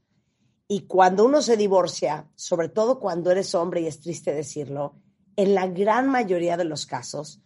Y 0.68 0.82
cuando 0.82 1.24
uno 1.24 1.42
se 1.42 1.56
divorcia, 1.56 2.28
sobre 2.34 2.68
todo 2.68 3.00
cuando 3.00 3.30
eres 3.30 3.54
hombre, 3.54 3.80
y 3.80 3.86
es 3.86 4.00
triste 4.00 4.32
decirlo, 4.32 4.94
en 5.36 5.54
la 5.54 5.66
gran 5.66 6.08
mayoría 6.08 6.56
de 6.56 6.64
los 6.64 6.86
casos, 6.86 7.40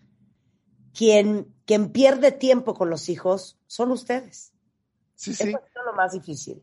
quien, 0.93 1.55
quien 1.65 1.91
pierde 1.91 2.33
tiempo 2.33 2.75
con 2.75 2.91
los 2.91 3.09
hijos 3.09 3.59
son 3.67 3.93
ustedes. 3.93 4.53
Sí, 5.15 5.35
sí. 5.35 5.49
Es 5.49 5.55
lo 5.87 5.95
más 5.95 6.13
difícil. 6.13 6.63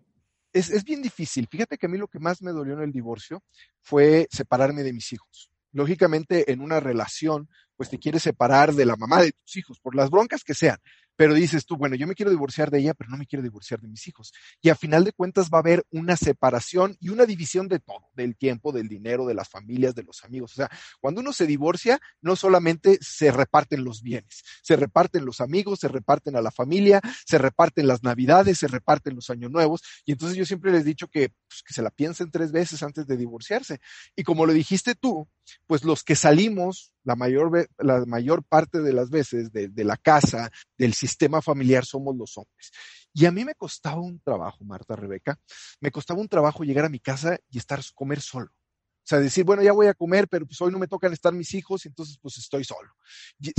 Es, 0.54 0.69
es 0.69 0.84
bien 0.84 1.02
difícil. 1.02 1.47
Fíjate 1.50 1.78
que 1.78 1.86
a 1.86 1.89
mí 1.89 1.97
lo 1.97 2.08
que 2.08 2.19
más 2.19 2.41
me 2.41 2.52
dolió 2.52 2.74
en 2.74 2.82
el 2.82 2.91
divorcio 2.91 3.43
fue 3.80 4.28
separarme 4.30 4.84
de 4.84 4.93
mis 4.93 5.12
hijos. 5.13 5.52
Lógicamente, 5.71 6.52
en 6.52 6.62
una 6.62 6.80
relación, 6.80 7.50
pues 7.76 7.89
te 7.89 7.97
quieres 7.97 8.24
separar 8.24 8.74
de 8.74 8.86
la 8.86 8.95
mamá 8.97 9.21
de 9.21 9.32
tus 9.32 9.56
hijos, 9.58 9.80
por 9.80 9.95
las 9.95 10.10
broncas 10.10 10.43
que 10.43 10.54
sean 10.54 10.78
pero 11.21 11.36
dices 11.36 11.67
tú, 11.67 11.77
bueno, 11.77 11.95
yo 11.95 12.07
me 12.07 12.15
quiero 12.15 12.31
divorciar 12.31 12.71
de 12.71 12.79
ella, 12.79 12.95
pero 12.95 13.12
no 13.12 13.17
me 13.17 13.27
quiero 13.27 13.43
divorciar 13.43 13.79
de 13.79 13.88
mis 13.88 14.07
hijos. 14.07 14.34
Y 14.60 14.69
a 14.69 14.75
final 14.75 15.03
de 15.03 15.13
cuentas 15.13 15.51
va 15.53 15.60
a 15.60 15.62
haber 15.62 15.86
una 15.91 16.17
separación 16.17 16.97
y 16.99 17.10
una 17.10 17.27
división 17.27 17.67
de 17.67 17.77
todo, 17.77 18.10
del 18.15 18.36
tiempo, 18.36 18.71
del 18.71 18.88
dinero, 18.88 19.27
de 19.27 19.36
las 19.36 19.47
familias, 19.47 19.93
de 19.93 20.01
los 20.01 20.23
amigos. 20.23 20.53
O 20.53 20.55
sea, 20.55 20.71
cuando 20.99 21.21
uno 21.21 21.31
se 21.31 21.45
divorcia, 21.45 22.01
no 22.21 22.36
solamente 22.36 22.97
se 23.01 23.29
reparten 23.29 23.84
los 23.84 24.01
bienes, 24.01 24.43
se 24.63 24.75
reparten 24.75 25.23
los 25.23 25.41
amigos, 25.41 25.81
se 25.81 25.89
reparten 25.89 26.36
a 26.36 26.41
la 26.41 26.49
familia, 26.49 26.99
se 27.23 27.38
reparten 27.38 27.86
las 27.86 28.01
navidades, 28.01 28.57
se 28.57 28.67
reparten 28.67 29.13
los 29.13 29.29
años 29.29 29.51
nuevos. 29.51 29.84
Y 30.05 30.13
entonces 30.13 30.36
yo 30.36 30.45
siempre 30.47 30.71
les 30.71 30.81
he 30.81 30.86
dicho 30.86 31.07
que, 31.07 31.29
pues, 31.29 31.62
que 31.62 31.75
se 31.75 31.84
la 31.84 31.91
piensen 31.91 32.31
tres 32.31 32.51
veces 32.51 32.81
antes 32.81 33.05
de 33.05 33.15
divorciarse. 33.15 33.79
Y 34.15 34.23
como 34.23 34.47
lo 34.47 34.53
dijiste 34.53 34.95
tú, 34.95 35.29
pues 35.67 35.83
los 35.83 36.03
que 36.03 36.15
salimos 36.15 36.93
la 37.03 37.15
mayor, 37.15 37.69
la 37.77 38.05
mayor 38.05 38.43
parte 38.43 38.81
de 38.81 38.93
las 38.93 39.09
veces 39.09 39.51
de, 39.51 39.83
la 39.83 39.97
casa, 39.97 40.51
del 40.77 40.93
sistema 40.93 41.41
familiar, 41.41 41.85
somos 41.85 42.15
los 42.15 42.37
hombres. 42.37 42.71
Y 43.13 43.25
a 43.25 43.31
mí 43.31 43.43
me 43.43 43.55
costaba 43.55 44.01
un 44.01 44.19
trabajo, 44.19 44.63
Marta, 44.63 44.95
Rebeca, 44.95 45.39
me 45.79 45.91
costaba 45.91 46.21
un 46.21 46.29
trabajo 46.29 46.63
llegar 46.63 46.85
a 46.85 46.89
mi 46.89 46.99
casa 46.99 47.37
y 47.49 47.57
estar, 47.57 47.81
comer 47.93 48.21
solo. 48.21 48.47
O 48.47 49.03
sea, 49.03 49.19
decir, 49.19 49.43
bueno, 49.43 49.63
ya 49.63 49.73
voy 49.73 49.87
a 49.87 49.93
comer, 49.93 50.27
pero 50.27 50.45
pues 50.45 50.61
hoy 50.61 50.71
no 50.71 50.79
me 50.79 50.87
tocan 50.87 51.11
estar 51.11 51.33
mis 51.33 51.53
hijos, 51.55 51.85
entonces 51.85 52.17
pues 52.21 52.37
estoy 52.37 52.63
solo. 52.63 52.89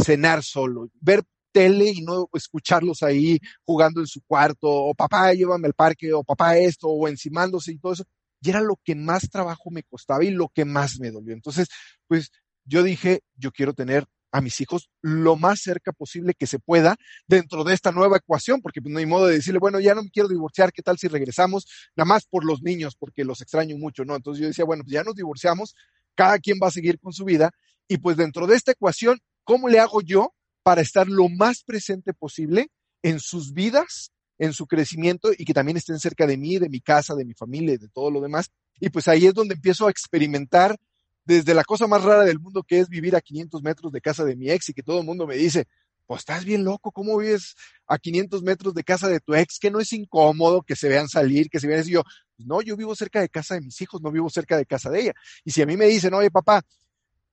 Cenar 0.03 0.43
solo, 0.43 0.89
ver 1.01 1.25
tele 1.53 1.91
y 1.91 2.03
no 2.03 2.29
escucharlos 2.33 3.03
ahí 3.03 3.39
jugando 3.65 4.01
en 4.01 4.07
su 4.07 4.23
cuarto, 4.23 4.69
o 4.69 4.95
papá, 4.95 5.33
llévame 5.35 5.67
al 5.67 5.75
parque, 5.75 6.13
o 6.13 6.25
papá 6.25 6.57
esto, 6.57 6.89
o 6.89 7.07
encimándose 7.09 7.73
y 7.73 7.79
todo 7.79 7.93
eso. 7.93 8.05
Y 8.43 8.51
era 8.51 8.61
lo 8.61 8.79
que 8.85 8.95
más 8.95 9.31
trabajo 9.31 9.71
me 9.71 9.85
costaba 9.85 10.25
y 10.25 10.31
lo 10.31 10.49
que 10.49 10.65
más 10.65 10.99
me 10.99 11.11
dolió. 11.11 11.33
Entonces, 11.33 11.69
pues 12.09 12.31
yo 12.65 12.83
dije, 12.83 13.23
yo 13.35 13.53
quiero 13.53 13.73
tener 13.73 14.05
a 14.33 14.41
mis 14.41 14.61
hijos 14.61 14.91
lo 15.03 15.37
más 15.37 15.61
cerca 15.61 15.93
posible 15.93 16.35
que 16.35 16.47
se 16.47 16.59
pueda 16.59 16.97
dentro 17.29 17.65
de 17.65 17.75
esta 17.75 17.93
nueva 17.93 18.17
ecuación, 18.17 18.63
porque 18.63 18.81
pues, 18.81 18.93
no 18.93 18.99
hay 18.99 19.07
modo 19.07 19.27
de 19.27 19.35
decirle, 19.35 19.61
bueno, 19.61 19.79
ya 19.79 19.95
no 19.95 20.03
me 20.03 20.11
quiero 20.11 20.29
divorciar, 20.29 20.73
¿qué 20.73 20.83
tal 20.83 20.99
si 20.99 21.07
regresamos? 21.07 21.67
Nada 21.95 22.07
más 22.07 22.27
por 22.27 22.45
los 22.45 22.63
niños, 22.63 22.97
porque 22.99 23.25
los 23.25 23.43
extraño 23.43 23.77
mucho, 23.77 24.05
¿no? 24.05 24.17
Entonces 24.17 24.41
yo 24.41 24.49
decía, 24.49 24.65
bueno, 24.65 24.85
pues 24.85 24.95
ya 24.95 25.05
nos 25.05 25.15
divorciamos, 25.15 25.75
cada 26.15 26.39
quien 26.39 26.59
va 26.63 26.69
a 26.69 26.73
seguir 26.73 26.99
con 26.99 27.13
su 27.13 27.25
vida, 27.25 27.51
y 27.87 27.99
pues 27.99 28.17
dentro 28.17 28.47
de 28.47 28.57
esta 28.57 28.73
ecuación, 28.73 29.21
¿cómo 29.45 29.69
le 29.69 29.79
hago 29.79 30.01
yo 30.01 30.35
para 30.63 30.81
estar 30.81 31.09
lo 31.09 31.29
más 31.29 31.63
presente 31.63 32.15
posible 32.15 32.69
en 33.03 33.21
sus 33.21 33.53
vidas, 33.53 34.13
en 34.43 34.53
su 34.53 34.67
crecimiento 34.67 35.31
y 35.37 35.45
que 35.45 35.55
también 35.55 35.77
estén 35.77 36.01
cerca 36.01 36.27
de 36.27 36.37
mí, 36.37 36.59
de 36.59 36.69
mi 36.69 36.81
casa, 36.81 37.15
de 37.15 37.25
mi 37.25 37.33
familia 37.33 37.75
y 37.75 37.79
de 37.79 37.89
todo 37.89 38.11
lo 38.11 38.21
demás? 38.21 38.51
Y 38.81 38.91
pues 38.91 39.07
ahí 39.07 39.27
es 39.27 39.35
donde 39.35 39.55
empiezo 39.55 39.87
a 39.87 39.91
experimentar 39.91 40.77
desde 41.25 41.55
la 41.55 41.63
cosa 41.63 41.87
más 41.87 42.03
rara 42.03 42.25
del 42.25 42.41
mundo 42.41 42.65
que 42.65 42.81
es 42.81 42.89
vivir 42.89 43.15
a 43.15 43.21
500 43.21 43.63
metros 43.63 43.93
de 43.93 44.01
casa 44.01 44.25
de 44.25 44.35
mi 44.35 44.51
ex 44.51 44.69
y 44.69 44.75
que 44.75 44.83
todo 44.83 44.99
el 44.99 45.07
mundo 45.07 45.29
me 45.29 45.37
dice, 45.37 45.69
pues 46.07 46.23
estás 46.23 46.45
bien 46.45 46.65
loco, 46.65 46.91
¿cómo 46.91 47.17
vives 47.19 47.55
a 47.87 47.99
500 47.99 48.43
metros 48.43 48.75
de 48.75 48.83
casa 48.83 49.09
de 49.09 49.21
tu 49.21 49.35
ex? 49.35 49.61
Que 49.61 49.71
no 49.71 49.79
es 49.79 49.93
incómodo 49.93 50.63
que 50.63 50.75
se 50.75 50.89
vean 50.89 51.09
salir, 51.09 51.49
que 51.49 51.61
se 51.61 51.69
vean. 51.69 51.85
Yo, 51.85 52.03
no, 52.39 52.61
yo 52.63 52.77
vivo 52.77 52.97
cerca 52.97 53.21
de 53.21 53.29
casa 53.29 53.55
de 53.55 53.61
mis 53.61 53.81
hijos, 53.81 54.03
no 54.03 54.11
vivo 54.11 54.29
cerca 54.29 54.57
de 54.57 54.67
casa 54.67 54.91
de 54.91 55.03
ella. 55.03 55.15
Y 55.45 55.53
si 55.53 55.63
a 55.63 55.67
mí 55.67 55.77
me 55.77 55.87
dicen, 55.87 56.13
oye, 56.15 56.33
papá, 56.33 56.63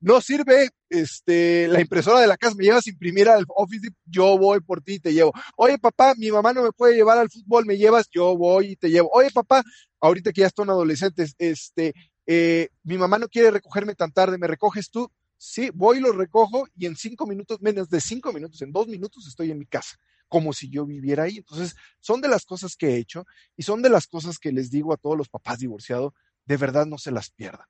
no 0.01 0.21
sirve 0.21 0.69
este, 0.89 1.67
la 1.67 1.81
impresora 1.81 2.19
de 2.19 2.27
la 2.27 2.37
casa, 2.37 2.55
me 2.55 2.63
llevas 2.63 2.87
a 2.87 2.89
imprimir 2.89 3.29
al 3.29 3.45
Office, 3.49 3.89
yo 4.05 4.37
voy 4.37 4.59
por 4.61 4.81
ti 4.81 4.93
y 4.93 4.99
te 4.99 5.13
llevo. 5.13 5.33
Oye, 5.57 5.77
papá, 5.77 6.13
mi 6.17 6.31
mamá 6.31 6.53
no 6.53 6.63
me 6.63 6.71
puede 6.71 6.95
llevar 6.95 7.17
al 7.17 7.29
fútbol, 7.29 7.65
me 7.65 7.77
llevas, 7.77 8.07
yo 8.09 8.35
voy 8.37 8.71
y 8.71 8.75
te 8.75 8.89
llevo. 8.89 9.09
Oye, 9.13 9.29
papá, 9.31 9.63
ahorita 9.99 10.31
que 10.31 10.41
ya 10.41 10.47
están 10.47 10.69
adolescentes, 10.69 11.35
este, 11.37 11.93
eh, 12.25 12.69
mi 12.83 12.97
mamá 12.97 13.19
no 13.19 13.27
quiere 13.27 13.51
recogerme 13.51 13.95
tan 13.95 14.11
tarde, 14.11 14.37
¿me 14.37 14.47
recoges 14.47 14.89
tú? 14.89 15.11
Sí, 15.37 15.71
voy 15.73 15.97
y 15.97 16.01
lo 16.01 16.11
recojo 16.11 16.67
y 16.75 16.85
en 16.85 16.95
cinco 16.95 17.25
minutos, 17.25 17.61
menos 17.61 17.89
de 17.89 18.01
cinco 18.01 18.33
minutos, 18.33 18.61
en 18.61 18.71
dos 18.71 18.87
minutos 18.87 19.25
estoy 19.27 19.51
en 19.51 19.59
mi 19.59 19.65
casa, 19.65 19.97
como 20.27 20.53
si 20.53 20.69
yo 20.69 20.85
viviera 20.85 21.23
ahí. 21.23 21.37
Entonces, 21.37 21.75
son 21.99 22.21
de 22.21 22.27
las 22.27 22.45
cosas 22.45 22.75
que 22.75 22.89
he 22.89 22.97
hecho 22.97 23.25
y 23.55 23.63
son 23.63 23.81
de 23.81 23.89
las 23.89 24.07
cosas 24.07 24.37
que 24.37 24.51
les 24.51 24.69
digo 24.69 24.93
a 24.93 24.97
todos 24.97 25.17
los 25.17 25.29
papás 25.29 25.59
divorciados, 25.59 26.13
de 26.45 26.57
verdad 26.57 26.85
no 26.85 26.97
se 26.97 27.11
las 27.11 27.31
pierdan. 27.31 27.67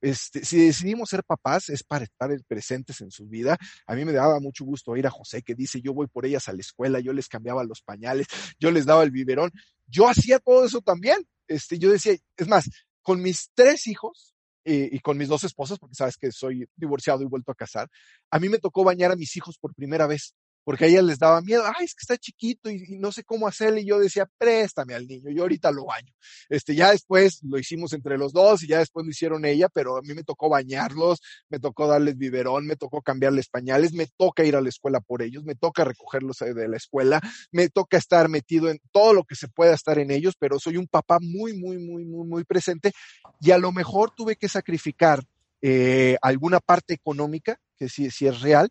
Este, 0.00 0.44
si 0.44 0.66
decidimos 0.66 1.08
ser 1.08 1.24
papás 1.24 1.68
es 1.70 1.82
para 1.82 2.04
estar 2.04 2.30
presentes 2.46 3.00
en 3.00 3.10
su 3.10 3.26
vida. 3.26 3.56
A 3.86 3.94
mí 3.94 4.04
me 4.04 4.12
daba 4.12 4.40
mucho 4.40 4.64
gusto 4.64 4.92
oír 4.92 5.06
a 5.06 5.10
José 5.10 5.42
que 5.42 5.54
dice, 5.54 5.80
yo 5.80 5.92
voy 5.92 6.06
por 6.06 6.26
ellas 6.26 6.48
a 6.48 6.52
la 6.52 6.60
escuela, 6.60 7.00
yo 7.00 7.12
les 7.12 7.28
cambiaba 7.28 7.64
los 7.64 7.82
pañales, 7.82 8.26
yo 8.58 8.70
les 8.70 8.86
daba 8.86 9.02
el 9.02 9.10
biberón. 9.10 9.50
Yo 9.86 10.08
hacía 10.08 10.38
todo 10.38 10.64
eso 10.64 10.80
también. 10.80 11.26
Este, 11.46 11.78
yo 11.78 11.90
decía, 11.90 12.16
es 12.36 12.48
más, 12.48 12.68
con 13.02 13.22
mis 13.22 13.50
tres 13.54 13.86
hijos 13.86 14.34
eh, 14.64 14.88
y 14.92 14.98
con 15.00 15.16
mis 15.16 15.28
dos 15.28 15.44
esposas, 15.44 15.78
porque 15.78 15.94
sabes 15.94 16.16
que 16.16 16.30
soy 16.30 16.68
divorciado 16.76 17.22
y 17.22 17.26
vuelto 17.26 17.52
a 17.52 17.54
casar, 17.54 17.88
a 18.30 18.38
mí 18.38 18.48
me 18.48 18.58
tocó 18.58 18.84
bañar 18.84 19.10
a 19.10 19.16
mis 19.16 19.34
hijos 19.36 19.56
por 19.58 19.74
primera 19.74 20.06
vez 20.06 20.34
porque 20.68 20.84
a 20.84 20.88
ella 20.88 21.00
les 21.00 21.18
daba 21.18 21.40
miedo, 21.40 21.62
ay, 21.64 21.86
es 21.86 21.94
que 21.94 22.02
está 22.02 22.18
chiquito 22.18 22.68
y, 22.68 22.98
no 22.98 23.10
sé 23.10 23.24
cómo 23.24 23.48
hacerle, 23.48 23.80
y 23.80 23.86
yo 23.86 23.98
decía, 23.98 24.28
préstame 24.36 24.92
al 24.92 25.06
niño, 25.06 25.30
yo 25.30 25.44
ahorita 25.44 25.70
lo 25.70 25.86
baño. 25.86 26.12
Este, 26.50 26.74
ya 26.74 26.90
después 26.90 27.40
lo 27.42 27.58
hicimos 27.58 27.94
entre 27.94 28.18
los 28.18 28.34
dos 28.34 28.62
y 28.62 28.66
ya 28.66 28.80
después 28.80 29.06
lo 29.06 29.10
hicieron 29.10 29.46
ella, 29.46 29.70
pero 29.70 29.96
a 29.96 30.02
mí 30.02 30.12
me 30.12 30.24
tocó 30.24 30.50
bañarlos, 30.50 31.22
me 31.48 31.58
tocó 31.58 31.86
darles 31.86 32.18
biberón, 32.18 32.66
me 32.66 32.76
tocó 32.76 33.00
cambiarles 33.00 33.48
pañales, 33.48 33.94
me 33.94 34.08
toca 34.18 34.44
ir 34.44 34.56
a 34.56 34.60
la 34.60 34.68
escuela 34.68 35.00
por 35.00 35.22
ellos, 35.22 35.42
me 35.42 35.54
toca 35.54 35.84
recogerlos 35.84 36.36
de 36.40 36.68
la 36.68 36.76
escuela, 36.76 37.22
me 37.50 37.70
toca 37.70 37.96
estar 37.96 38.28
metido 38.28 38.68
en 38.68 38.78
todo 38.92 39.14
lo 39.14 39.24
que 39.24 39.36
se 39.36 39.48
pueda 39.48 39.72
estar 39.72 39.98
en 39.98 40.10
ellos, 40.10 40.34
pero 40.38 40.58
soy 40.58 40.76
un 40.76 40.86
papá 40.86 41.16
muy, 41.18 41.56
muy, 41.56 41.78
muy, 41.78 42.04
muy, 42.04 42.28
muy 42.28 42.44
presente 42.44 42.92
y 43.40 43.52
a 43.52 43.58
lo 43.58 43.72
mejor 43.72 44.10
tuve 44.14 44.36
que 44.36 44.50
sacrificar 44.50 45.24
eh, 45.62 46.18
alguna 46.20 46.60
parte 46.60 46.92
económica, 46.92 47.58
que 47.78 47.88
sí, 47.88 48.10
sí 48.10 48.26
es 48.26 48.42
real, 48.42 48.68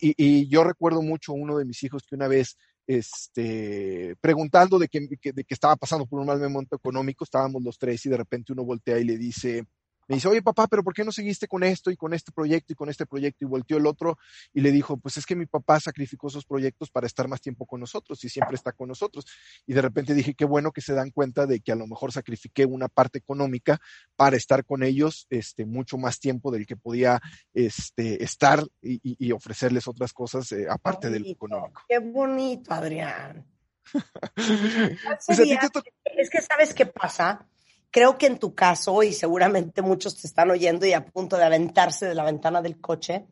y, 0.00 0.48
yo 0.48 0.64
recuerdo 0.64 1.02
mucho 1.02 1.32
uno 1.32 1.56
de 1.58 1.64
mis 1.64 1.82
hijos 1.82 2.02
que 2.06 2.14
una 2.14 2.28
vez, 2.28 2.56
este, 2.86 4.16
preguntando 4.20 4.78
de 4.78 4.88
que, 4.88 5.00
de 5.00 5.44
que 5.44 5.54
estaba 5.54 5.76
pasando 5.76 6.06
por 6.06 6.20
un 6.20 6.26
mal 6.26 6.38
momento 6.40 6.76
económico, 6.76 7.24
estábamos 7.24 7.62
los 7.62 7.78
tres 7.78 8.04
y 8.06 8.08
de 8.08 8.16
repente 8.16 8.52
uno 8.52 8.64
voltea 8.64 8.98
y 8.98 9.04
le 9.04 9.16
dice, 9.16 9.64
me 10.08 10.16
dice, 10.16 10.26
oye 10.28 10.42
papá, 10.42 10.66
pero 10.66 10.82
¿por 10.82 10.94
qué 10.94 11.04
no 11.04 11.12
seguiste 11.12 11.46
con 11.46 11.62
esto 11.62 11.90
y 11.90 11.96
con 11.96 12.14
este 12.14 12.32
proyecto 12.32 12.72
y 12.72 12.76
con 12.76 12.88
este 12.88 13.06
proyecto? 13.06 13.44
Y 13.44 13.48
volteó 13.48 13.76
el 13.76 13.86
otro 13.86 14.18
y 14.54 14.62
le 14.62 14.72
dijo, 14.72 14.96
pues 14.96 15.18
es 15.18 15.26
que 15.26 15.36
mi 15.36 15.44
papá 15.44 15.78
sacrificó 15.80 16.28
esos 16.28 16.46
proyectos 16.46 16.90
para 16.90 17.06
estar 17.06 17.28
más 17.28 17.42
tiempo 17.42 17.66
con 17.66 17.80
nosotros 17.80 18.24
y 18.24 18.30
siempre 18.30 18.56
está 18.56 18.72
con 18.72 18.88
nosotros. 18.88 19.26
Y 19.66 19.74
de 19.74 19.82
repente 19.82 20.14
dije, 20.14 20.34
qué 20.34 20.46
bueno 20.46 20.72
que 20.72 20.80
se 20.80 20.94
dan 20.94 21.10
cuenta 21.10 21.46
de 21.46 21.60
que 21.60 21.72
a 21.72 21.76
lo 21.76 21.86
mejor 21.86 22.10
sacrifiqué 22.10 22.64
una 22.64 22.88
parte 22.88 23.18
económica 23.18 23.80
para 24.16 24.36
estar 24.36 24.64
con 24.64 24.82
ellos 24.82 25.26
este, 25.28 25.66
mucho 25.66 25.98
más 25.98 26.18
tiempo 26.20 26.50
del 26.50 26.66
que 26.66 26.76
podía 26.76 27.20
este, 27.52 28.24
estar 28.24 28.64
y, 28.80 29.30
ofrecerles 29.32 29.86
otras 29.86 30.14
cosas 30.14 30.50
eh, 30.52 30.66
aparte 30.70 31.10
del 31.10 31.26
económico. 31.26 31.82
Qué 31.86 31.98
bonito, 31.98 32.72
Adrián. 32.72 33.44
Pues 34.34 35.38
es 35.38 36.30
que 36.30 36.40
sabes 36.42 36.74
qué 36.74 36.86
pasa 36.86 37.46
Creo 37.90 38.18
que 38.18 38.26
en 38.26 38.38
tu 38.38 38.54
caso, 38.54 39.02
y 39.02 39.12
seguramente 39.12 39.82
muchos 39.82 40.20
te 40.20 40.26
están 40.26 40.50
oyendo 40.50 40.86
y 40.86 40.92
a 40.92 41.06
punto 41.06 41.36
de 41.36 41.44
aventarse 41.44 42.06
de 42.06 42.14
la 42.14 42.24
ventana 42.24 42.60
del 42.60 42.80
coche, 42.80 43.26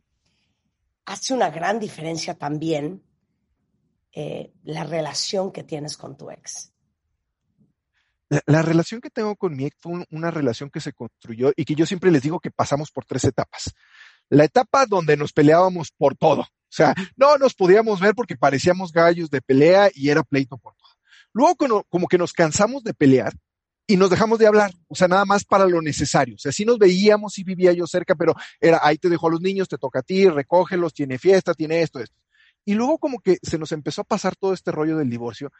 hace 1.05 1.35
una 1.35 1.51
gran 1.51 1.79
diferencia 1.79 2.35
también 2.35 3.03
eh, 4.13 4.53
la 4.65 4.85
relación 4.85 5.53
que 5.53 5.63
tienes 5.63 5.97
con 5.97 6.17
tu 6.17 6.31
ex. 6.31 6.73
La, 8.47 8.63
relación 8.63 9.01
que 9.01 9.11
tengo 9.11 9.37
con 9.37 9.55
mi 9.55 9.67
ex 9.67 9.77
fue 9.79 10.05
una 10.11 10.31
relación 10.31 10.71
que 10.71 10.81
se 10.81 10.93
construyó 10.93 11.53
y 11.55 11.65
que 11.65 11.75
yo 11.75 11.87
siempre 11.87 12.11
les 12.11 12.23
digo 12.23 12.41
que 12.41 12.51
pasamos 12.51 12.91
por 12.91 13.05
tres 13.05 13.25
etapas. 13.25 13.75
La 14.31 14.45
etapa 14.45 14.87
donde 14.87 15.17
nos 15.17 15.33
peleábamos 15.33 15.93
por 15.93 16.17
todo. 16.17 16.41
O 16.41 16.73
sea, 16.77 16.95
no 17.17 17.37
nos 17.37 17.55
podíamos 17.55 18.01
ver 18.01 18.15
porque 18.15 18.37
parecíamos 18.37 18.91
gallos 18.91 19.31
de 19.31 19.43
pelea 19.43 19.91
y 19.95 20.09
era 20.09 20.25
pleito 20.25 20.57
por 20.57 20.75
todo. 20.75 20.91
Luego, 21.33 21.85
como 21.89 22.09
que 22.09 22.19
nos 22.19 22.33
cansamos 22.33 22.83
de 22.83 22.95
pelear 22.95 23.33
y 23.87 23.97
nos 23.97 24.11
dejamos 24.11 24.39
de 24.39 24.47
hablar, 24.47 24.73
o 24.89 24.95
sea, 24.95 25.07
nada 25.07 25.25
más 25.25 25.45
para 25.45 25.67
lo 25.67 25.81
necesario. 25.81 26.35
O 26.35 26.39
sea, 26.39 26.53
sí 26.53 26.65
nos 26.65 26.79
veíamos 26.79 27.39
y 27.39 27.45
vivía 27.45 27.73
yo 27.73 27.87
cerca, 27.87 28.15
pero 28.15 28.35
era, 28.61 28.81
ahí 28.83 28.99
te 28.99 29.09
dejo 29.09 29.29
a 29.29 29.31
los 29.31 29.41
niños, 29.41 29.69
te 29.69 29.79
toca 29.79 30.01
a 30.01 30.03
ti, 30.03 30.29
recógelos, 30.29 30.93
tiene 30.93 31.19
fiesta, 31.19 31.55
tiene 31.55 31.83
esto, 31.83 32.01
esto. 32.01 32.17
Y 32.65 32.75
luego 32.75 32.99
como 32.99 33.21
que 33.21 33.39
se 33.43 33.59
nos 33.59 33.71
empezó 33.71 34.01
a 34.01 34.05
pasar 34.05 34.35
todo 34.35 34.53
este 34.53 34.73
rollo 34.73 34.97
del 34.97 35.09
divorcio. 35.09 35.53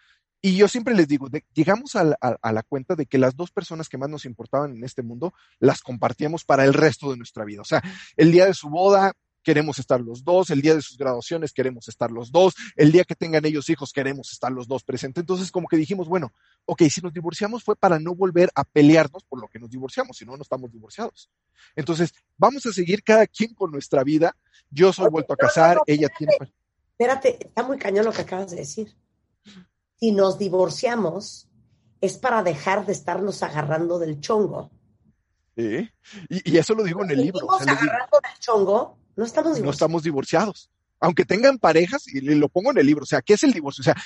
Y 0.43 0.57
yo 0.57 0.69
siempre 0.69 0.95
les 0.95 1.09
digo, 1.09 1.29
llegamos 1.55 1.97
a 1.97 2.05
la, 2.05 2.63
cuenta 2.69 2.95
de 2.95 3.07
que 3.07 3.19
las 3.19 3.37
dos 3.37 3.51
personas 3.51 3.89
que 3.89 3.97
más 3.97 4.11
nos 4.11 4.25
importaban 4.25 4.77
en 4.77 4.85
este 4.85 5.03
mundo 5.03 5.33
las 5.61 5.81
compartíamos 5.81 6.45
para 6.45 6.65
el 6.65 6.75
resto 6.75 7.11
de 7.11 7.17
nuestra 7.17 7.45
vida. 7.45 7.63
O 7.63 7.65
sea, 7.65 7.83
el 8.17 8.33
día 8.33 8.47
de 8.47 8.55
su 8.55 8.69
boda, 8.69 9.13
queremos 9.47 9.79
estar 9.79 10.01
los 10.01 10.25
dos, 10.25 10.51
el 10.51 10.61
día 10.61 10.75
de 10.75 10.83
sus 10.83 10.99
graduaciones 10.99 11.53
queremos 11.53 11.87
estar 11.87 12.11
los 12.11 12.33
dos, 12.33 12.57
el 12.75 12.91
día 12.91 13.05
que 13.05 13.15
tengan 13.15 13.47
ellos 13.47 13.71
hijos 13.71 13.93
queremos 13.93 14.33
estar 14.33 14.51
los 14.51 14.67
dos 14.67 14.83
presentes. 14.83 15.23
Entonces 15.23 15.53
como 15.53 15.69
que 15.69 15.77
dijimos, 15.77 16.09
bueno, 16.09 16.33
ok, 16.65 16.83
si 16.91 17.01
nos 17.01 17.13
divorciamos 17.13 17.63
fue 17.63 17.77
para 17.77 18.01
no 18.01 18.13
volver 18.13 18.51
a 18.57 18.65
pelearnos 18.65 19.23
por 19.23 19.41
lo 19.41 19.47
que 19.47 19.61
nos 19.61 19.71
divorciamos, 19.71 20.17
si 20.17 20.27
no, 20.27 20.37
no 20.37 20.43
estamos 20.43 20.73
divorciados. 20.73 21.31
Entonces, 21.77 22.13
vamos 22.37 22.67
a 22.67 22.73
seguir 22.73 23.05
cada 23.05 23.25
quien 23.29 23.55
con 23.55 23.71
nuestra 23.71 24.03
vida. 24.03 24.37
Yo 24.69 24.93
soy 24.93 25.09
vuelto 25.11 25.35
a 25.35 25.37
casar, 25.37 25.79
ella 25.87 26.09
tiene... 26.19 26.35
Espérate, 26.99 27.47
está 27.47 27.63
muy 27.63 27.79
cañón 27.79 28.05
lo 28.05 28.13
que 28.13 28.23
acabas 28.23 28.51
de 28.51 28.57
decir. 28.57 28.97
Si 30.01 30.11
nos 30.11 30.41
divorciamos, 30.41 31.49
es 32.01 32.19
para 32.19 32.43
dejar 32.43 32.85
de 32.85 32.93
estarnos 32.95 33.45
agarrando 33.45 34.01
del 34.01 34.19
chongo. 34.19 34.73
¿Sí? 35.57 35.89
Y, 36.31 36.59
eso 36.59 36.75
lo 36.75 36.83
digo 36.83 37.05
en 37.05 37.13
el 37.13 37.21
libro. 37.21 37.49
agarrando 37.53 38.19
del 38.21 38.39
chongo, 38.41 38.99
no 39.17 39.25
estamos 39.25 39.57
divorciados. 39.57 39.65
No 39.65 39.71
estamos 39.71 40.03
divorciados. 40.03 40.71
Aunque 41.01 41.25
tengan 41.25 41.59
parejas, 41.59 42.07
y 42.09 42.21
lo 42.21 42.49
pongo 42.49 42.71
en 42.71 42.79
el 42.79 42.87
libro, 42.87 43.03
o 43.03 43.07
sea, 43.07 43.21
¿qué 43.23 43.35
es 43.35 43.43
el 43.43 43.53
divorcio? 43.53 43.83
O 43.83 43.85
sea, 43.85 43.97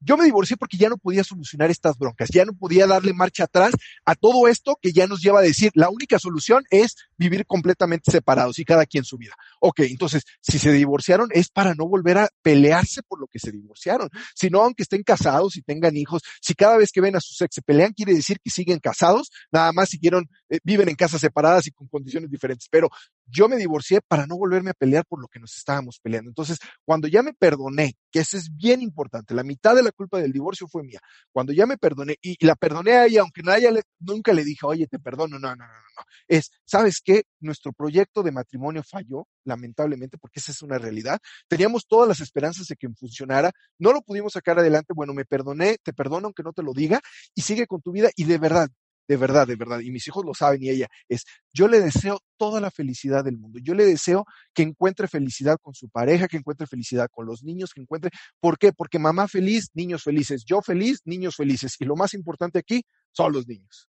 yo 0.00 0.16
me 0.16 0.24
divorcié 0.24 0.56
porque 0.56 0.78
ya 0.78 0.88
no 0.88 0.96
podía 0.96 1.22
solucionar 1.22 1.70
estas 1.70 1.98
broncas, 1.98 2.30
ya 2.30 2.44
no 2.44 2.54
podía 2.54 2.86
darle 2.86 3.12
marcha 3.12 3.44
atrás 3.44 3.72
a 4.06 4.14
todo 4.14 4.48
esto 4.48 4.78
que 4.80 4.92
ya 4.92 5.06
nos 5.06 5.20
lleva 5.20 5.40
a 5.40 5.42
decir, 5.42 5.70
la 5.74 5.90
única 5.90 6.18
solución 6.18 6.64
es 6.70 6.96
vivir 7.18 7.44
completamente 7.46 8.10
separados 8.10 8.58
y 8.58 8.64
cada 8.64 8.86
quien 8.86 9.04
su 9.04 9.18
vida. 9.18 9.34
Ok, 9.60 9.80
entonces, 9.80 10.24
si 10.40 10.58
se 10.58 10.72
divorciaron 10.72 11.28
es 11.32 11.50
para 11.50 11.74
no 11.74 11.86
volver 11.86 12.16
a 12.18 12.28
pelearse 12.42 13.02
por 13.02 13.20
lo 13.20 13.26
que 13.26 13.38
se 13.38 13.52
divorciaron, 13.52 14.08
sino 14.34 14.62
aunque 14.62 14.84
estén 14.84 15.02
casados 15.02 15.56
y 15.56 15.62
tengan 15.62 15.96
hijos, 15.96 16.22
si 16.40 16.54
cada 16.54 16.78
vez 16.78 16.92
que 16.92 17.02
ven 17.02 17.16
a 17.16 17.20
su 17.20 17.44
ex 17.44 17.54
se 17.54 17.62
pelean, 17.62 17.92
quiere 17.92 18.14
decir 18.14 18.38
que 18.42 18.50
siguen 18.50 18.78
casados, 18.78 19.30
nada 19.52 19.70
más 19.72 19.90
siguieron, 19.90 20.30
eh, 20.48 20.60
viven 20.64 20.88
en 20.88 20.96
casas 20.96 21.20
separadas 21.20 21.66
y 21.66 21.72
con 21.72 21.88
condiciones 21.88 22.30
diferentes, 22.30 22.68
pero 22.70 22.88
yo 23.30 23.48
me 23.48 23.56
divorcié 23.56 24.00
para 24.00 24.26
no 24.26 24.36
volverme 24.36 24.70
a 24.70 24.74
pelear 24.74 25.04
por 25.06 25.20
lo 25.20 25.28
que 25.28 25.40
nos 25.40 25.56
estábamos 25.56 25.98
peleando. 26.00 26.30
Entonces, 26.30 26.58
cuando 26.84 27.08
ya 27.08 27.22
me 27.22 27.32
perdoné, 27.32 27.94
que 28.10 28.20
eso 28.20 28.36
es 28.36 28.54
bien 28.54 28.82
importante, 28.82 29.34
la 29.34 29.42
mitad 29.44 29.74
de 29.74 29.82
la 29.82 29.92
culpa 29.92 30.18
del 30.18 30.32
divorcio 30.32 30.66
fue 30.68 30.82
mía. 30.82 31.00
Cuando 31.32 31.52
ya 31.52 31.66
me 31.66 31.78
perdoné 31.78 32.16
y, 32.20 32.44
la 32.44 32.56
perdoné 32.56 32.92
a 32.92 33.06
ella, 33.06 33.22
aunque 33.22 33.42
nadie 33.42 33.70
nunca 33.98 34.32
le 34.32 34.44
dije, 34.44 34.66
oye, 34.66 34.86
te 34.86 34.98
perdono, 34.98 35.38
no, 35.38 35.54
no, 35.54 35.56
no, 35.56 35.72
no, 35.96 36.02
es, 36.28 36.50
¿sabes 36.64 37.00
qué? 37.00 37.24
Nuestro 37.40 37.72
proyecto 37.72 38.22
de 38.22 38.32
matrimonio 38.32 38.82
falló, 38.82 39.26
lamentablemente, 39.44 40.18
porque 40.18 40.40
esa 40.40 40.52
es 40.52 40.62
una 40.62 40.78
realidad. 40.78 41.18
Teníamos 41.48 41.86
todas 41.86 42.08
las 42.08 42.20
esperanzas 42.20 42.66
de 42.66 42.76
que 42.76 42.88
funcionara, 42.90 43.52
no 43.78 43.92
lo 43.92 44.02
pudimos 44.02 44.32
sacar 44.32 44.58
adelante, 44.58 44.92
bueno, 44.94 45.14
me 45.14 45.24
perdoné, 45.24 45.78
te 45.82 45.92
perdono 45.92 46.26
aunque 46.26 46.42
no 46.42 46.52
te 46.52 46.62
lo 46.62 46.72
diga 46.72 47.00
y 47.34 47.42
sigue 47.42 47.66
con 47.66 47.80
tu 47.80 47.92
vida 47.92 48.10
y 48.16 48.24
de 48.24 48.38
verdad, 48.38 48.68
de 49.08 49.16
verdad, 49.16 49.46
de 49.46 49.56
verdad, 49.56 49.80
y 49.80 49.90
mis 49.90 50.06
hijos 50.06 50.24
lo 50.24 50.34
saben 50.34 50.62
y 50.62 50.70
ella, 50.70 50.88
es, 51.08 51.24
yo 51.52 51.66
le 51.66 51.80
deseo 51.80 52.20
toda 52.36 52.60
la 52.60 52.70
felicidad 52.70 53.24
del 53.24 53.38
mundo. 53.38 53.58
Yo 53.60 53.74
le 53.74 53.84
deseo 53.84 54.24
que 54.54 54.62
encuentre 54.62 55.08
felicidad 55.08 55.58
con 55.60 55.74
su 55.74 55.88
pareja, 55.88 56.28
que 56.28 56.36
encuentre 56.36 56.66
felicidad 56.66 57.08
con 57.10 57.26
los 57.26 57.42
niños, 57.42 57.72
que 57.74 57.80
encuentre, 57.80 58.10
¿por 58.38 58.58
qué? 58.58 58.72
Porque 58.72 58.98
mamá 58.98 59.26
feliz, 59.26 59.70
niños 59.74 60.04
felices, 60.04 60.44
yo 60.44 60.62
feliz, 60.62 61.00
niños 61.04 61.36
felices. 61.36 61.76
Y 61.80 61.84
lo 61.84 61.96
más 61.96 62.14
importante 62.14 62.60
aquí 62.60 62.84
son 63.10 63.32
los 63.32 63.48
niños. 63.48 63.88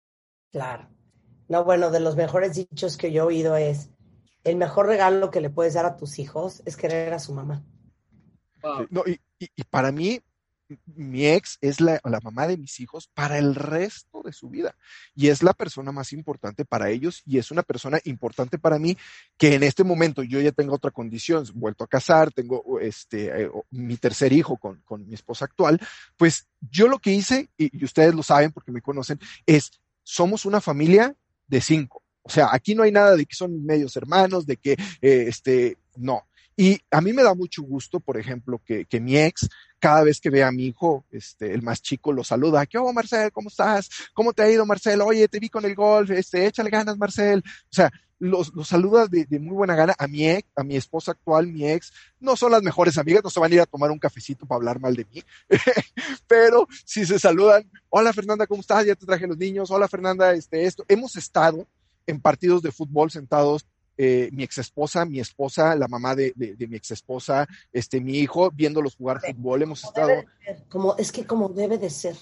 Claro. 0.51 0.89
No, 1.47 1.63
bueno, 1.63 1.91
de 1.91 1.99
los 1.99 2.15
mejores 2.15 2.55
dichos 2.55 2.97
que 2.97 3.11
yo 3.11 3.23
he 3.23 3.27
oído 3.27 3.55
es, 3.55 3.91
el 4.43 4.55
mejor 4.55 4.87
regalo 4.87 5.29
que 5.29 5.41
le 5.41 5.49
puedes 5.49 5.75
dar 5.75 5.85
a 5.85 5.95
tus 5.95 6.19
hijos 6.19 6.63
es 6.65 6.75
querer 6.75 7.13
a 7.13 7.19
su 7.19 7.33
mamá. 7.33 7.63
No, 8.89 9.03
y, 9.05 9.19
y 9.39 9.63
para 9.65 9.91
mí, 9.91 10.21
mi 10.85 11.27
ex 11.27 11.57
es 11.61 11.81
la, 11.81 11.99
mamá 12.23 12.47
de 12.47 12.57
mis 12.57 12.79
hijos 12.79 13.09
para 13.13 13.37
el 13.37 13.55
resto 13.55 14.21
de 14.23 14.33
su 14.33 14.49
vida 14.49 14.75
y 15.15 15.27
es 15.27 15.43
la 15.43 15.53
persona 15.53 15.91
más 15.91 16.13
importante 16.13 16.65
para 16.65 16.89
ellos 16.89 17.21
y 17.25 17.37
es 17.37 17.51
una 17.51 17.63
persona 17.63 17.99
importante 18.05 18.57
para 18.57 18.79
mí 18.79 18.97
que 19.37 19.55
en 19.55 19.63
este 19.63 19.83
momento 19.83 20.23
yo 20.23 20.39
ya 20.39 20.51
tengo 20.51 20.75
otra 20.75 20.91
condición, 20.91 21.45
vuelto 21.53 21.83
a 21.83 21.87
casar, 21.87 22.31
tengo 22.31 22.79
este, 22.79 23.43
eh, 23.43 23.51
mi 23.71 23.97
tercer 23.97 24.33
hijo 24.33 24.57
con, 24.57 24.81
con, 24.81 25.07
mi 25.07 25.13
esposa 25.13 25.45
actual, 25.45 25.79
pues 26.17 26.47
yo 26.61 26.87
lo 26.87 26.99
que 26.99 27.11
hice, 27.11 27.49
y, 27.57 27.77
y 27.77 27.83
ustedes 27.83 28.15
lo 28.15 28.23
saben 28.23 28.51
porque 28.51 28.71
me 28.71 28.81
conocen, 28.81 29.19
es 29.45 29.71
somos 30.03 30.45
una 30.45 30.61
familia 30.61 31.15
de 31.47 31.61
cinco. 31.61 32.03
O 32.23 32.29
sea, 32.29 32.49
aquí 32.51 32.73
no 32.73 32.83
hay 32.83 32.91
nada 32.91 33.15
de 33.15 33.25
que 33.25 33.35
son 33.35 33.65
medios 33.65 33.95
hermanos, 33.97 34.45
de 34.45 34.57
que, 34.57 34.73
eh, 35.01 35.25
este, 35.27 35.77
no. 35.97 36.25
Y 36.55 36.79
a 36.91 37.01
mí 37.01 37.13
me 37.13 37.23
da 37.23 37.33
mucho 37.33 37.63
gusto, 37.63 37.99
por 37.99 38.17
ejemplo, 38.17 38.61
que, 38.63 38.85
que, 38.85 38.99
mi 38.99 39.17
ex, 39.17 39.49
cada 39.79 40.03
vez 40.03 40.21
que 40.21 40.29
ve 40.29 40.43
a 40.43 40.51
mi 40.51 40.67
hijo, 40.67 41.05
este, 41.11 41.53
el 41.53 41.61
más 41.61 41.81
chico, 41.81 42.13
lo 42.13 42.23
saluda. 42.23 42.65
¿Qué 42.65 42.77
hago, 42.77 42.93
Marcel? 42.93 43.31
¿Cómo 43.31 43.49
estás? 43.49 43.89
¿Cómo 44.13 44.33
te 44.33 44.43
ha 44.43 44.49
ido, 44.49 44.65
Marcel? 44.65 45.01
Oye, 45.01 45.27
te 45.27 45.39
vi 45.39 45.49
con 45.49 45.65
el 45.65 45.75
golf, 45.75 46.11
este, 46.11 46.45
échale 46.45 46.69
ganas, 46.69 46.97
Marcel. 46.97 47.43
O 47.45 47.73
sea, 47.73 47.91
los, 48.19 48.53
los 48.53 48.67
saluda 48.67 49.07
de, 49.07 49.25
de, 49.25 49.39
muy 49.39 49.55
buena 49.55 49.75
gana. 49.75 49.95
A 49.97 50.07
mi 50.07 50.29
ex, 50.29 50.47
a 50.55 50.63
mi 50.63 50.75
esposa 50.75 51.11
actual, 51.11 51.47
mi 51.47 51.67
ex, 51.67 51.91
no 52.19 52.35
son 52.35 52.51
las 52.51 52.61
mejores 52.61 52.97
amigas, 52.97 53.23
no 53.23 53.29
se 53.29 53.39
van 53.39 53.51
a 53.51 53.55
ir 53.55 53.61
a 53.61 53.65
tomar 53.65 53.91
un 53.91 53.99
cafecito 53.99 54.45
para 54.45 54.57
hablar 54.57 54.79
mal 54.79 54.95
de 54.95 55.05
mí. 55.05 55.23
Pero 56.27 56.67
si 56.85 57.05
se 57.05 57.19
saludan, 57.19 57.69
hola 57.89 58.13
Fernanda, 58.13 58.47
¿cómo 58.47 58.61
estás? 58.61 58.85
Ya 58.85 58.95
te 58.95 59.05
traje 59.05 59.27
los 59.27 59.37
niños. 59.37 59.71
Hola 59.71 59.87
Fernanda, 59.87 60.33
este, 60.33 60.65
esto. 60.65 60.85
Hemos 60.87 61.15
estado 61.15 61.67
en 62.07 62.21
partidos 62.21 62.61
de 62.61 62.71
fútbol 62.71 63.11
sentados 63.11 63.65
eh, 63.97 64.29
mi 64.31 64.43
ex 64.43 64.57
esposa, 64.57 65.05
mi 65.05 65.19
esposa, 65.19 65.75
la 65.75 65.87
mamá 65.87 66.15
de, 66.15 66.33
de, 66.35 66.55
de, 66.55 66.67
mi 66.67 66.77
ex 66.77 66.91
esposa, 66.91 67.47
este, 67.71 68.01
mi 68.01 68.17
hijo, 68.19 68.51
viéndolos 68.51 68.95
jugar 68.95 69.21
fútbol, 69.21 69.61
hemos 69.61 69.81
como 69.81 69.89
estado. 69.89 70.23
Como, 70.69 70.95
es 70.97 71.11
que 71.11 71.25
como 71.25 71.49
debe 71.49 71.77
de 71.77 71.89
ser. 71.89 72.15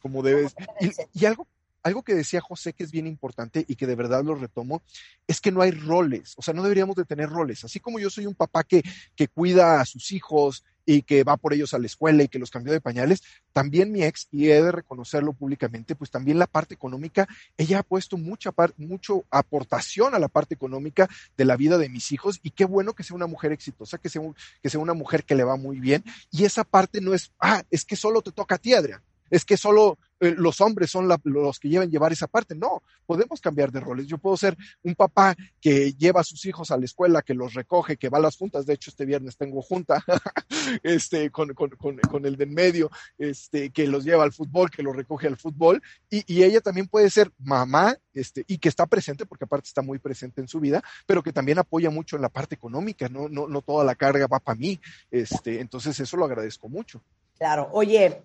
Como 0.00 0.22
debe, 0.22 0.50
como 0.50 0.66
debe 0.78 0.88
de 0.88 0.92
ser. 0.92 1.08
Y, 1.12 1.20
y, 1.22 1.26
algo, 1.26 1.46
algo 1.82 2.02
que 2.02 2.14
decía 2.14 2.40
José 2.40 2.72
que 2.72 2.84
es 2.84 2.90
bien 2.90 3.06
importante 3.06 3.64
y 3.66 3.76
que 3.76 3.86
de 3.86 3.94
verdad 3.94 4.24
lo 4.24 4.34
retomo, 4.34 4.82
es 5.26 5.40
que 5.40 5.50
no 5.50 5.62
hay 5.62 5.70
roles, 5.70 6.34
o 6.36 6.42
sea, 6.42 6.54
no 6.54 6.62
deberíamos 6.62 6.96
de 6.96 7.04
tener 7.04 7.28
roles. 7.28 7.64
Así 7.64 7.80
como 7.80 7.98
yo 7.98 8.10
soy 8.10 8.26
un 8.26 8.34
papá 8.34 8.64
que, 8.64 8.82
que 9.14 9.28
cuida 9.28 9.80
a 9.80 9.86
sus 9.86 10.12
hijos 10.12 10.64
y 10.86 11.02
que 11.02 11.24
va 11.24 11.36
por 11.36 11.52
ellos 11.52 11.74
a 11.74 11.78
la 11.78 11.86
escuela 11.86 12.22
y 12.22 12.28
que 12.28 12.38
los 12.38 12.50
cambió 12.50 12.72
de 12.72 12.80
pañales, 12.80 13.22
también 13.52 13.92
mi 13.92 14.02
ex, 14.02 14.28
y 14.30 14.50
he 14.50 14.62
de 14.62 14.72
reconocerlo 14.72 15.32
públicamente, 15.32 15.94
pues 15.94 16.10
también 16.10 16.38
la 16.38 16.46
parte 16.46 16.74
económica, 16.74 17.28
ella 17.56 17.80
ha 17.80 17.82
puesto 17.82 18.16
mucha 18.16 18.52
parte, 18.52 18.84
mucho 18.84 19.24
aportación 19.30 20.14
a 20.14 20.18
la 20.18 20.28
parte 20.28 20.54
económica 20.54 21.08
de 21.36 21.44
la 21.44 21.56
vida 21.56 21.78
de 21.78 21.88
mis 21.88 22.12
hijos 22.12 22.40
y 22.42 22.50
qué 22.50 22.64
bueno 22.64 22.94
que 22.94 23.02
sea 23.02 23.16
una 23.16 23.26
mujer 23.26 23.52
exitosa, 23.52 23.98
que 23.98 24.08
sea, 24.08 24.22
que 24.62 24.70
sea 24.70 24.80
una 24.80 24.94
mujer 24.94 25.24
que 25.24 25.34
le 25.34 25.44
va 25.44 25.56
muy 25.56 25.80
bien 25.80 26.04
y 26.30 26.44
esa 26.44 26.64
parte 26.64 27.00
no 27.00 27.14
es, 27.14 27.32
ah, 27.40 27.62
es 27.70 27.84
que 27.84 27.96
solo 27.96 28.22
te 28.22 28.32
toca 28.32 28.56
a 28.56 28.58
ti, 28.58 28.74
Adrián 28.74 29.02
es 29.30 29.44
que 29.44 29.56
solo 29.56 29.98
eh, 30.20 30.34
los 30.36 30.60
hombres 30.60 30.90
son 30.90 31.08
la, 31.08 31.18
los 31.24 31.58
que 31.58 31.68
llevan 31.68 31.90
llevar 31.90 32.12
esa 32.12 32.26
parte. 32.26 32.54
No, 32.54 32.82
podemos 33.06 33.40
cambiar 33.40 33.72
de 33.72 33.80
roles. 33.80 34.06
Yo 34.06 34.18
puedo 34.18 34.36
ser 34.36 34.56
un 34.82 34.94
papá 34.94 35.34
que 35.60 35.92
lleva 35.94 36.20
a 36.20 36.24
sus 36.24 36.44
hijos 36.46 36.70
a 36.70 36.76
la 36.76 36.84
escuela, 36.84 37.22
que 37.22 37.34
los 37.34 37.54
recoge, 37.54 37.96
que 37.96 38.08
va 38.08 38.18
a 38.18 38.22
las 38.22 38.36
juntas. 38.36 38.66
De 38.66 38.74
hecho, 38.74 38.90
este 38.90 39.06
viernes 39.06 39.36
tengo 39.36 39.62
junta 39.62 40.04
este, 40.82 41.30
con, 41.30 41.54
con, 41.54 41.70
con, 41.70 41.96
con 41.98 42.26
el 42.26 42.36
del 42.36 42.50
medio, 42.50 42.90
este, 43.18 43.70
que 43.70 43.86
los 43.86 44.04
lleva 44.04 44.24
al 44.24 44.32
fútbol, 44.32 44.70
que 44.70 44.82
los 44.82 44.94
recoge 44.94 45.26
al 45.26 45.36
fútbol. 45.36 45.82
Y, 46.10 46.24
y, 46.26 46.42
ella 46.42 46.60
también 46.60 46.86
puede 46.86 47.10
ser 47.10 47.32
mamá 47.38 47.96
este, 48.12 48.44
y 48.46 48.58
que 48.58 48.68
está 48.68 48.86
presente, 48.86 49.26
porque 49.26 49.44
aparte 49.44 49.68
está 49.68 49.82
muy 49.82 49.98
presente 49.98 50.40
en 50.40 50.48
su 50.48 50.60
vida, 50.60 50.82
pero 51.06 51.22
que 51.22 51.32
también 51.32 51.58
apoya 51.58 51.90
mucho 51.90 52.16
en 52.16 52.22
la 52.22 52.28
parte 52.28 52.54
económica. 52.54 53.08
No, 53.08 53.28
no, 53.28 53.48
no 53.48 53.62
toda 53.62 53.84
la 53.84 53.94
carga 53.94 54.26
va 54.26 54.38
para 54.38 54.58
mí. 54.58 54.80
Este, 55.10 55.60
entonces, 55.60 55.98
eso 55.98 56.16
lo 56.16 56.24
agradezco 56.24 56.68
mucho. 56.68 57.02
Claro. 57.38 57.68
Oye, 57.72 58.22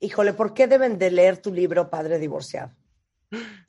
híjole, 0.00 0.32
¿por 0.32 0.54
qué 0.54 0.66
deben 0.66 0.98
de 0.98 1.10
leer 1.10 1.38
tu 1.38 1.52
libro 1.52 1.90
Padre 1.90 2.18
Divorciado? 2.18 2.72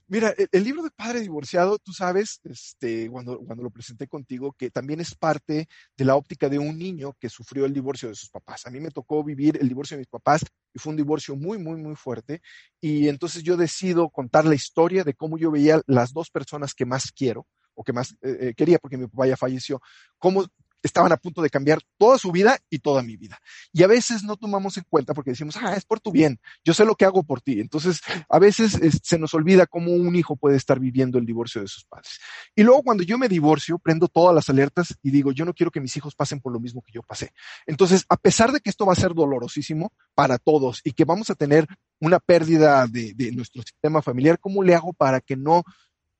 Mira, 0.08 0.34
el, 0.38 0.48
el, 0.52 0.64
libro 0.64 0.82
de 0.82 0.90
Padre 0.90 1.20
Divorciado, 1.20 1.78
tú 1.78 1.94
sabes, 1.94 2.40
este, 2.44 3.10
cuando, 3.12 3.40
cuando 3.40 3.64
lo 3.64 3.70
presenté 3.70 4.08
contigo, 4.08 4.54
que 4.54 4.72
también 4.72 5.02
es 5.02 5.14
parte 5.14 5.68
de 5.96 6.06
la 6.06 6.16
óptica 6.16 6.50
de 6.50 6.58
un 6.58 6.80
niño 6.80 7.14
que 7.20 7.30
sufrió 7.30 7.66
el 7.66 7.74
divorcio 7.74 8.10
de 8.10 8.16
sus 8.16 8.30
papás. 8.30 8.66
A 8.66 8.72
mí 8.72 8.80
me 8.80 8.90
tocó 8.90 9.24
vivir 9.24 9.58
el 9.62 9.68
divorcio 9.68 9.96
de 9.96 10.02
mis 10.02 10.08
papás 10.08 10.44
y 10.74 10.80
fue 10.80 10.92
un 10.92 10.98
divorcio 10.98 11.36
muy, 11.36 11.60
muy, 11.60 11.76
muy 11.76 11.96
fuerte. 11.96 12.42
Y 12.82 13.08
entonces 13.08 13.44
yo 13.44 13.56
decido 13.56 14.10
contar 14.10 14.46
la 14.46 14.56
historia 14.56 15.04
de 15.04 15.14
cómo 15.14 15.38
yo 15.38 15.52
veía 15.52 15.82
las 15.86 16.12
dos 16.12 16.32
personas 16.32 16.74
que 16.74 16.86
más 16.86 17.12
quiero 17.12 17.46
o 17.76 17.84
que 17.84 17.94
más 17.94 18.16
eh, 18.22 18.54
quería, 18.58 18.80
porque 18.80 18.98
mi 18.98 19.08
papá 19.08 19.28
ya 19.28 19.38
falleció, 19.38 19.80
cómo 20.18 20.46
estaban 20.82 21.12
a 21.12 21.18
punto 21.18 21.42
de 21.42 21.50
cambiar 21.50 21.80
toda 21.98 22.18
su 22.18 22.32
vida 22.32 22.58
y 22.70 22.80
toda 22.80 23.04
mi 23.04 23.18
vida. 23.18 23.40
Y 23.74 23.84
a 23.84 23.88
veces 23.88 24.24
no 24.24 24.36
tomamos 24.38 24.78
en 24.78 24.86
cuenta 24.90 25.14
porque 25.14 25.32
decimos, 25.32 25.58
ah, 25.58 25.76
es 25.76 25.86
por 25.86 26.00
tu 26.00 26.12
bien, 26.12 26.40
yo 26.64 26.74
sé 26.74 26.86
lo 26.86 26.96
que 26.96 27.06
hago 27.06 27.24
por 27.24 27.42
ti. 27.42 27.60
Entonces, 27.60 28.02
a 28.30 28.40
veces 28.40 28.76
es, 28.76 29.00
se 29.04 29.20
nos 29.20 29.34
olvida 29.34 29.66
cómo 29.66 29.92
un 29.92 30.16
hijo 30.16 30.36
puede 30.36 30.58
estar 30.58 30.80
viviendo 30.80 31.18
el 31.18 31.26
divorcio 31.26 31.62
de 31.62 31.68
sus 31.68 31.86
padres. 31.86 32.20
Y 32.56 32.64
luego 32.64 32.84
cuando 32.84 33.04
yo 33.04 33.18
me 33.18 33.28
divorcio, 33.28 33.80
prendo 33.80 34.08
todas 34.08 34.34
las 34.34 34.50
alertas 34.50 34.96
y 35.04 35.12
digo, 35.12 35.32
yo 35.32 35.46
no 35.46 35.54
quiero 35.54 35.72
que 35.72 35.82
mis 35.82 35.96
hijos 35.98 36.16
pasen 36.16 36.40
por 36.40 36.54
lo 36.54 36.60
mismo 36.60 36.82
que 36.82 36.92
yo 36.92 37.04
pasé. 37.04 37.32
Entonces, 37.66 38.06
a 38.10 38.18
pesar 38.18 38.52
de 38.52 38.60
que 38.60 38.70
esto 38.70 38.86
va 38.86 38.94
a 38.94 38.98
ser 38.98 39.14
dolorosísimo 39.14 39.92
para 40.16 40.38
todos 40.38 40.82
y 40.84 40.94
que 40.94 41.06
vamos 41.06 41.30
a 41.30 41.36
tener 41.36 41.68
una 42.00 42.20
pérdida 42.20 42.88
de, 42.88 43.14
de 43.14 43.32
nuestro 43.32 43.62
sistema 43.62 44.02
familiar, 44.02 44.40
¿cómo 44.40 44.64
le 44.64 44.76
hago 44.76 44.94
para 44.94 45.22
que 45.22 45.36
no, 45.36 45.64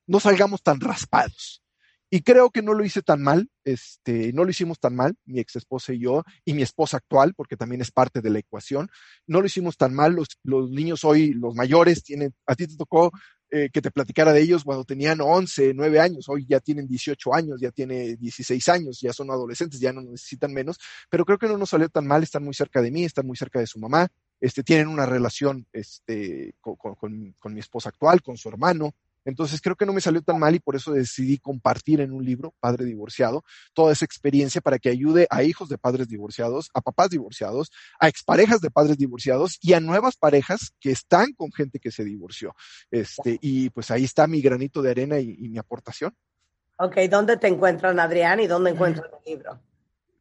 no 0.08 0.20
salgamos 0.20 0.62
tan 0.62 0.80
raspados? 0.80 1.62
Y 2.10 2.22
creo 2.22 2.50
que 2.50 2.62
no 2.64 2.74
lo 2.74 2.84
hice 2.84 3.02
tan 3.02 3.22
mal, 3.22 3.50
este, 3.64 4.34
no 4.34 4.44
lo 4.44 4.50
hicimos 4.50 4.80
tan 4.80 4.96
mal, 4.96 5.16
mi 5.26 5.40
ex 5.40 5.56
esposa 5.56 5.94
y 5.94 6.00
yo, 6.00 6.24
y 6.44 6.54
mi 6.54 6.64
esposa 6.64 6.98
actual, 6.98 7.34
porque 7.36 7.56
también 7.56 7.82
es 7.82 7.92
parte 7.92 8.22
de 8.22 8.32
la 8.32 8.40
ecuación, 8.40 8.90
no 9.28 9.42
lo 9.42 9.46
hicimos 9.46 9.78
tan 9.78 9.94
mal, 9.94 10.14
los, 10.14 10.28
los 10.44 10.72
niños 10.72 11.04
hoy, 11.04 11.34
los 11.34 11.54
mayores, 11.54 12.04
tienen, 12.04 12.34
a 12.48 12.56
ti 12.56 12.66
te 12.66 12.78
tocó 12.78 13.12
eh, 13.52 13.70
que 13.72 13.82
te 13.82 13.92
platicara 13.92 14.32
de 14.34 14.42
ellos 14.42 14.64
cuando 14.64 14.86
tenían 14.86 15.22
11, 15.22 15.74
9 15.76 16.00
años, 16.00 16.30
hoy 16.30 16.46
ya 16.48 16.60
tienen 16.60 16.88
18 16.88 17.34
años, 17.34 17.60
ya 17.60 17.72
tiene 17.72 18.16
16 18.16 18.70
años, 18.70 19.00
ya 19.02 19.14
son 19.14 19.30
adolescentes, 19.30 19.80
ya 19.80 19.94
no 19.94 20.02
necesitan 20.02 20.54
menos, 20.54 20.80
pero 21.10 21.26
creo 21.26 21.38
que 21.38 21.48
no 21.48 21.58
nos 21.58 21.70
salió 21.70 21.90
tan 21.90 22.08
mal, 22.08 22.24
están 22.24 22.44
muy 22.44 22.54
cerca 22.54 22.82
de 22.82 22.92
mí, 22.92 23.06
están 23.06 23.28
muy 23.28 23.38
cerca 23.38 23.60
de 23.60 23.68
su 23.68 23.80
mamá, 23.80 24.08
este, 24.40 24.64
tienen 24.64 24.88
una 24.88 25.06
relación 25.06 25.68
este, 25.74 26.54
con, 26.62 26.76
con, 26.76 27.36
con 27.40 27.54
mi 27.54 27.60
esposa 27.60 27.90
actual, 27.90 28.22
con 28.22 28.38
su 28.38 28.50
hermano, 28.50 28.94
entonces 29.26 29.62
creo 29.62 29.76
que 29.76 29.86
no 29.86 29.94
me 29.94 30.02
salió 30.02 30.22
tan 30.22 30.40
mal 30.40 30.56
y 30.56 30.60
por 30.60 30.76
eso 30.76 30.92
decidí 30.92 31.38
compartir 31.38 32.02
en 32.02 32.12
un 32.12 32.24
libro, 32.24 32.54
Padre 32.60 32.86
Divorciado, 32.86 33.44
toda 33.74 33.94
esa 33.94 34.06
experiencia 34.06 34.62
para 34.62 34.80
que 34.80 34.90
ayude 34.90 35.28
a 35.30 35.44
hijos 35.44 35.70
de 35.70 35.78
padres 35.78 36.08
divorciados, 36.08 36.70
a 36.74 36.82
papás 36.82 37.10
divorciados, 37.10 37.72
a 38.00 38.08
exparejas 38.08 38.62
de 38.62 38.72
padres 38.72 38.98
divorciados 38.98 39.58
y 39.62 39.74
a 39.74 39.80
nuevas 39.80 40.16
parejas 40.18 40.74
que 40.80 40.92
están 40.92 41.34
con 41.34 41.52
gente 41.52 41.80
que 41.80 41.92
se 41.92 42.04
divorció. 42.04 42.56
Este, 42.92 43.38
y 43.42 43.70
pues 43.70 43.92
ahí 43.92 44.04
está 44.04 44.28
mi 44.28 44.42
granito 44.42 44.82
de 44.82 44.92
arena 44.92 45.20
y, 45.20 45.36
y 45.40 45.50
mi 45.50 45.58
aportación. 45.58 46.16
Ok, 46.78 46.98
¿dónde 47.10 47.38
te 47.38 47.48
encuentran, 47.48 48.00
Adrián, 48.00 48.40
y 48.40 48.48
dónde 48.48 48.72
encuentran 48.72 49.10
el 49.26 49.34
libro? 49.34 49.60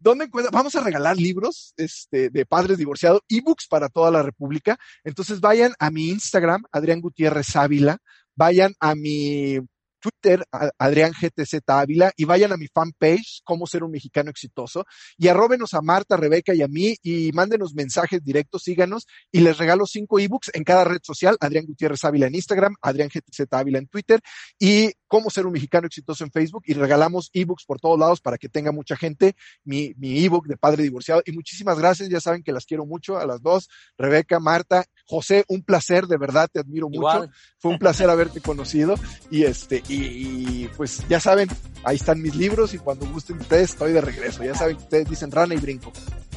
¿Dónde? 0.01 0.29
Vamos 0.53 0.77
a 0.77 0.81
regalar 0.81 1.17
libros 1.17 1.75
este, 1.77 2.31
de 2.31 2.47
padres 2.47 2.79
divorciados, 2.79 3.23
ebooks 3.29 3.67
para 3.67 3.89
toda 3.89 4.11
la 4.13 4.23
República. 4.23 4.79
Entonces 5.03 5.41
vayan 5.41 5.75
a 5.81 5.91
mi 5.91 6.09
Instagram, 6.09 6.65
Adrián 6.71 7.01
Gutiérrez 7.01 7.57
Ávila, 7.57 7.99
vayan 8.39 8.73
a 8.79 8.95
mi 8.95 9.59
Twitter, 10.01 10.45
Adrián 10.79 11.13
GTZ 11.13 11.59
Ávila, 11.67 12.13
y 12.17 12.25
vayan 12.25 12.53
a 12.53 12.57
mi 12.57 12.69
fanpage, 12.69 13.41
Cómo 13.45 13.67
ser 13.67 13.83
un 13.83 13.91
mexicano 13.91 14.31
exitoso, 14.31 14.85
y 15.17 15.27
arróbenos 15.27 15.75
a 15.75 15.83
Marta, 15.83 16.17
Rebeca 16.17 16.55
y 16.55 16.63
a 16.63 16.69
mí, 16.69 16.95
y 17.03 17.33
mándenos 17.33 17.75
mensajes 17.75 18.23
directos, 18.23 18.63
síganos, 18.63 19.07
y 19.33 19.41
les 19.41 19.59
regalo 19.59 19.87
cinco 19.87 20.21
ebooks 20.21 20.53
en 20.55 20.63
cada 20.63 20.85
red 20.85 21.01
social, 21.03 21.37
Adrián 21.41 21.67
Gutiérrez 21.67 22.05
Ávila 22.05 22.29
en 22.29 22.37
Instagram, 22.37 22.77
Adrián 22.81 23.09
GTZ 23.13 23.53
Ávila 23.53 23.79
en 23.79 23.89
Twitter, 23.89 24.21
y 24.57 24.93
Cómo 25.09 25.31
ser 25.31 25.47
un 25.47 25.53
mexicano 25.53 25.87
exitoso 25.87 26.25
en 26.25 26.31
Facebook, 26.31 26.63
y 26.67 26.75
regalamos 26.75 27.31
ebooks 27.33 27.65
por 27.65 27.81
todos 27.81 27.99
lados 27.99 28.21
para 28.21 28.39
que 28.39 28.49
tenga 28.49 28.73
mucha 28.73 28.97
gente 28.97 29.35
mi, 29.65 29.95
mi 29.97 30.25
ebook 30.25 30.47
de 30.47 30.57
padre 30.57 30.83
divorciado. 30.83 31.23
Y 31.25 31.33
muchísimas 31.33 31.79
gracias, 31.79 32.09
ya 32.09 32.21
saben 32.21 32.43
que 32.43 32.53
las 32.53 32.67
quiero 32.67 32.87
mucho 32.87 33.19
a 33.19 33.27
las 33.27 33.43
dos, 33.43 33.69
Rebeca, 33.97 34.39
Marta, 34.39 34.85
José, 35.07 35.45
un 35.49 35.63
placer, 35.63 36.07
de 36.07 36.17
verdad, 36.17 36.49
te 36.53 36.61
admiro 36.61 36.89
Igual. 36.93 37.21
mucho. 37.21 37.33
Fue 37.59 37.73
un 37.73 37.79
placer 37.79 38.09
haberte 38.11 38.41
conocido, 38.41 38.95
y 39.31 39.45
este, 39.45 39.83
y, 39.89 40.65
y, 40.65 40.71
pues 40.77 41.03
ya 41.09 41.19
saben, 41.21 41.49
ahí 41.85 41.97
están 41.97 42.21
mis 42.21 42.37
libros 42.37 42.75
y 42.75 42.79
cuando 42.79 43.07
gusten 43.07 43.41
ustedes 43.41 43.71
estoy 43.71 43.93
de 43.93 44.01
regreso. 44.01 44.45
Ya 44.45 44.55
saben 44.55 44.77
que 44.77 44.83
ustedes 44.83 45.09
dicen 45.09 45.31
rana 45.31 45.55
y 45.55 45.59
brinco. 45.59 45.93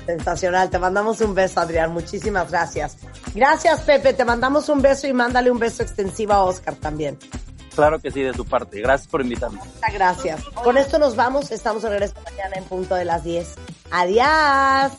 Sensacional, 0.05 0.69
te 0.69 0.79
mandamos 0.79 1.21
un 1.21 1.35
beso 1.35 1.59
Adrián, 1.59 1.91
muchísimas 1.91 2.49
gracias. 2.49 2.97
Gracias 3.35 3.81
Pepe, 3.81 4.13
te 4.13 4.25
mandamos 4.25 4.67
un 4.69 4.81
beso 4.81 5.07
y 5.07 5.13
mándale 5.13 5.51
un 5.51 5.59
beso 5.59 5.83
extensivo 5.83 6.33
a 6.33 6.43
Oscar 6.43 6.75
también. 6.75 7.17
Claro 7.75 7.99
que 7.99 8.11
sí, 8.11 8.21
de 8.21 8.33
tu 8.33 8.45
parte. 8.45 8.79
Gracias 8.81 9.07
por 9.07 9.21
invitarme. 9.21 9.59
Muchas 9.59 9.93
gracias. 9.93 10.43
Con 10.63 10.77
esto 10.77 10.99
nos 10.99 11.15
vamos, 11.15 11.51
estamos 11.51 11.83
de 11.83 11.89
regreso 11.89 12.15
mañana 12.23 12.55
en 12.57 12.63
punto 12.65 12.95
de 12.95 13.05
las 13.05 13.23
10. 13.23 13.55
Adiós. 13.91 14.91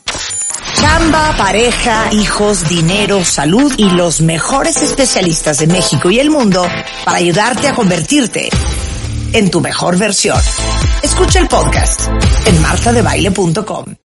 Chamba, 0.75 1.35
pareja, 1.37 2.09
hijos, 2.11 2.67
dinero, 2.67 3.23
salud 3.23 3.71
y 3.77 3.89
los 3.89 4.21
mejores 4.21 4.81
especialistas 4.81 5.59
de 5.59 5.67
México 5.67 6.09
y 6.09 6.19
el 6.19 6.29
mundo 6.29 6.65
para 7.05 7.17
ayudarte 7.17 7.67
a 7.67 7.75
convertirte 7.75 8.49
en 9.33 9.49
tu 9.49 9.61
mejor 9.61 9.97
versión. 9.97 10.39
Escucha 11.01 11.39
el 11.39 11.47
podcast 11.47 12.07
en 12.45 12.61
martadebaile.com. 12.61 14.02